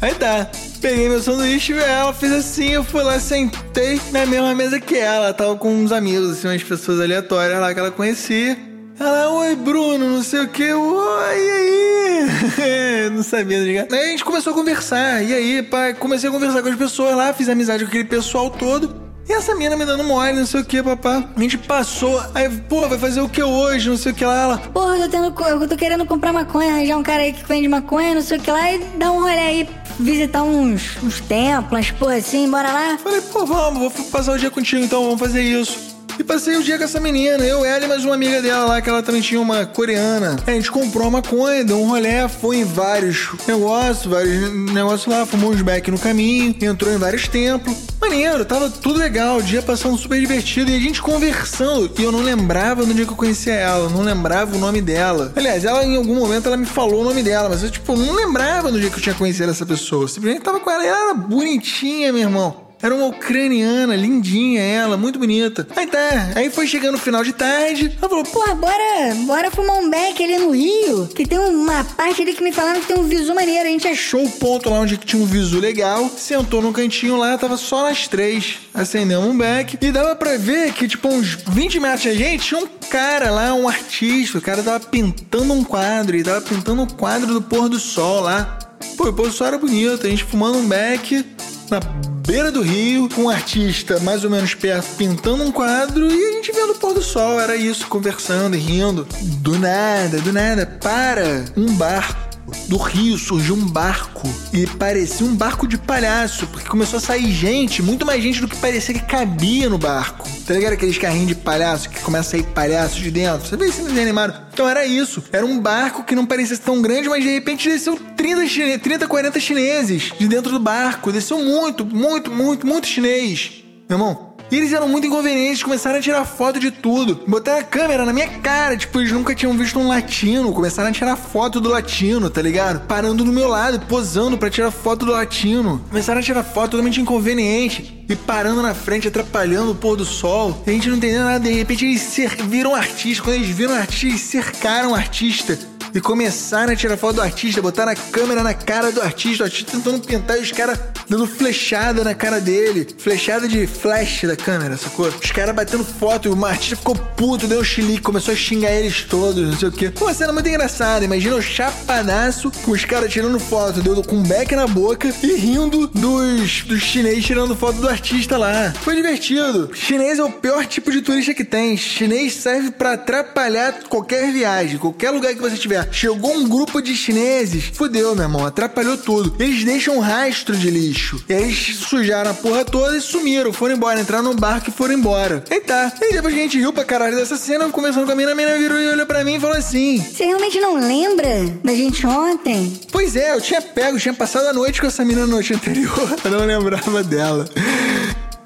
Aí 0.00 0.14
tá. 0.14 0.48
Peguei 0.80 1.08
meu 1.08 1.20
sanduíche 1.20 1.72
ela 1.72 2.12
fez 2.12 2.30
assim, 2.30 2.72
eu 2.72 2.84
fui 2.84 3.02
lá, 3.02 3.18
sentei 3.18 3.98
na 4.12 4.26
mesma 4.26 4.54
mesa 4.54 4.78
que 4.78 4.96
ela. 4.96 5.32
Tava 5.32 5.56
com 5.56 5.74
uns 5.74 5.90
amigos, 5.90 6.30
assim, 6.30 6.46
umas 6.46 6.62
pessoas 6.62 7.00
aleatórias 7.00 7.58
lá 7.58 7.72
que 7.72 7.80
ela 7.80 7.90
conhecia. 7.90 8.56
Ela, 9.00 9.30
oi 9.30 9.56
Bruno, 9.56 10.08
não 10.08 10.22
sei 10.22 10.40
o 10.40 10.48
que, 10.48 10.72
oi, 10.72 11.36
e 11.36 11.50
aí? 11.50 13.10
não 13.10 13.24
sabia, 13.24 13.58
tá 13.58 13.64
ligado? 13.64 13.92
Aí 13.92 14.04
a 14.04 14.10
gente 14.10 14.24
começou 14.24 14.52
a 14.52 14.56
conversar, 14.56 15.24
e 15.24 15.34
aí, 15.34 15.62
pai, 15.64 15.94
comecei 15.94 16.28
a 16.28 16.32
conversar 16.32 16.62
com 16.62 16.68
as 16.68 16.76
pessoas 16.76 17.16
lá, 17.16 17.32
fiz 17.32 17.48
amizade 17.48 17.82
com 17.82 17.88
aquele 17.88 18.04
pessoal 18.04 18.50
todo. 18.50 19.03
E 19.28 19.32
essa 19.32 19.54
mina 19.54 19.74
me 19.74 19.86
dando 19.86 20.04
mole, 20.04 20.32
não 20.32 20.46
sei 20.46 20.60
o 20.60 20.64
que, 20.64 20.82
papá. 20.82 21.24
A 21.34 21.40
gente 21.40 21.56
passou, 21.56 22.22
aí, 22.34 22.48
pô, 22.68 22.86
vai 22.88 22.98
fazer 22.98 23.20
o 23.22 23.28
que 23.28 23.42
hoje, 23.42 23.88
não 23.88 23.96
sei 23.96 24.12
o 24.12 24.14
que 24.14 24.24
lá. 24.24 24.42
Ela, 24.42 24.58
Porra, 24.58 24.96
eu 24.96 25.02
tô, 25.02 25.08
tendo, 25.08 25.48
eu 25.48 25.68
tô 25.68 25.76
querendo 25.76 26.04
comprar 26.04 26.32
maconha, 26.32 26.74
arranjar 26.74 26.98
um 26.98 27.02
cara 27.02 27.22
aí 27.22 27.32
que 27.32 27.46
vende 27.46 27.66
maconha, 27.66 28.14
não 28.14 28.22
sei 28.22 28.38
o 28.38 28.40
que 28.40 28.50
lá, 28.50 28.70
e 28.70 28.78
dar 28.98 29.12
um 29.12 29.20
rolê 29.20 29.38
aí, 29.38 29.68
visitar 29.98 30.42
uns, 30.42 31.02
uns 31.02 31.20
templos, 31.20 31.90
porra 31.92 32.16
assim, 32.16 32.50
bora 32.50 32.70
lá. 32.70 32.98
falei, 32.98 33.22
pô, 33.22 33.46
vamos, 33.46 33.80
vou 33.80 33.90
passar 34.10 34.32
o 34.32 34.38
dia 34.38 34.50
contigo 34.50 34.84
então, 34.84 35.02
vamos 35.04 35.20
fazer 35.20 35.42
isso. 35.42 35.93
E 36.18 36.22
passei 36.22 36.56
o 36.56 36.62
dia 36.62 36.78
com 36.78 36.84
essa 36.84 37.00
menina, 37.00 37.44
eu, 37.44 37.64
ela 37.64 37.84
e 37.84 37.88
mais 37.88 38.04
uma 38.04 38.14
amiga 38.14 38.40
dela 38.40 38.66
lá, 38.66 38.80
que 38.80 38.88
ela 38.88 39.02
também 39.02 39.20
tinha 39.20 39.40
uma 39.40 39.66
coreana. 39.66 40.36
A 40.46 40.50
gente 40.52 40.70
comprou 40.70 41.04
uma 41.08 41.18
maconha, 41.18 41.64
deu 41.64 41.80
um 41.80 41.88
rolê, 41.88 42.28
foi 42.28 42.58
em 42.58 42.64
vários 42.64 43.30
negócios, 43.46 44.06
vários 44.06 44.52
negócios 44.72 45.06
lá, 45.06 45.26
fumou 45.26 45.50
uns 45.50 45.60
back 45.62 45.90
no 45.90 45.98
caminho, 45.98 46.54
entrou 46.62 46.92
em 46.92 46.98
vários 46.98 47.26
templos. 47.26 47.76
Maneiro, 48.00 48.44
tava 48.44 48.70
tudo 48.70 48.98
legal, 48.98 49.38
o 49.38 49.42
dia 49.42 49.60
passando 49.62 49.96
super 49.98 50.20
divertido 50.20 50.70
e 50.70 50.76
a 50.76 50.78
gente 50.78 51.02
conversando. 51.02 51.90
E 51.98 52.02
eu 52.02 52.12
não 52.12 52.20
lembrava 52.20 52.84
no 52.84 52.94
dia 52.94 53.04
que 53.04 53.12
eu 53.12 53.16
conhecia 53.16 53.54
ela, 53.54 53.88
não 53.88 54.02
lembrava 54.02 54.54
o 54.54 54.58
nome 54.58 54.80
dela. 54.80 55.32
Aliás, 55.34 55.64
ela 55.64 55.84
em 55.84 55.96
algum 55.96 56.14
momento 56.14 56.46
ela 56.46 56.56
me 56.56 56.66
falou 56.66 57.00
o 57.00 57.04
nome 57.04 57.22
dela, 57.22 57.48
mas 57.48 57.62
eu, 57.62 57.70
tipo, 57.70 57.96
não 57.96 58.14
lembrava 58.14 58.70
no 58.70 58.78
dia 58.78 58.90
que 58.90 58.98
eu 58.98 59.02
tinha 59.02 59.14
conhecido 59.14 59.50
essa 59.50 59.66
pessoa. 59.66 60.06
Simplesmente 60.06 60.44
tava 60.44 60.60
com 60.60 60.70
ela 60.70 60.84
e 60.84 60.86
ela 60.86 61.00
era 61.10 61.14
bonitinha, 61.14 62.12
meu 62.12 62.22
irmão. 62.22 62.63
Era 62.84 62.94
uma 62.94 63.06
ucraniana, 63.06 63.96
lindinha 63.96 64.60
ela, 64.60 64.98
muito 64.98 65.18
bonita. 65.18 65.66
Aí 65.74 65.86
tá, 65.86 66.32
aí 66.34 66.50
foi 66.50 66.66
chegando 66.66 66.96
o 66.96 66.98
final 66.98 67.24
de 67.24 67.32
tarde. 67.32 67.96
Ela 67.98 68.10
falou, 68.10 68.24
pô, 68.24 68.54
bora, 68.56 69.14
bora 69.24 69.50
fumar 69.50 69.78
um 69.78 69.88
beck 69.88 70.22
ali 70.22 70.36
no 70.36 70.50
Rio, 70.50 71.06
que 71.06 71.26
tem 71.26 71.38
uma 71.38 71.82
parte 71.82 72.20
ali 72.20 72.34
que 72.34 72.44
me 72.44 72.52
falaram 72.52 72.82
que 72.82 72.88
tem 72.88 72.98
um 72.98 73.04
visu 73.04 73.34
maneiro, 73.34 73.66
a 73.66 73.72
gente 73.72 73.88
achou. 73.88 74.22
o 74.22 74.30
ponto 74.32 74.68
lá 74.68 74.80
onde 74.80 74.98
tinha 74.98 75.22
um 75.22 75.24
visu 75.24 75.60
legal, 75.60 76.10
sentou 76.14 76.60
no 76.60 76.74
cantinho 76.74 77.16
lá, 77.16 77.38
tava 77.38 77.56
só 77.56 77.88
nós 77.88 78.06
três. 78.06 78.58
Acendemos 78.74 79.30
um 79.30 79.38
beck 79.38 79.78
e 79.80 79.90
dava 79.90 80.14
pra 80.14 80.36
ver 80.36 80.74
que, 80.74 80.86
tipo, 80.86 81.08
uns 81.08 81.38
20 81.48 81.80
metros 81.80 82.04
da 82.04 82.12
gente 82.12 82.48
tinha 82.48 82.60
um 82.60 82.68
cara 82.90 83.30
lá, 83.30 83.54
um 83.54 83.66
artista. 83.66 84.36
O 84.36 84.42
cara 84.42 84.62
tava 84.62 84.80
pintando 84.80 85.54
um 85.54 85.64
quadro, 85.64 86.14
e 86.14 86.22
tava 86.22 86.42
pintando 86.42 86.82
um 86.82 86.86
quadro 86.86 87.32
do 87.32 87.40
pôr 87.40 87.66
do 87.70 87.78
sol 87.78 88.20
lá. 88.20 88.58
Pô, 88.98 89.08
o 89.08 89.12
pôr 89.14 89.28
do 89.28 89.32
sol 89.32 89.46
era 89.46 89.56
bonito, 89.56 90.06
a 90.06 90.10
gente 90.10 90.22
fumando 90.22 90.58
um 90.58 90.68
beck 90.68 91.24
na 91.70 91.80
beira 92.26 92.50
do 92.50 92.62
rio, 92.62 93.08
com 93.08 93.24
um 93.24 93.28
artista 93.28 93.98
mais 94.00 94.24
ou 94.24 94.30
menos 94.30 94.54
perto 94.54 94.96
pintando 94.96 95.44
um 95.44 95.52
quadro 95.52 96.10
e 96.10 96.28
a 96.28 96.32
gente 96.32 96.52
vendo 96.52 96.72
o 96.72 96.74
pôr 96.76 96.94
do 96.94 97.02
sol. 97.02 97.40
Era 97.40 97.56
isso, 97.56 97.86
conversando 97.86 98.56
e 98.56 98.58
rindo. 98.58 99.06
Do 99.40 99.58
nada, 99.58 100.20
do 100.20 100.32
nada, 100.32 100.66
para 100.66 101.44
um 101.56 101.74
barco. 101.74 102.33
Do 102.68 102.76
rio 102.76 103.18
surgiu 103.18 103.54
um 103.54 103.66
barco 103.66 104.28
e 104.52 104.66
parecia 104.66 105.26
um 105.26 105.34
barco 105.34 105.66
de 105.68 105.76
palhaço, 105.76 106.46
porque 106.46 106.68
começou 106.68 106.96
a 106.96 107.00
sair 107.00 107.30
gente, 107.30 107.82
muito 107.82 108.06
mais 108.06 108.22
gente 108.22 108.40
do 108.40 108.48
que 108.48 108.56
parecia 108.56 108.94
que 108.94 109.02
cabia 109.02 109.68
no 109.68 109.78
barco. 109.78 110.28
Tá 110.46 110.54
ligado 110.54 110.72
aqueles 110.72 110.98
carrinhos 110.98 111.28
de 111.28 111.34
palhaço 111.34 111.88
que 111.88 112.00
começa 112.00 112.28
a 112.28 112.30
sair 112.32 112.42
palhaços 112.52 112.98
de 112.98 113.10
dentro? 113.10 113.46
Você 113.46 113.56
vê 113.56 113.66
esse 113.66 113.82
desenho 113.82 114.02
animado? 114.02 114.40
Então 114.52 114.68
era 114.68 114.86
isso. 114.86 115.22
Era 115.32 115.44
um 115.44 115.58
barco 115.58 116.04
que 116.04 116.14
não 116.14 116.26
parecia 116.26 116.56
tão 116.56 116.80
grande, 116.80 117.08
mas 117.08 117.22
de 117.22 117.30
repente 117.30 117.68
desceu 117.68 117.98
30, 118.16 118.46
chine... 118.46 118.78
30 118.78 119.06
40 119.06 119.40
chineses 119.40 120.12
de 120.18 120.28
dentro 120.28 120.50
do 120.50 120.58
barco. 120.58 121.12
Desceu 121.12 121.38
muito, 121.38 121.84
muito, 121.84 122.30
muito, 122.30 122.66
muito 122.66 122.86
chinês. 122.86 123.64
Meu 123.88 123.98
irmão, 123.98 124.33
e 124.50 124.56
eles 124.56 124.72
eram 124.72 124.88
muito 124.88 125.06
inconvenientes, 125.06 125.62
começaram 125.62 125.98
a 125.98 126.02
tirar 126.02 126.24
foto 126.24 126.60
de 126.60 126.70
tudo. 126.70 127.20
Botaram 127.26 127.60
a 127.60 127.62
câmera 127.62 128.04
na 128.04 128.12
minha 128.12 128.28
cara, 128.28 128.76
tipo, 128.76 129.00
eles 129.00 129.12
nunca 129.12 129.34
tinham 129.34 129.56
visto 129.56 129.78
um 129.78 129.88
latino. 129.88 130.52
Começaram 130.52 130.90
a 130.90 130.92
tirar 130.92 131.16
foto 131.16 131.60
do 131.60 131.68
latino, 131.68 132.30
tá 132.30 132.42
ligado? 132.42 132.86
Parando 132.86 133.24
do 133.24 133.32
meu 133.32 133.48
lado, 133.48 133.80
posando 133.86 134.38
pra 134.38 134.50
tirar 134.50 134.70
foto 134.70 135.06
do 135.06 135.12
latino. 135.12 135.84
Começaram 135.88 136.20
a 136.20 136.22
tirar 136.22 136.44
foto 136.44 136.72
totalmente 136.72 137.00
inconveniente. 137.00 138.04
E 138.08 138.14
parando 138.14 138.60
na 138.60 138.74
frente, 138.74 139.08
atrapalhando 139.08 139.72
o 139.72 139.74
pôr 139.74 139.96
do 139.96 140.04
sol. 140.04 140.62
E 140.66 140.70
a 140.70 140.72
gente 140.74 140.88
não 140.88 140.96
entendendo 140.96 141.24
nada. 141.24 141.40
De 141.40 141.52
repente 141.52 141.86
eles 141.86 142.16
viram 142.46 142.72
o 142.72 142.74
artista. 142.74 143.24
Quando 143.24 143.36
eles 143.36 143.48
viram 143.48 143.72
o 143.72 143.76
artista, 143.76 144.06
eles 144.06 144.20
cercaram 144.20 144.92
o 144.92 144.94
artista. 144.94 145.58
E 145.94 146.00
começaram 146.00 146.72
a 146.72 146.76
tirar 146.76 146.96
foto 146.96 147.16
do 147.16 147.22
artista, 147.22 147.62
botaram 147.62 147.92
a 147.92 147.94
câmera 147.94 148.42
na 148.42 148.52
cara 148.52 148.90
do 148.90 149.00
artista, 149.00 149.44
o 149.44 149.46
artista 149.46 149.70
tentando 149.70 150.00
pintar 150.00 150.38
e 150.38 150.42
os 150.42 150.50
caras 150.50 150.78
dando 151.08 151.26
flechada 151.26 152.02
na 152.02 152.14
cara 152.14 152.40
dele. 152.40 152.86
Flechada 152.98 153.46
de 153.46 153.66
flash 153.66 154.22
da 154.24 154.34
câmera, 154.34 154.76
sacou? 154.76 155.06
Os 155.06 155.30
caras 155.30 155.54
batendo 155.54 155.84
foto 155.84 156.28
e 156.28 156.32
o 156.32 156.44
artista 156.44 156.76
ficou 156.76 156.96
puto, 156.96 157.46
deu 157.46 157.60
um 157.60 157.64
chilique, 157.64 158.00
começou 158.00 158.34
a 158.34 158.36
xingar 158.36 158.72
eles 158.72 159.02
todos, 159.04 159.50
não 159.50 159.56
sei 159.56 159.68
o 159.68 159.72
quê. 159.72 159.92
Uma 160.00 160.12
cena 160.12 160.32
muito 160.32 160.48
engraçada. 160.48 161.04
Imagina 161.04 161.36
o 161.36 161.42
chapadaço 161.42 162.50
com 162.64 162.72
os 162.72 162.84
caras 162.84 163.12
tirando 163.12 163.38
foto, 163.38 163.80
deu 163.80 164.02
com 164.02 164.16
um 164.16 164.22
beck 164.22 164.56
na 164.56 164.66
boca 164.66 165.14
e 165.22 165.34
rindo 165.34 165.86
dos, 165.86 166.62
dos 166.62 166.82
chineses 166.82 167.24
tirando 167.24 167.54
foto 167.54 167.80
do 167.80 167.88
artista 167.88 168.36
lá. 168.36 168.72
Foi 168.80 168.96
divertido. 168.96 169.70
Chinês 169.72 170.18
é 170.18 170.24
o 170.24 170.32
pior 170.32 170.66
tipo 170.66 170.90
de 170.90 171.00
turista 171.02 171.32
que 171.32 171.44
tem. 171.44 171.76
Chinês 171.76 172.34
serve 172.34 172.72
pra 172.72 172.94
atrapalhar 172.94 173.74
qualquer 173.88 174.32
viagem, 174.32 174.78
qualquer 174.78 175.10
lugar 175.10 175.32
que 175.32 175.40
você 175.40 175.56
tiver. 175.56 175.83
Chegou 175.90 176.34
um 176.34 176.48
grupo 176.48 176.80
de 176.80 176.94
chineses, 176.96 177.64
fudeu, 177.72 178.14
meu 178.14 178.24
irmão, 178.24 178.46
atrapalhou 178.46 178.96
tudo. 178.96 179.34
Eles 179.38 179.64
deixam 179.64 179.96
um 179.96 180.00
rastro 180.00 180.56
de 180.56 180.70
lixo. 180.70 181.22
E 181.28 181.32
eles 181.32 181.76
sujaram 181.76 182.30
a 182.30 182.34
porra 182.34 182.64
toda 182.64 182.96
e 182.96 183.00
sumiram, 183.00 183.52
foram 183.52 183.74
embora, 183.74 184.00
entraram 184.00 184.24
no 184.24 184.34
barco 184.34 184.70
e 184.70 184.72
foram 184.72 184.94
embora. 184.94 185.44
E 185.50 185.60
tá. 185.60 185.92
E 186.00 186.12
depois 186.12 186.34
a 186.34 186.38
gente 186.38 186.58
riu 186.58 186.72
pra 186.72 186.84
caralho 186.84 187.16
dessa 187.16 187.36
cena, 187.36 187.68
começando 187.70 188.06
com 188.06 188.12
a 188.12 188.16
mina, 188.16 188.32
a 188.32 188.34
mina 188.34 188.56
virou 188.58 188.80
e 188.80 188.88
olhou 188.88 189.06
pra 189.06 189.24
mim 189.24 189.34
e 189.36 189.40
falou 189.40 189.56
assim: 189.56 189.98
Você 189.98 190.24
realmente 190.24 190.60
não 190.60 190.76
lembra 190.76 191.28
da 191.62 191.74
gente 191.74 192.06
ontem? 192.06 192.80
Pois 192.90 193.16
é, 193.16 193.34
eu 193.34 193.40
tinha 193.40 193.60
pego, 193.60 193.98
tinha 193.98 194.14
passado 194.14 194.46
a 194.46 194.52
noite 194.52 194.80
com 194.80 194.86
essa 194.86 195.04
mina 195.04 195.22
na 195.22 195.26
noite 195.26 195.54
anterior. 195.54 195.94
Eu 196.24 196.30
não 196.30 196.46
lembrava 196.46 197.02
dela. 197.02 197.48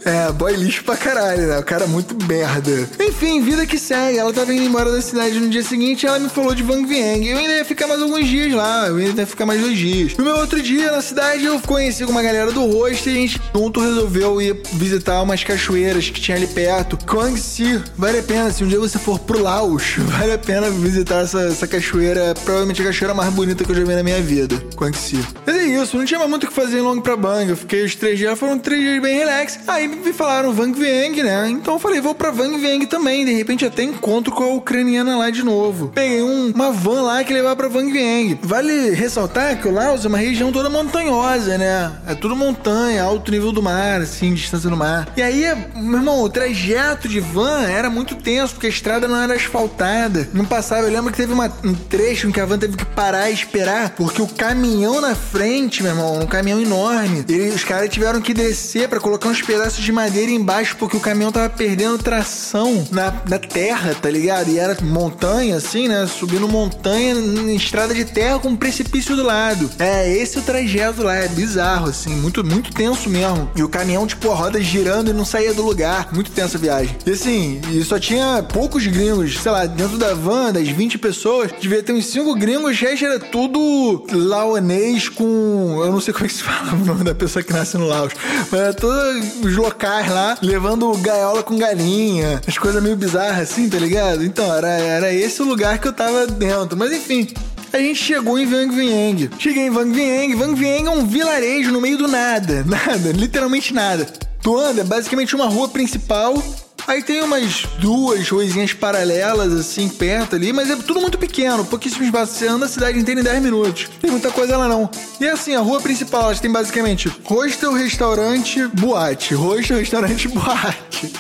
É, 0.09 0.33
boy 0.33 0.55
lixo 0.57 0.83
pra 0.85 0.97
caralho, 0.97 1.47
né? 1.49 1.59
O 1.59 1.63
cara 1.63 1.85
é 1.85 1.87
muito 1.87 2.17
merda. 2.27 2.89
Enfim, 2.99 3.43
vida 3.43 3.67
que 3.67 3.79
segue. 3.79 4.17
Ela 4.17 4.33
tava 4.33 4.55
indo 4.55 4.65
embora 4.65 4.91
da 4.91 5.03
cidade 5.03 5.39
no 5.39 5.51
dia 5.51 5.63
seguinte 5.63 6.07
ela 6.07 6.19
me 6.19 6.31
falou 6.31 6.55
de 6.55 6.63
Vang 6.63 6.87
Vieng. 6.87 7.29
Eu 7.29 7.37
ainda 7.37 7.53
ia 7.53 7.65
ficar 7.65 7.87
mais 7.87 8.01
alguns 8.01 8.27
dias 8.27 8.51
lá. 8.55 8.87
Eu 8.87 8.97
ainda 8.97 9.21
ia 9.21 9.27
ficar 9.27 9.45
mais 9.45 9.61
dois 9.61 9.77
dias. 9.77 10.17
No 10.17 10.25
meu 10.25 10.37
outro 10.37 10.63
dia 10.63 10.91
na 10.93 11.03
cidade, 11.03 11.45
eu 11.45 11.61
conheci 11.61 12.05
uma 12.05 12.23
galera 12.23 12.51
do 12.51 12.65
rosto 12.65 13.11
e 13.11 13.13
a 13.13 13.15
gente 13.17 13.39
junto 13.55 13.81
resolveu 13.81 14.41
ir 14.41 14.57
visitar 14.73 15.21
umas 15.21 15.45
cachoeiras 15.45 16.09
que 16.09 16.19
tinha 16.19 16.39
ali 16.39 16.47
perto. 16.47 16.97
Guangxi. 17.05 17.83
Vale 17.95 18.21
a 18.21 18.23
pena. 18.23 18.51
Se 18.51 18.65
um 18.65 18.67
dia 18.67 18.79
você 18.79 18.99
for 18.99 19.19
pro 19.19 19.43
Laos, 19.43 19.97
vale 20.17 20.33
a 20.33 20.39
pena 20.39 20.71
visitar 20.71 21.23
essa, 21.23 21.41
essa 21.49 21.67
cachoeira. 21.67 22.33
Provavelmente 22.45 22.81
a 22.81 22.87
cachoeira 22.87 23.13
mais 23.13 23.31
bonita 23.35 23.63
que 23.63 23.71
eu 23.71 23.77
já 23.77 23.85
vi 23.85 23.95
na 23.95 24.03
minha 24.03 24.23
vida. 24.23 24.57
Guangxi. 24.75 25.23
Mas 25.45 25.55
é 25.55 25.65
isso. 25.65 25.99
Não 25.99 26.07
tinha 26.07 26.19
mais 26.19 26.31
muito 26.31 26.45
o 26.45 26.47
que 26.47 26.55
fazer 26.55 26.79
em 26.79 26.81
Long 26.81 26.99
Prabang. 27.03 27.47
Eu 27.51 27.57
fiquei 27.59 27.85
os 27.85 27.95
três 27.95 28.19
dias. 28.19 28.39
Foram 28.39 28.59
três 28.59 28.81
dias 28.81 29.03
bem 29.03 29.19
relax. 29.19 29.59
Aí 29.67 29.98
me 30.05 30.13
falaram 30.13 30.53
Vang 30.53 30.79
Vieng, 30.79 31.23
né? 31.23 31.49
Então 31.51 31.75
eu 31.75 31.81
falei, 31.81 32.01
vou 32.01 32.15
pra 32.15 32.31
Vang 32.31 32.57
Vieng 32.59 32.87
também. 32.87 33.25
De 33.25 33.33
repente 33.33 33.65
até 33.65 33.83
encontro 33.83 34.33
com 34.33 34.45
a 34.45 34.55
ucraniana 34.55 35.17
lá 35.17 35.31
de 35.31 35.43
novo. 35.43 35.89
Peguei 35.95 36.23
um, 36.23 36.53
uma 36.55 36.71
van 36.71 37.03
lá 37.03 37.25
que 37.25 37.33
levava 37.33 37.57
pra 37.57 37.69
Vang 37.69 37.91
Vieng. 37.91 38.39
Vale 38.43 38.91
ressaltar 38.91 39.61
que 39.61 39.69
o 39.69 39.71
Laos 39.71 40.05
é 40.05 40.09
uma 40.09 40.19
região 40.19 40.53
toda 40.53 40.71
montanhosa, 40.71 41.59
né? 41.59 41.93
É 42.07 42.15
tudo 42.15 42.37
montanha, 42.37 43.03
alto 43.03 43.31
nível 43.31 43.53
do 43.53 43.63
mar, 43.63 44.01
assim, 44.01 44.35
distância 44.35 44.69
do 44.69 44.77
mar. 44.77 45.09
E 45.17 45.23
aí, 45.23 45.45
meu 45.75 45.99
irmão, 45.99 46.23
o 46.23 46.29
trajeto 46.29 47.09
de 47.09 47.21
van 47.21 47.63
era 47.63 47.91
muito 47.91 48.15
tenso, 48.15 48.55
porque 48.55 48.67
a 48.67 48.71
estrada 48.71 49.09
não 49.09 49.17
era 49.17 49.35
asfaltada. 49.35 50.29
Não 50.33 50.45
passava, 50.45 50.87
eu 50.87 50.93
lembro 50.93 51.11
que 51.11 51.17
teve 51.17 51.33
uma, 51.33 51.53
um 51.65 51.75
trecho 51.75 52.29
em 52.29 52.33
que 52.33 52.41
a 52.41 52.47
van 52.47 52.59
teve 52.59 52.77
que 52.77 52.85
parar 52.85 53.31
e 53.31 53.35
esperar, 53.35 53.91
porque 53.91 54.23
o 54.23 54.27
caminhão 54.27 55.01
na 55.01 55.15
frente, 55.15 55.83
meu 55.83 55.93
irmão, 55.93 56.21
um 56.21 56.27
caminhão 56.27 56.61
enorme, 56.61 57.25
ele, 57.29 57.51
os 57.51 57.65
caras 57.65 57.89
tiveram 57.89 58.21
que 58.21 58.35
descer 58.35 58.89
para 58.89 59.01
colocar 59.01 59.29
uns 59.29 59.43
pedaços 59.43 59.78
de 59.81 59.93
madeira 59.93 60.31
embaixo 60.31 60.77
porque 60.79 60.97
o 60.97 61.01
caminhão 61.01 61.33
tava 61.33 61.49
perdendo 61.49 61.99
tração 61.99 62.87
na, 62.91 63.13
na 63.29 63.39
terra, 63.39 63.95
tá 63.95 64.11
ligado? 64.11 64.51
E 64.51 64.59
era 64.59 64.77
montanha, 64.83 65.57
assim, 65.57 65.89
né? 65.89 66.07
Subindo 66.07 66.49
montanha 66.49 67.15
em 67.15 67.55
estrada 67.55 67.95
de 67.95 68.05
terra 68.05 68.39
com 68.39 68.49
um 68.49 68.57
precipício 68.57 69.17
do 69.17 69.23
lado. 69.23 69.71
É, 69.79 70.11
esse 70.11 70.39
é 70.39 70.41
o 70.41 70.45
trajeto 70.45 71.03
lá, 71.03 71.15
é 71.15 71.29
bizarro, 71.29 71.89
assim, 71.89 72.11
muito, 72.11 72.45
muito 72.45 72.73
tenso 72.73 73.09
mesmo. 73.09 73.51
E 73.57 73.63
o 73.63 73.69
caminhão, 73.69 74.07
tipo, 74.07 74.31
a 74.31 74.35
roda 74.35 74.61
girando 74.61 75.11
e 75.11 75.13
não 75.13 75.25
saía 75.25 75.55
do 75.55 75.63
lugar. 75.63 76.09
Muito 76.13 76.31
tensa 76.31 76.57
a 76.57 76.61
viagem. 76.61 76.97
E 77.07 77.11
assim, 77.11 77.61
e 77.71 77.83
só 77.85 77.99
tinha 77.99 78.43
poucos 78.43 78.87
gringos, 78.87 79.39
sei 79.39 79.53
lá, 79.53 79.67
dentro 79.67 79.99
da 79.99 80.15
van, 80.15 80.53
das 80.53 80.69
20 80.69 80.99
pessoas, 80.99 81.51
devia 81.61 81.83
ter 81.83 81.93
uns 81.93 82.07
5 82.07 82.35
gringos, 82.37 82.81
o 82.81 83.05
era 83.05 83.19
tudo 83.19 84.05
laonês 84.13 85.09
com. 85.09 85.83
Eu 85.85 85.93
não 85.93 86.01
sei 86.01 86.13
como 86.13 86.27
é 86.27 86.29
que 86.29 86.35
se 86.35 86.43
fala 86.43 86.73
o 86.73 86.85
nome 86.85 87.05
da 87.05 87.15
pessoa 87.15 87.43
que 87.43 87.53
nasce 87.53 87.77
no 87.77 87.87
Laos, 87.87 88.13
mas 88.51 88.61
era 88.61 88.73
todos 88.73 89.25
os 89.43 89.57
locais 89.69 90.11
lá, 90.11 90.39
levando 90.41 90.91
gaiola 90.99 91.43
com 91.43 91.57
galinha, 91.57 92.41
as 92.47 92.57
coisas 92.57 92.83
meio 92.83 92.97
bizarras 92.97 93.51
assim, 93.51 93.69
tá 93.69 93.79
ligado? 93.79 94.25
Então, 94.25 94.53
era, 94.55 94.69
era 94.69 95.13
esse 95.13 95.43
o 95.43 95.45
lugar 95.45 95.79
que 95.79 95.87
eu 95.87 95.93
tava 95.93 96.27
dentro. 96.27 96.77
Mas 96.77 96.91
enfim, 96.91 97.29
a 97.73 97.79
gente 97.79 98.03
chegou 98.03 98.39
em 98.39 98.47
Vang 98.47 98.75
Vieng. 98.75 99.29
Cheguei 99.39 99.67
em 99.67 99.71
Vang 99.71 99.93
Vieng. 99.93 100.35
Vang 100.35 100.55
Vieng 100.55 100.87
é 100.87 100.91
um 100.91 101.07
vilarejo 101.07 101.71
no 101.71 101.81
meio 101.81 101.99
do 101.99 102.09
nada. 102.09 102.65
Nada, 102.67 103.13
literalmente 103.13 103.75
nada. 103.75 104.07
Tu 104.41 104.57
anda, 104.57 104.81
é 104.81 104.85
basicamente 104.85 105.35
uma 105.37 105.47
rua 105.47 105.69
principal. 105.69 106.43
Aí 106.89 107.03
tem 107.03 107.21
umas 107.21 107.67
duas 107.79 108.27
ruazinhas 108.31 108.73
paralelas, 108.73 109.53
assim, 109.53 109.91
perto 109.91 110.37
ali, 110.37 110.55
mas 110.55 110.71
é 110.71 110.77
tudo 110.77 111.03
muito 111.03 111.19
pequeno, 111.19 111.63
pouquíssimo 111.63 112.03
espaço. 112.03 112.33
Você 112.33 112.49
anda 112.49 112.65
a 112.65 112.69
cidade 112.69 112.99
inteira 112.99 113.21
em 113.21 113.25
10 113.25 113.43
minutos. 113.43 113.91
Tem 114.01 114.11
muita 114.11 114.31
coisa 114.31 114.57
lá 114.57 114.67
não. 114.67 114.89
E 115.21 115.29
assim, 115.29 115.55
a 115.55 115.61
rua 115.61 115.83
principal, 115.83 116.23
elas 116.23 116.41
tem 116.41 116.51
basicamente 116.51 117.13
hostel, 117.25 117.75
restaurante, 117.75 118.67
boate. 118.69 119.35
Hostel, 119.35 119.77
restaurante, 119.77 120.29
boate. 120.33 121.13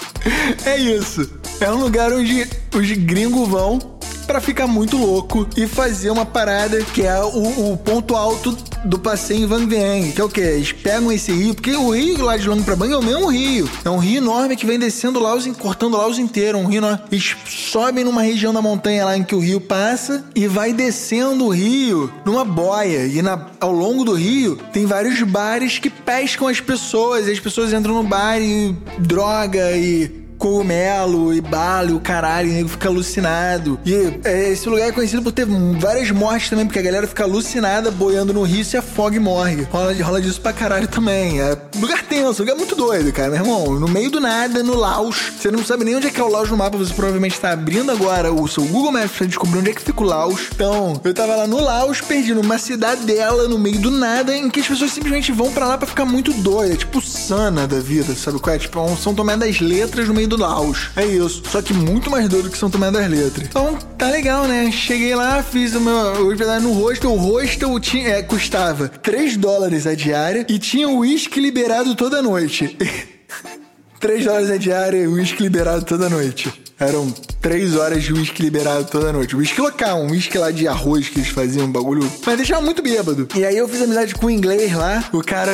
É 0.64 0.78
isso. 0.78 1.30
É 1.60 1.70
um 1.70 1.76
lugar 1.82 2.14
onde 2.14 2.48
os 2.74 2.90
gringos 2.92 3.46
vão 3.46 3.97
para 4.28 4.42
ficar 4.42 4.66
muito 4.66 4.98
louco 4.98 5.48
e 5.56 5.66
fazer 5.66 6.10
uma 6.10 6.26
parada 6.26 6.84
que 6.84 7.02
é 7.02 7.18
o, 7.24 7.72
o 7.72 7.76
ponto 7.78 8.14
alto 8.14 8.54
do 8.84 8.98
passeio 8.98 9.44
em 9.44 9.46
Van 9.46 9.66
Vieng, 9.66 10.12
que 10.12 10.20
é 10.20 10.24
o 10.24 10.28
que? 10.28 10.40
Eles 10.42 10.70
pegam 10.70 11.10
esse 11.10 11.32
rio, 11.32 11.54
porque 11.54 11.72
o 11.72 11.90
rio 11.90 12.26
lá 12.26 12.36
de 12.36 12.46
Long 12.46 12.62
Prabang 12.62 12.92
é 12.92 12.96
o 12.96 13.02
mesmo 13.02 13.28
rio. 13.28 13.68
É 13.82 13.88
um 13.88 13.96
rio 13.96 14.18
enorme 14.18 14.54
que 14.54 14.66
vem 14.66 14.78
descendo 14.78 15.18
Laos, 15.18 15.46
cortando 15.56 15.96
Laos 15.96 16.18
inteiro. 16.18 16.58
Um 16.58 16.66
rio 16.66 16.78
enorme. 16.78 17.00
Eles 17.10 17.34
sobem 17.46 18.04
numa 18.04 18.20
região 18.20 18.52
da 18.52 18.60
montanha 18.60 19.06
lá 19.06 19.16
em 19.16 19.24
que 19.24 19.34
o 19.34 19.40
rio 19.40 19.62
passa 19.62 20.24
e 20.34 20.46
vai 20.46 20.74
descendo 20.74 21.46
o 21.46 21.48
rio 21.48 22.12
numa 22.22 22.44
boia. 22.44 23.06
E 23.06 23.22
na, 23.22 23.46
ao 23.58 23.72
longo 23.72 24.04
do 24.04 24.12
rio 24.12 24.56
tem 24.74 24.84
vários 24.84 25.22
bares 25.22 25.78
que 25.78 25.88
pescam 25.88 26.48
as 26.48 26.60
pessoas. 26.60 27.26
E 27.26 27.32
as 27.32 27.40
pessoas 27.40 27.72
entram 27.72 27.94
no 27.94 28.02
bar 28.02 28.38
e 28.38 28.76
droga 28.98 29.72
e 29.72 30.27
cogumelo 30.38 31.34
e 31.34 31.40
bala 31.40 31.90
e 31.90 31.92
o 31.92 32.00
caralho, 32.00 32.48
e 32.48 32.50
o 32.52 32.54
nego 32.54 32.68
fica 32.68 32.88
alucinado. 32.88 33.78
E 33.84 34.18
é, 34.24 34.50
esse 34.50 34.68
lugar 34.68 34.88
é 34.88 34.92
conhecido 34.92 35.22
por 35.22 35.32
ter 35.32 35.46
várias 35.78 36.10
mortes 36.10 36.48
também, 36.48 36.64
porque 36.64 36.78
a 36.78 36.82
galera 36.82 37.06
fica 37.06 37.24
alucinada 37.24 37.90
boiando 37.90 38.32
no 38.32 38.42
rio, 38.42 38.64
se 38.64 38.76
afoga 38.76 39.16
e 39.16 39.20
morre. 39.20 39.66
Rola, 39.70 39.92
rola 40.02 40.20
disso 40.20 40.40
pra 40.40 40.52
caralho 40.52 40.88
também. 40.88 41.40
É 41.40 41.56
lugar 41.76 42.02
tenso, 42.04 42.42
lugar 42.42 42.56
muito 42.56 42.74
doido, 42.74 43.12
cara, 43.12 43.30
meu 43.30 43.40
irmão. 43.40 43.78
No 43.78 43.88
meio 43.88 44.10
do 44.10 44.20
nada, 44.20 44.62
no 44.62 44.76
Laos. 44.76 45.32
Você 45.38 45.50
não 45.50 45.64
sabe 45.64 45.84
nem 45.84 45.96
onde 45.96 46.06
é 46.06 46.10
que 46.10 46.20
é 46.20 46.24
o 46.24 46.28
Laos 46.28 46.50
no 46.50 46.56
mapa, 46.56 46.78
você 46.78 46.94
provavelmente 46.94 47.38
tá 47.38 47.52
abrindo 47.52 47.90
agora 47.90 48.32
o 48.32 48.46
seu 48.46 48.64
Google 48.64 48.92
Maps 48.92 49.12
pra 49.12 49.26
descobrir 49.26 49.58
onde 49.58 49.70
é 49.70 49.74
que 49.74 49.82
fica 49.82 50.02
o 50.02 50.06
Laos. 50.06 50.48
Então, 50.54 51.00
eu 51.02 51.12
tava 51.12 51.34
lá 51.34 51.46
no 51.46 51.60
Laos, 51.60 52.00
perdi 52.00 52.32
numa 52.32 52.58
cidadela, 52.58 53.48
no 53.48 53.58
meio 53.58 53.78
do 53.80 53.90
nada, 53.90 54.36
em 54.36 54.48
que 54.48 54.60
as 54.60 54.68
pessoas 54.68 54.92
simplesmente 54.92 55.32
vão 55.32 55.50
pra 55.52 55.66
lá 55.66 55.76
pra 55.76 55.86
ficar 55.86 56.04
muito 56.04 56.32
doida. 56.32 56.76
Tipo 56.76 57.00
Sana 57.00 57.66
da 57.66 57.80
vida, 57.80 58.14
sabe 58.14 58.38
qual 58.38 58.54
é? 58.54 58.58
Tipo, 58.58 58.80
um 58.80 58.96
São 58.96 59.14
Tomé 59.14 59.36
das 59.36 59.60
Letras 59.60 60.06
no 60.06 60.14
meio 60.14 60.27
do 60.28 60.36
Laos. 60.36 60.90
É 60.94 61.04
isso. 61.04 61.42
Só 61.50 61.60
que 61.60 61.72
muito 61.72 62.10
mais 62.10 62.28
doido 62.28 62.50
que 62.50 62.58
São 62.58 62.70
Tomé 62.70 62.90
das 62.90 63.08
Letras. 63.08 63.48
Então, 63.48 63.76
tá 63.96 64.08
legal, 64.10 64.46
né? 64.46 64.70
Cheguei 64.70 65.14
lá, 65.14 65.42
fiz 65.42 65.74
o 65.74 65.80
meu 65.80 66.28
hospedagem 66.28 66.68
no 66.68 66.74
hostel. 66.74 67.12
O 67.12 67.16
hostel 67.16 67.80
tinha, 67.80 68.08
é, 68.10 68.22
custava 68.22 68.88
3 68.88 69.36
dólares 69.36 69.86
a 69.86 69.94
diária 69.94 70.46
e 70.48 70.58
tinha 70.58 70.88
uísque 70.88 71.40
liberado 71.40 71.94
toda 71.94 72.22
noite. 72.22 72.76
3 73.98 74.24
dólares 74.24 74.50
a 74.50 74.56
diária 74.56 74.98
e 74.98 75.08
uísque 75.08 75.42
liberado 75.42 75.84
toda 75.84 76.08
noite. 76.08 76.52
Eram 76.78 77.12
3 77.48 77.76
horas 77.76 78.02
de 78.02 78.12
uísque 78.12 78.42
liberado 78.42 78.84
toda 78.84 79.10
noite. 79.10 79.34
Uísque 79.34 79.58
local, 79.58 80.02
um 80.02 80.10
uísque 80.10 80.36
lá 80.36 80.50
de 80.50 80.68
arroz 80.68 81.08
que 81.08 81.20
eles 81.20 81.30
faziam, 81.30 81.64
um 81.64 81.72
bagulho. 81.72 82.06
Mas 82.26 82.36
deixava 82.36 82.60
muito 82.60 82.82
bêbado. 82.82 83.26
E 83.34 83.42
aí 83.42 83.56
eu 83.56 83.66
fiz 83.66 83.80
amizade 83.80 84.14
com 84.14 84.26
o 84.26 84.30
inglês 84.30 84.70
lá. 84.74 85.02
O 85.14 85.22
cara, 85.22 85.50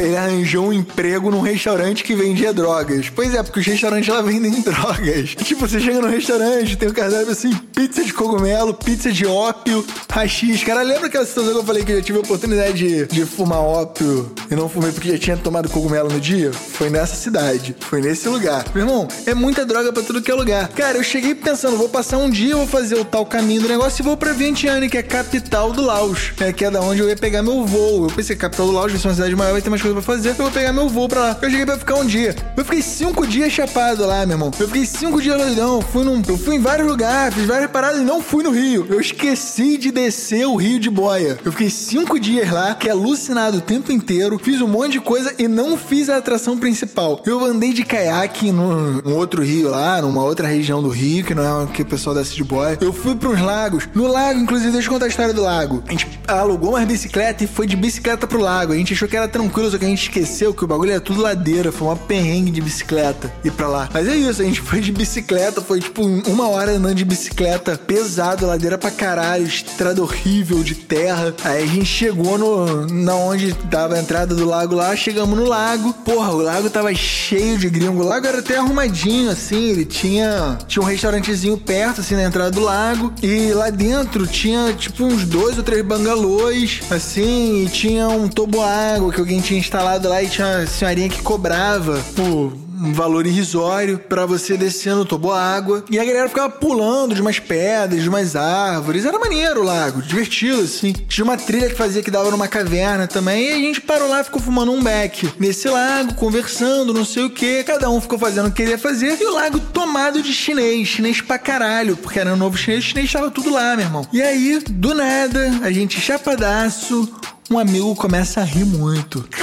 ele 0.00 0.16
arranjou 0.16 0.68
um 0.68 0.72
emprego 0.72 1.32
num 1.32 1.40
restaurante 1.40 2.04
que 2.04 2.14
vendia 2.14 2.52
drogas. 2.52 3.10
Pois 3.10 3.34
é, 3.34 3.42
porque 3.42 3.58
os 3.58 3.66
restaurantes 3.66 4.08
lá 4.08 4.22
vendem 4.22 4.52
drogas. 4.62 5.30
Tipo, 5.30 5.66
você 5.66 5.80
chega 5.80 6.00
no 6.00 6.06
restaurante, 6.06 6.76
tem 6.76 6.86
o 6.86 6.92
um 6.92 6.94
cardápio 6.94 7.32
assim, 7.32 7.52
pizza 7.74 8.04
de 8.04 8.12
cogumelo, 8.12 8.72
pizza 8.72 9.10
de 9.10 9.26
ópio, 9.26 9.84
rachis. 10.08 10.62
Cara, 10.62 10.82
lembra 10.82 11.08
aquela 11.08 11.26
situação 11.26 11.52
que 11.52 11.58
eu 11.58 11.64
falei 11.64 11.84
que 11.84 11.90
eu 11.90 11.96
já 11.96 12.02
tive 12.02 12.18
a 12.18 12.20
oportunidade 12.20 12.74
de, 12.74 13.06
de 13.06 13.26
fumar 13.26 13.58
ópio 13.58 14.32
e 14.48 14.54
não 14.54 14.68
fumei 14.68 14.92
porque 14.92 15.10
já 15.10 15.18
tinha 15.18 15.36
tomado 15.36 15.68
cogumelo 15.68 16.08
no 16.08 16.20
dia? 16.20 16.52
Foi 16.52 16.88
nessa 16.88 17.16
cidade. 17.16 17.74
Foi 17.80 18.00
nesse 18.00 18.28
lugar. 18.28 18.64
Meu 18.72 18.84
irmão, 18.84 19.08
é 19.26 19.34
muita 19.34 19.66
droga 19.66 19.92
pra 19.92 20.04
tudo 20.04 20.22
que 20.22 20.30
é 20.30 20.34
lugar. 20.34 20.68
Cara, 20.68 20.98
eu 20.98 21.02
cheguei 21.02 21.31
pensando, 21.34 21.76
vou 21.76 21.88
passar 21.88 22.18
um 22.18 22.30
dia, 22.30 22.56
vou 22.56 22.66
fazer 22.66 22.94
o 22.96 23.04
tal 23.04 23.24
caminho 23.26 23.62
do 23.62 23.68
negócio 23.68 24.02
e 24.02 24.04
vou 24.04 24.16
pra 24.16 24.32
Vientiane, 24.32 24.88
que 24.88 24.96
é 24.96 25.00
a 25.00 25.02
capital 25.02 25.72
do 25.72 25.82
Laos, 25.82 26.32
né? 26.38 26.52
Que 26.52 26.64
é 26.64 26.70
da 26.70 26.80
onde 26.80 27.00
eu 27.00 27.08
ia 27.08 27.16
pegar 27.16 27.42
meu 27.42 27.64
voo. 27.64 28.04
Eu 28.04 28.10
pensei, 28.14 28.36
capital 28.36 28.66
do 28.66 28.72
Laos, 28.72 28.92
vai 28.92 29.00
ser 29.00 29.08
uma 29.08 29.14
cidade 29.14 29.36
maior, 29.36 29.52
vai 29.52 29.62
ter 29.62 29.70
mais 29.70 29.82
coisa 29.82 29.94
pra 29.94 30.02
fazer, 30.02 30.30
eu 30.30 30.34
vou 30.34 30.50
pegar 30.50 30.72
meu 30.72 30.88
voo 30.88 31.08
pra 31.08 31.20
lá. 31.20 31.38
Eu 31.40 31.50
cheguei 31.50 31.66
pra 31.66 31.78
ficar 31.78 31.96
um 31.96 32.06
dia. 32.06 32.34
Eu 32.56 32.64
fiquei 32.64 32.82
cinco 32.82 33.26
dias 33.26 33.52
chapado 33.52 34.06
lá, 34.06 34.24
meu 34.26 34.34
irmão. 34.34 34.50
Eu 34.58 34.66
fiquei 34.66 34.86
cinco 34.86 35.20
dias 35.20 35.36
doidão. 35.36 35.80
Fui 35.80 36.04
num, 36.04 36.22
eu 36.26 36.38
fui 36.38 36.56
em 36.56 36.60
vários 36.60 36.86
lugares, 36.86 37.34
fiz 37.34 37.46
várias 37.46 37.70
paradas 37.70 38.00
e 38.00 38.04
não 38.04 38.22
fui 38.22 38.42
no 38.42 38.50
Rio. 38.50 38.86
Eu 38.88 39.00
esqueci 39.00 39.76
de 39.76 39.90
descer 39.90 40.46
o 40.46 40.56
Rio 40.56 40.78
de 40.78 40.90
Boia. 40.90 41.38
Eu 41.44 41.52
fiquei 41.52 41.70
cinco 41.70 42.18
dias 42.18 42.50
lá, 42.50 42.74
que 42.74 42.88
é 42.88 42.92
alucinado 42.92 43.58
o 43.58 43.60
tempo 43.60 43.92
inteiro, 43.92 44.38
fiz 44.38 44.60
um 44.60 44.68
monte 44.68 44.92
de 44.92 45.00
coisa 45.00 45.34
e 45.38 45.48
não 45.48 45.76
fiz 45.76 46.08
a 46.08 46.16
atração 46.16 46.58
principal. 46.58 47.22
Eu 47.26 47.44
andei 47.44 47.72
de 47.72 47.84
caiaque 47.84 48.50
no, 48.52 49.02
no 49.02 49.16
outro 49.16 49.42
rio 49.42 49.70
lá, 49.70 50.00
numa 50.00 50.22
outra 50.22 50.48
região 50.48 50.82
do 50.82 50.88
Rio, 50.88 51.11
que 51.20 51.34
não 51.34 51.42
é 51.42 51.64
o 51.64 51.66
que 51.66 51.82
o 51.82 51.86
pessoal 51.86 52.14
desce 52.14 52.34
de 52.34 52.44
boia. 52.44 52.78
Eu 52.80 52.92
fui 52.92 53.14
pros 53.16 53.40
lagos. 53.40 53.88
No 53.94 54.06
lago, 54.06 54.38
inclusive, 54.38 54.70
deixa 54.70 54.88
eu 54.88 54.92
contar 54.92 55.06
a 55.06 55.08
história 55.08 55.34
do 55.34 55.42
lago. 55.42 55.82
A 55.88 55.92
gente 55.92 56.08
alugou 56.28 56.70
uma 56.70 56.86
bicicleta 56.86 57.44
e 57.44 57.46
foi 57.46 57.66
de 57.66 57.76
bicicleta 57.76 58.26
pro 58.26 58.40
lago. 58.40 58.72
A 58.72 58.76
gente 58.76 58.92
achou 58.92 59.08
que 59.08 59.16
era 59.16 59.26
tranquilo, 59.26 59.70
só 59.70 59.78
que 59.78 59.84
a 59.84 59.88
gente 59.88 60.02
esqueceu 60.02 60.54
que 60.54 60.64
o 60.64 60.66
bagulho 60.66 60.92
era 60.92 61.00
tudo 61.00 61.20
ladeira. 61.20 61.72
Foi 61.72 61.88
uma 61.88 61.96
perrengue 61.96 62.50
de 62.50 62.60
bicicleta 62.60 63.32
ir 63.44 63.50
pra 63.50 63.68
lá. 63.68 63.88
Mas 63.92 64.06
é 64.06 64.14
isso, 64.14 64.40
a 64.40 64.44
gente 64.44 64.60
foi 64.60 64.80
de 64.80 64.92
bicicleta, 64.92 65.60
foi 65.60 65.80
tipo 65.80 66.02
uma 66.02 66.48
hora 66.48 66.72
andando 66.72 66.94
de 66.94 67.04
bicicleta, 67.04 67.76
pesado, 67.76 68.46
ladeira 68.46 68.78
pra 68.78 68.90
caralho, 68.90 69.44
estrada 69.44 70.00
horrível 70.02 70.62
de 70.62 70.74
terra. 70.74 71.34
Aí 71.44 71.64
a 71.64 71.66
gente 71.66 71.86
chegou 71.86 72.38
no, 72.38 72.86
na 72.86 73.14
onde 73.14 73.52
tava 73.70 73.94
a 73.94 74.00
entrada 74.00 74.34
do 74.34 74.44
lago 74.44 74.74
lá, 74.74 74.94
chegamos 74.94 75.36
no 75.36 75.44
lago. 75.44 75.92
Porra, 76.04 76.30
o 76.30 76.42
lago 76.42 76.70
tava 76.70 76.94
cheio 76.94 77.58
de 77.58 77.68
gringo. 77.68 78.02
O 78.02 78.06
lago 78.06 78.26
era 78.26 78.38
até 78.38 78.56
arrumadinho, 78.56 79.30
assim, 79.30 79.70
ele 79.70 79.84
tinha, 79.84 80.58
tinha 80.66 80.82
um 80.82 80.86
restaurantezinho 81.02 81.58
perto, 81.58 82.00
assim, 82.00 82.14
na 82.14 82.22
entrada 82.22 82.50
do 82.50 82.60
lago. 82.60 83.12
E 83.22 83.52
lá 83.52 83.70
dentro 83.70 84.26
tinha, 84.26 84.72
tipo, 84.72 85.04
uns 85.04 85.24
dois 85.24 85.58
ou 85.58 85.64
três 85.64 85.84
bangalôs, 85.84 86.80
assim, 86.90 87.64
e 87.64 87.68
tinha 87.68 88.08
um 88.08 88.28
toboágua 88.28 89.12
que 89.12 89.18
alguém 89.18 89.40
tinha 89.40 89.58
instalado 89.58 90.08
lá 90.08 90.22
e 90.22 90.28
tinha 90.28 90.46
uma 90.46 90.66
senhorinha 90.66 91.08
que 91.08 91.20
cobrava 91.22 92.00
por 92.14 92.52
um 92.82 92.92
valor 92.92 93.26
irrisório 93.26 93.98
para 93.98 94.26
você 94.26 94.56
descer 94.56 94.94
no 94.94 95.04
toboágua. 95.04 95.84
E 95.90 95.98
a 95.98 96.04
galera 96.04 96.28
ficava 96.28 96.50
pulando 96.50 97.14
de 97.14 97.20
umas 97.20 97.38
pedras, 97.38 98.02
de 98.02 98.08
umas 98.08 98.34
árvores. 98.34 99.04
Era 99.04 99.18
maneiro 99.18 99.60
o 99.60 99.64
lago, 99.64 100.02
divertido, 100.02 100.60
assim. 100.60 100.92
Tinha 100.92 101.24
uma 101.24 101.36
trilha 101.36 101.68
que 101.68 101.76
fazia 101.76 102.02
que 102.02 102.10
dava 102.10 102.30
numa 102.30 102.48
caverna 102.48 103.06
também. 103.06 103.50
E 103.50 103.52
a 103.52 103.58
gente 103.58 103.80
parou 103.80 104.08
lá, 104.08 104.24
ficou 104.24 104.40
fumando 104.40 104.72
um 104.72 104.82
beck 104.82 105.32
nesse 105.38 105.68
lago, 105.68 106.14
conversando, 106.14 106.92
não 106.92 107.04
sei 107.04 107.24
o 107.24 107.30
que. 107.30 107.62
Cada 107.62 107.88
um 107.88 108.00
ficou 108.00 108.18
fazendo 108.18 108.46
o 108.46 108.50
que 108.50 108.62
queria 108.62 108.78
fazer. 108.78 109.20
E 109.20 109.24
o 109.24 109.34
lago 109.34 109.58
tomado 109.58 110.22
de 110.22 110.32
chinês, 110.32 110.88
chinês 110.88 111.20
pra 111.20 111.38
caralho, 111.38 111.96
porque 111.96 112.18
era 112.18 112.32
um 112.32 112.36
novo 112.36 112.56
chinês, 112.56 112.84
chinês 112.84 113.12
tava 113.12 113.30
tudo 113.30 113.50
lá, 113.50 113.76
meu 113.76 113.86
irmão. 113.86 114.06
E 114.12 114.20
aí, 114.20 114.60
do 114.70 114.94
nada, 114.94 115.60
a 115.62 115.70
gente 115.70 116.00
chapadaço, 116.00 117.12
um 117.52 117.58
amigo 117.58 117.94
começa 117.94 118.40
a 118.40 118.44
rir 118.44 118.64
muito. 118.64 119.18
O 119.18 119.24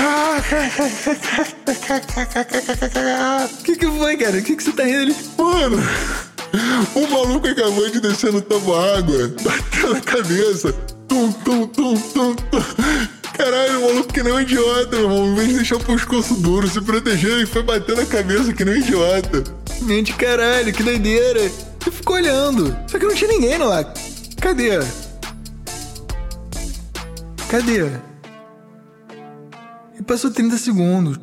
que, 3.63 3.75
que 3.75 3.85
foi, 3.85 4.17
cara? 4.17 4.37
O 4.37 4.41
que, 4.41 4.55
que 4.55 4.63
você 4.63 4.71
tá 4.71 4.83
rindo 4.83 5.01
ali? 5.01 5.15
Mano, 5.37 5.77
o 6.95 7.07
maluco 7.07 7.47
acabou 7.47 7.87
de 7.89 7.99
descer 7.99 8.33
no 8.33 8.41
tobo-água, 8.41 9.31
bateu 9.43 9.93
na 9.93 10.01
cabeça. 10.01 10.73
Tum, 11.07 11.31
tum, 11.31 11.67
tum, 11.67 11.95
tum, 11.95 12.33
tum. 12.35 12.63
Caralho, 13.37 13.79
o 13.79 13.83
maluco 13.93 14.11
que 14.11 14.23
nem 14.23 14.33
um 14.33 14.39
idiota, 14.39 14.95
meu 14.95 15.05
irmão. 15.05 15.27
Em 15.27 15.35
vez 15.35 15.49
de 15.49 15.53
deixar 15.55 15.75
o 15.75 15.79
pescoço 15.79 16.33
duro, 16.35 16.67
se 16.67 16.81
proteger, 16.81 17.29
ele 17.31 17.45
foi 17.45 17.61
bater 17.61 17.95
na 17.95 18.07
cabeça 18.07 18.51
que 18.51 18.65
nem 18.65 18.73
um 18.75 18.77
idiota. 18.77 19.43
Gente, 19.87 20.13
caralho, 20.13 20.73
que 20.73 20.81
doideira. 20.81 21.51
E 21.87 21.91
ficou 21.91 22.15
olhando. 22.15 22.75
Só 22.87 22.97
que 22.97 23.05
não 23.05 23.13
tinha 23.13 23.31
ninguém 23.31 23.59
lá. 23.59 23.83
Cadê? 24.41 24.79
Cadê? 27.49 27.91
E 29.99 30.03
passou 30.03 30.29
30 30.29 30.55
segundos. 30.57 31.19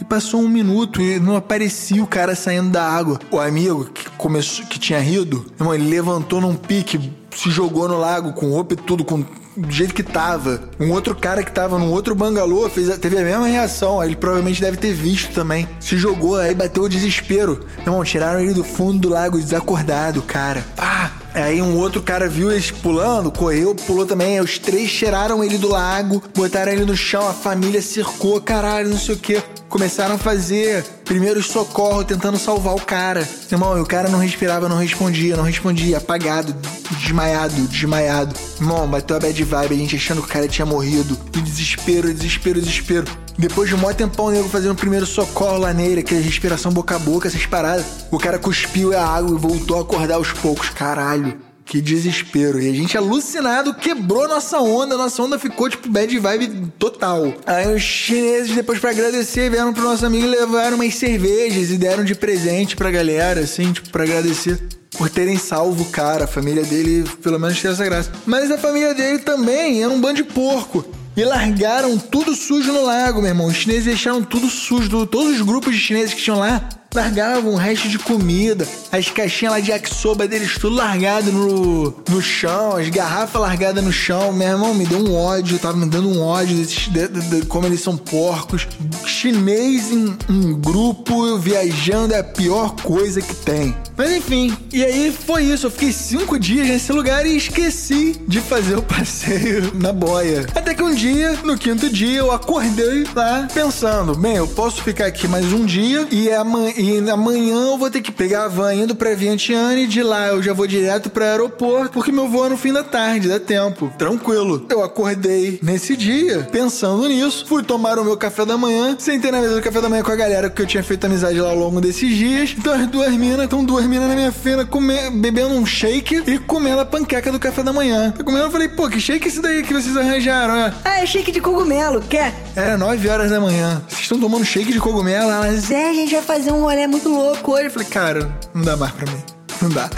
E 0.00 0.04
passou 0.04 0.40
um 0.40 0.48
minuto 0.48 1.02
e 1.02 1.20
não 1.20 1.36
aparecia 1.36 2.02
o 2.02 2.06
cara 2.06 2.34
saindo 2.34 2.70
da 2.70 2.82
água. 2.82 3.20
O 3.30 3.38
amigo 3.38 3.84
que 3.84 4.08
começou, 4.12 4.64
que 4.64 4.78
tinha 4.78 4.98
rido, 4.98 5.44
irmão, 5.58 5.74
ele 5.74 5.86
levantou 5.86 6.40
num 6.40 6.54
pique, 6.54 7.12
se 7.36 7.50
jogou 7.50 7.86
no 7.86 7.98
lago 7.98 8.32
com 8.32 8.48
roupa 8.48 8.72
e 8.72 8.76
tudo, 8.78 9.04
com 9.04 9.22
do 9.54 9.70
jeito 9.70 9.92
que 9.92 10.02
tava. 10.02 10.62
Um 10.80 10.90
outro 10.92 11.14
cara 11.14 11.42
que 11.42 11.52
tava 11.52 11.78
num 11.78 11.90
outro 11.90 12.14
bangalô 12.14 12.66
fez, 12.70 12.96
teve 12.98 13.18
a 13.18 13.22
mesma 13.22 13.46
reação. 13.46 14.02
Ele 14.02 14.16
provavelmente 14.16 14.62
deve 14.62 14.78
ter 14.78 14.94
visto 14.94 15.34
também. 15.34 15.68
Se 15.78 15.98
jogou, 15.98 16.36
aí 16.36 16.54
bateu 16.54 16.84
o 16.84 16.88
desespero. 16.88 17.66
Irmão, 17.80 18.02
tiraram 18.02 18.40
ele 18.40 18.54
do 18.54 18.64
fundo 18.64 18.98
do 18.98 19.08
lago 19.10 19.38
desacordado, 19.38 20.22
cara. 20.22 20.64
Pá! 20.74 21.19
Aí 21.34 21.62
um 21.62 21.76
outro 21.78 22.02
cara 22.02 22.28
viu 22.28 22.50
eles 22.50 22.70
pulando, 22.70 23.30
correu, 23.30 23.74
pulou 23.74 24.04
também. 24.04 24.40
Os 24.40 24.58
três 24.58 24.92
tiraram 24.92 25.42
ele 25.44 25.58
do 25.58 25.68
lago, 25.68 26.22
botaram 26.34 26.72
ele 26.72 26.84
no 26.84 26.96
chão, 26.96 27.28
a 27.28 27.32
família 27.32 27.80
cercou, 27.80 28.40
caralho, 28.40 28.90
não 28.90 28.98
sei 28.98 29.14
o 29.14 29.18
que. 29.18 29.42
Começaram 29.68 30.16
a 30.16 30.18
fazer 30.18 30.84
primeiros 31.10 31.48
socorros, 31.48 32.04
tentando 32.04 32.38
salvar 32.38 32.72
o 32.72 32.80
cara. 32.80 33.28
Irmão, 33.50 33.76
e 33.76 33.80
o 33.80 33.84
cara 33.84 34.08
não 34.08 34.20
respirava, 34.20 34.68
não 34.68 34.76
respondia, 34.76 35.36
não 35.36 35.42
respondia, 35.42 35.98
apagado, 35.98 36.54
desmaiado, 37.02 37.52
desmaiado. 37.62 38.32
Irmão, 38.60 38.86
bateu 38.86 39.16
a 39.16 39.18
bad 39.18 39.42
vibe, 39.42 39.74
a 39.74 39.78
gente 39.78 39.96
achando 39.96 40.22
que 40.22 40.28
o 40.28 40.32
cara 40.32 40.46
tinha 40.46 40.64
morrido. 40.64 41.18
E 41.36 41.40
desespero, 41.40 42.14
desespero, 42.14 42.60
desespero. 42.60 43.06
Depois 43.36 43.68
de 43.68 43.74
um 43.74 43.78
maior 43.78 43.94
tempão, 43.94 44.26
o 44.26 44.30
nego 44.30 44.48
fazendo 44.48 44.70
o 44.70 44.76
primeiro 44.76 45.04
socorro 45.04 45.58
lá 45.58 45.72
nele, 45.72 46.02
aquela 46.02 46.20
respiração 46.20 46.70
boca 46.70 46.94
a 46.94 46.98
boca, 47.00 47.26
essas 47.26 47.44
paradas. 47.44 47.84
O 48.08 48.16
cara 48.16 48.38
cuspiu 48.38 48.96
a 48.96 49.04
água 49.04 49.36
e 49.36 49.40
voltou 49.40 49.78
a 49.78 49.80
acordar 49.80 50.14
aos 50.14 50.32
poucos. 50.32 50.68
Caralho. 50.68 51.49
Que 51.70 51.80
desespero. 51.80 52.60
E 52.60 52.68
a 52.68 52.74
gente 52.74 52.98
alucinado 52.98 53.72
quebrou 53.72 54.26
nossa 54.26 54.58
onda. 54.58 54.96
Nossa 54.96 55.22
onda 55.22 55.38
ficou 55.38 55.70
tipo 55.70 55.88
bad 55.88 56.18
vibe 56.18 56.72
total. 56.76 57.32
Aí 57.46 57.72
os 57.72 57.80
chineses, 57.80 58.56
depois 58.56 58.80
pra 58.80 58.90
agradecer, 58.90 59.48
vieram 59.48 59.72
pro 59.72 59.84
nosso 59.84 60.04
amigo 60.04 60.26
e 60.26 60.30
levaram 60.30 60.74
umas 60.74 60.96
cervejas 60.96 61.70
e 61.70 61.78
deram 61.78 62.02
de 62.02 62.16
presente 62.16 62.74
pra 62.74 62.90
galera, 62.90 63.42
assim, 63.42 63.72
tipo, 63.72 63.88
pra 63.90 64.02
agradecer 64.02 64.60
por 64.98 65.08
terem 65.08 65.38
salvo 65.38 65.84
o 65.84 65.90
cara. 65.90 66.24
A 66.24 66.26
família 66.26 66.64
dele, 66.64 67.08
pelo 67.22 67.38
menos, 67.38 67.62
tem 67.62 67.70
essa 67.70 67.84
graça. 67.84 68.10
Mas 68.26 68.50
a 68.50 68.58
família 68.58 68.92
dele 68.92 69.20
também 69.20 69.84
era 69.84 69.92
um 69.92 70.00
bando 70.00 70.16
de 70.16 70.24
porco. 70.24 70.84
E 71.16 71.24
largaram 71.24 71.96
tudo 71.96 72.34
sujo 72.34 72.72
no 72.72 72.84
lago, 72.84 73.20
meu 73.20 73.30
irmão. 73.30 73.46
Os 73.46 73.54
chineses 73.54 73.84
deixaram 73.84 74.24
tudo 74.24 74.48
sujo. 74.48 75.06
Todos 75.06 75.36
os 75.36 75.42
grupos 75.42 75.72
de 75.72 75.80
chineses 75.80 76.14
que 76.14 76.20
tinham 76.20 76.40
lá 76.40 76.68
largavam 76.94 77.54
o 77.54 77.56
resto 77.56 77.88
de 77.88 77.98
comida, 77.98 78.66
as 78.90 79.08
caixinhas 79.08 79.54
lá 79.54 79.60
de 79.60 79.70
yakisoba 79.70 80.26
deles 80.26 80.54
tudo 80.58 80.74
largado 80.74 81.30
no, 81.30 81.94
no 82.08 82.20
chão, 82.20 82.76
as 82.76 82.88
garrafas 82.88 83.40
largadas 83.40 83.82
no 83.82 83.92
chão. 83.92 84.32
Meu 84.32 84.48
irmão 84.48 84.74
me 84.74 84.84
deu 84.84 84.98
um 84.98 85.14
ódio, 85.14 85.58
tava 85.58 85.76
me 85.76 85.86
dando 85.86 86.08
um 86.08 86.22
ódio 86.22 86.56
desses, 86.56 86.88
de, 86.88 87.08
de, 87.08 87.20
de, 87.20 87.46
como 87.46 87.66
eles 87.66 87.80
são 87.80 87.96
porcos. 87.96 88.66
Chinês 89.06 89.90
em 89.92 90.16
um 90.28 90.54
grupo 90.54 91.38
viajando 91.38 92.14
é 92.14 92.18
a 92.18 92.24
pior 92.24 92.74
coisa 92.82 93.20
que 93.20 93.34
tem. 93.34 93.74
Mas 94.00 94.12
enfim, 94.12 94.56
e 94.72 94.82
aí 94.82 95.12
foi 95.12 95.42
isso. 95.42 95.66
Eu 95.66 95.70
fiquei 95.70 95.92
cinco 95.92 96.38
dias 96.38 96.66
nesse 96.66 96.90
lugar 96.90 97.26
e 97.26 97.36
esqueci 97.36 98.18
de 98.26 98.40
fazer 98.40 98.78
o 98.78 98.80
passeio 98.82 99.72
na 99.74 99.92
boia. 99.92 100.46
Até 100.54 100.72
que 100.72 100.82
um 100.82 100.94
dia, 100.94 101.38
no 101.44 101.54
quinto 101.58 101.90
dia, 101.90 102.20
eu 102.20 102.32
acordei 102.32 103.04
lá 103.14 103.46
pensando: 103.52 104.14
bem, 104.14 104.36
eu 104.36 104.48
posso 104.48 104.82
ficar 104.82 105.04
aqui 105.04 105.28
mais 105.28 105.52
um 105.52 105.66
dia 105.66 106.08
e 106.10 106.32
amanhã, 106.32 106.72
e 106.78 107.10
amanhã 107.10 107.72
eu 107.72 107.76
vou 107.76 107.90
ter 107.90 108.00
que 108.00 108.10
pegar 108.10 108.44
a 108.44 108.48
van 108.48 108.72
indo 108.72 108.96
pra 108.96 109.14
Vientiane 109.14 109.86
de 109.86 110.02
lá 110.02 110.28
eu 110.28 110.42
já 110.42 110.54
vou 110.54 110.66
direto 110.66 111.10
pro 111.10 111.22
aeroporto 111.22 111.92
porque 111.92 112.10
meu 112.10 112.26
voo 112.26 112.46
é 112.46 112.48
no 112.48 112.56
fim 112.56 112.72
da 112.72 112.82
tarde, 112.82 113.28
dá 113.28 113.38
tempo. 113.38 113.92
Tranquilo. 113.98 114.64
Eu 114.70 114.82
acordei 114.82 115.58
nesse 115.62 115.94
dia 115.94 116.48
pensando 116.50 117.06
nisso, 117.06 117.44
fui 117.46 117.62
tomar 117.62 117.98
o 117.98 118.04
meu 118.04 118.16
café 118.16 118.46
da 118.46 118.56
manhã, 118.56 118.96
sentei 118.98 119.30
na 119.30 119.42
mesa 119.42 119.56
do 119.56 119.60
café 119.60 119.78
da 119.78 119.90
manhã 119.90 120.02
com 120.02 120.12
a 120.12 120.16
galera 120.16 120.48
que 120.48 120.62
eu 120.62 120.66
tinha 120.66 120.82
feito 120.82 121.04
amizade 121.04 121.38
lá 121.38 121.50
ao 121.50 121.56
longo 121.56 121.82
desses 121.82 122.16
dias. 122.16 122.54
Então 122.56 122.72
as 122.72 122.86
duas 122.86 123.12
minas, 123.12 123.44
estão 123.44 123.62
duas 123.62 123.89
minas 123.90 124.08
na 124.08 124.14
minha 124.14 124.32
come, 124.66 125.10
bebendo 125.10 125.54
um 125.54 125.66
shake 125.66 126.22
e 126.26 126.38
comendo 126.38 126.80
a 126.80 126.84
panqueca 126.84 127.32
do 127.32 127.40
café 127.40 127.62
da 127.62 127.72
manhã. 127.72 128.14
Eu 128.16 128.24
comendo, 128.24 128.44
eu 128.44 128.50
falei, 128.50 128.68
pô, 128.68 128.88
que 128.88 129.00
shake 129.00 129.26
é 129.26 129.28
esse 129.28 129.42
daí 129.42 129.64
que 129.64 129.74
vocês 129.74 129.96
arranjaram? 129.96 130.56
É? 130.56 130.74
Ah, 130.84 131.00
é 131.02 131.06
shake 131.06 131.32
de 131.32 131.40
cogumelo, 131.40 132.00
quer? 132.00 132.32
Era 132.54 132.78
9 132.78 133.08
horas 133.08 133.30
da 133.30 133.40
manhã. 133.40 133.82
Vocês 133.88 134.02
estão 134.02 134.20
tomando 134.20 134.44
shake 134.44 134.72
de 134.72 134.78
cogumelo? 134.78 135.30
Elas, 135.30 135.70
é, 135.70 135.90
a 135.90 135.94
gente 135.94 136.14
vai 136.14 136.22
fazer 136.22 136.52
um 136.52 136.60
rolê 136.60 136.86
muito 136.86 137.08
louco 137.08 137.52
hoje. 137.52 137.64
Eu 137.64 137.70
falei, 137.70 137.88
cara, 137.88 138.38
não 138.54 138.62
dá 138.62 138.76
mais 138.76 138.92
pra 138.92 139.10
mim. 139.10 139.39
Não 139.62 139.68
dá. 139.68 139.90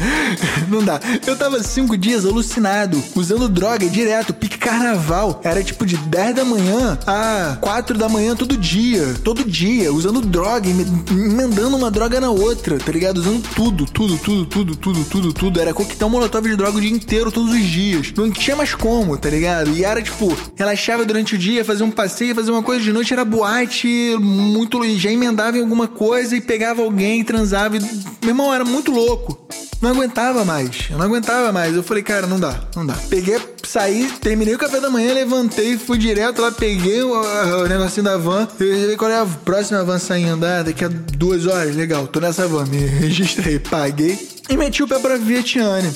Não 0.68 0.84
dá. 0.84 1.00
Eu 1.26 1.36
tava 1.36 1.62
cinco 1.62 1.96
dias 1.96 2.24
alucinado, 2.24 3.02
usando 3.14 3.48
droga 3.48 3.88
direto, 3.88 4.34
pique 4.34 4.58
carnaval. 4.58 5.40
Era 5.44 5.62
tipo 5.62 5.86
de 5.86 5.96
10 5.96 6.34
da 6.34 6.44
manhã 6.44 6.98
a 7.06 7.56
4 7.60 7.96
da 7.96 8.08
manhã 8.08 8.34
todo 8.34 8.56
dia. 8.56 9.14
Todo 9.22 9.44
dia, 9.44 9.92
usando 9.92 10.20
droga, 10.20 10.68
emendando 10.68 11.76
uma 11.76 11.90
droga 11.90 12.20
na 12.20 12.30
outra, 12.30 12.78
tá 12.78 12.90
ligado? 12.90 13.18
Usando 13.18 13.42
tudo, 13.54 13.86
tudo, 13.86 14.18
tudo, 14.18 14.46
tudo, 14.46 14.76
tudo, 14.76 15.04
tudo, 15.04 15.32
tudo. 15.32 15.60
Era 15.60 15.72
coquetel 15.72 16.08
molotov 16.08 16.48
de 16.48 16.56
droga 16.56 16.78
o 16.78 16.80
dia 16.80 16.90
inteiro, 16.90 17.30
todos 17.30 17.52
os 17.52 17.62
dias. 17.62 18.12
Não 18.16 18.30
tinha 18.30 18.56
mais 18.56 18.74
como, 18.74 19.16
tá 19.16 19.30
ligado? 19.30 19.70
E 19.70 19.84
era 19.84 20.02
tipo, 20.02 20.36
relaxava 20.56 21.04
durante 21.04 21.34
o 21.34 21.38
dia, 21.38 21.64
fazia 21.64 21.86
um 21.86 21.90
passeio, 21.90 22.34
fazia 22.34 22.52
uma 22.52 22.62
coisa 22.62 22.82
de 22.82 22.92
noite, 22.92 23.12
era 23.12 23.24
boate, 23.24 24.16
muito. 24.18 24.82
Já 24.98 25.10
emendava 25.10 25.56
em 25.56 25.60
alguma 25.60 25.86
coisa 25.86 26.36
e 26.36 26.40
pegava 26.40 26.82
alguém, 26.82 27.22
transava. 27.22 27.76
E... 27.76 27.80
Meu 27.80 28.30
irmão, 28.30 28.52
era 28.52 28.64
muito 28.64 28.90
louco. 28.90 29.38
Não 29.83 29.91
aguentava 29.91 30.45
mais. 30.45 30.89
Eu 30.89 30.97
não 30.97 31.07
aguentava 31.07 31.53
mais. 31.53 31.74
Eu 31.74 31.83
falei, 31.83 32.03
cara, 32.03 32.26
não 32.26 32.39
dá, 32.39 32.59
não 32.76 32.87
dá. 32.87 32.95
Peguei, 33.11 33.39
saí, 33.64 34.11
terminei 34.20 34.55
o 34.55 34.59
café 34.59 34.80
da 34.80 34.89
manhã, 34.89 35.12
levantei, 35.12 35.76
fui 35.76 35.99
direto 35.99 36.41
lá, 36.41 36.53
peguei 36.53 37.03
o, 37.03 37.12
o 37.12 37.68
negocinho 37.68 38.05
da 38.05 38.16
van. 38.16 38.47
Eu 38.61 38.72
resolvi 38.72 38.97
qual 38.97 39.11
é 39.11 39.18
a 39.18 39.26
próxima 39.26 39.83
van 39.83 39.99
saindo. 39.99 40.47
Ah, 40.47 40.62
daqui 40.62 40.85
a 40.85 40.89
duas 40.89 41.47
horas, 41.47 41.74
legal, 41.74 42.07
tô 42.07 42.20
nessa 42.20 42.47
van. 42.47 42.64
Me 42.66 42.78
registrei, 42.87 43.59
paguei 43.59 44.30
e 44.49 44.57
meti 44.57 44.83
o 44.83 44.89
pé 44.89 44.99
pra 44.99 45.16
Vientiane. 45.16 45.91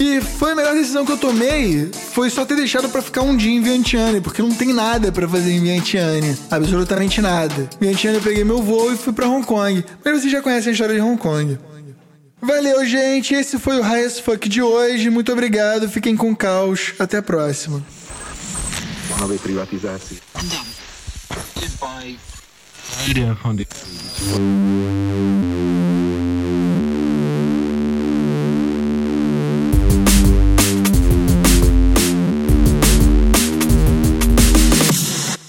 E 0.00 0.20
foi 0.20 0.52
a 0.52 0.54
melhor 0.54 0.74
decisão 0.74 1.04
que 1.04 1.10
eu 1.10 1.18
tomei, 1.18 1.90
foi 2.12 2.30
só 2.30 2.44
ter 2.44 2.54
deixado 2.54 2.88
para 2.88 3.02
ficar 3.02 3.22
um 3.22 3.36
dia 3.36 3.50
em 3.50 3.60
Vientiane, 3.60 4.20
porque 4.20 4.40
não 4.40 4.54
tem 4.54 4.72
nada 4.72 5.10
para 5.10 5.28
fazer 5.28 5.50
em 5.50 5.60
Vientiane, 5.60 6.38
absolutamente 6.48 7.20
nada. 7.20 7.68
Vientiane 7.80 8.18
eu 8.18 8.22
peguei 8.22 8.44
meu 8.44 8.62
voo 8.62 8.92
e 8.92 8.96
fui 8.96 9.12
para 9.12 9.28
Hong 9.28 9.44
Kong. 9.44 9.84
Mas 10.04 10.20
vocês 10.20 10.30
já 10.30 10.40
conhecem 10.40 10.70
a 10.70 10.72
história 10.72 10.94
de 10.94 11.00
Hong 11.00 11.18
Kong. 11.20 11.58
Valeu, 12.40 12.84
gente. 12.86 13.34
Esse 13.34 13.58
foi 13.58 13.78
o 13.78 13.82
High 13.82 14.04
as 14.04 14.20
Fuck 14.20 14.48
de 14.48 14.62
hoje. 14.62 15.10
Muito 15.10 15.32
obrigado. 15.32 15.88
Fiquem 15.88 16.16
com 16.16 16.34
caos. 16.34 16.94
Até 16.98 17.18
a 17.18 17.22
próxima. 17.22 17.82
privatizatie. 19.42 20.20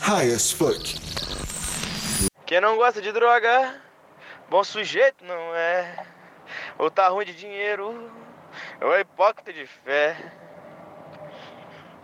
High 0.01 0.33
as 0.33 0.51
fuck. 0.51 0.95
Quem 2.45 2.59
não 2.59 2.77
gosta 2.77 2.99
de 2.99 3.11
droga, 3.11 3.75
bom 4.49 4.63
sujeito 4.63 5.23
não 5.23 5.55
é. 5.55 6.18
Ou 6.77 6.89
tá 6.89 7.07
ruim 7.07 7.25
de 7.25 7.35
dinheiro, 7.35 8.11
ou 8.81 8.95
é 8.95 9.01
hipócrita 9.01 9.53
de 9.53 9.65
fé. 9.65 10.15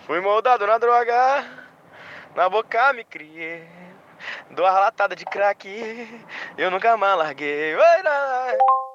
Fui 0.06 0.20
moldado 0.22 0.68
na 0.68 0.78
droga, 0.78 1.46
na 2.36 2.48
boca 2.50 2.93
me 2.93 3.04
criei. 3.04 3.68
Dou 4.52 4.66
a 4.66 4.72
latada 4.72 5.16
de 5.16 5.26
crack, 5.26 5.68
eu 6.58 6.72
nunca 6.72 6.96
mais 6.98 7.18
larguei. 7.18 7.76
Oi. 7.76 8.95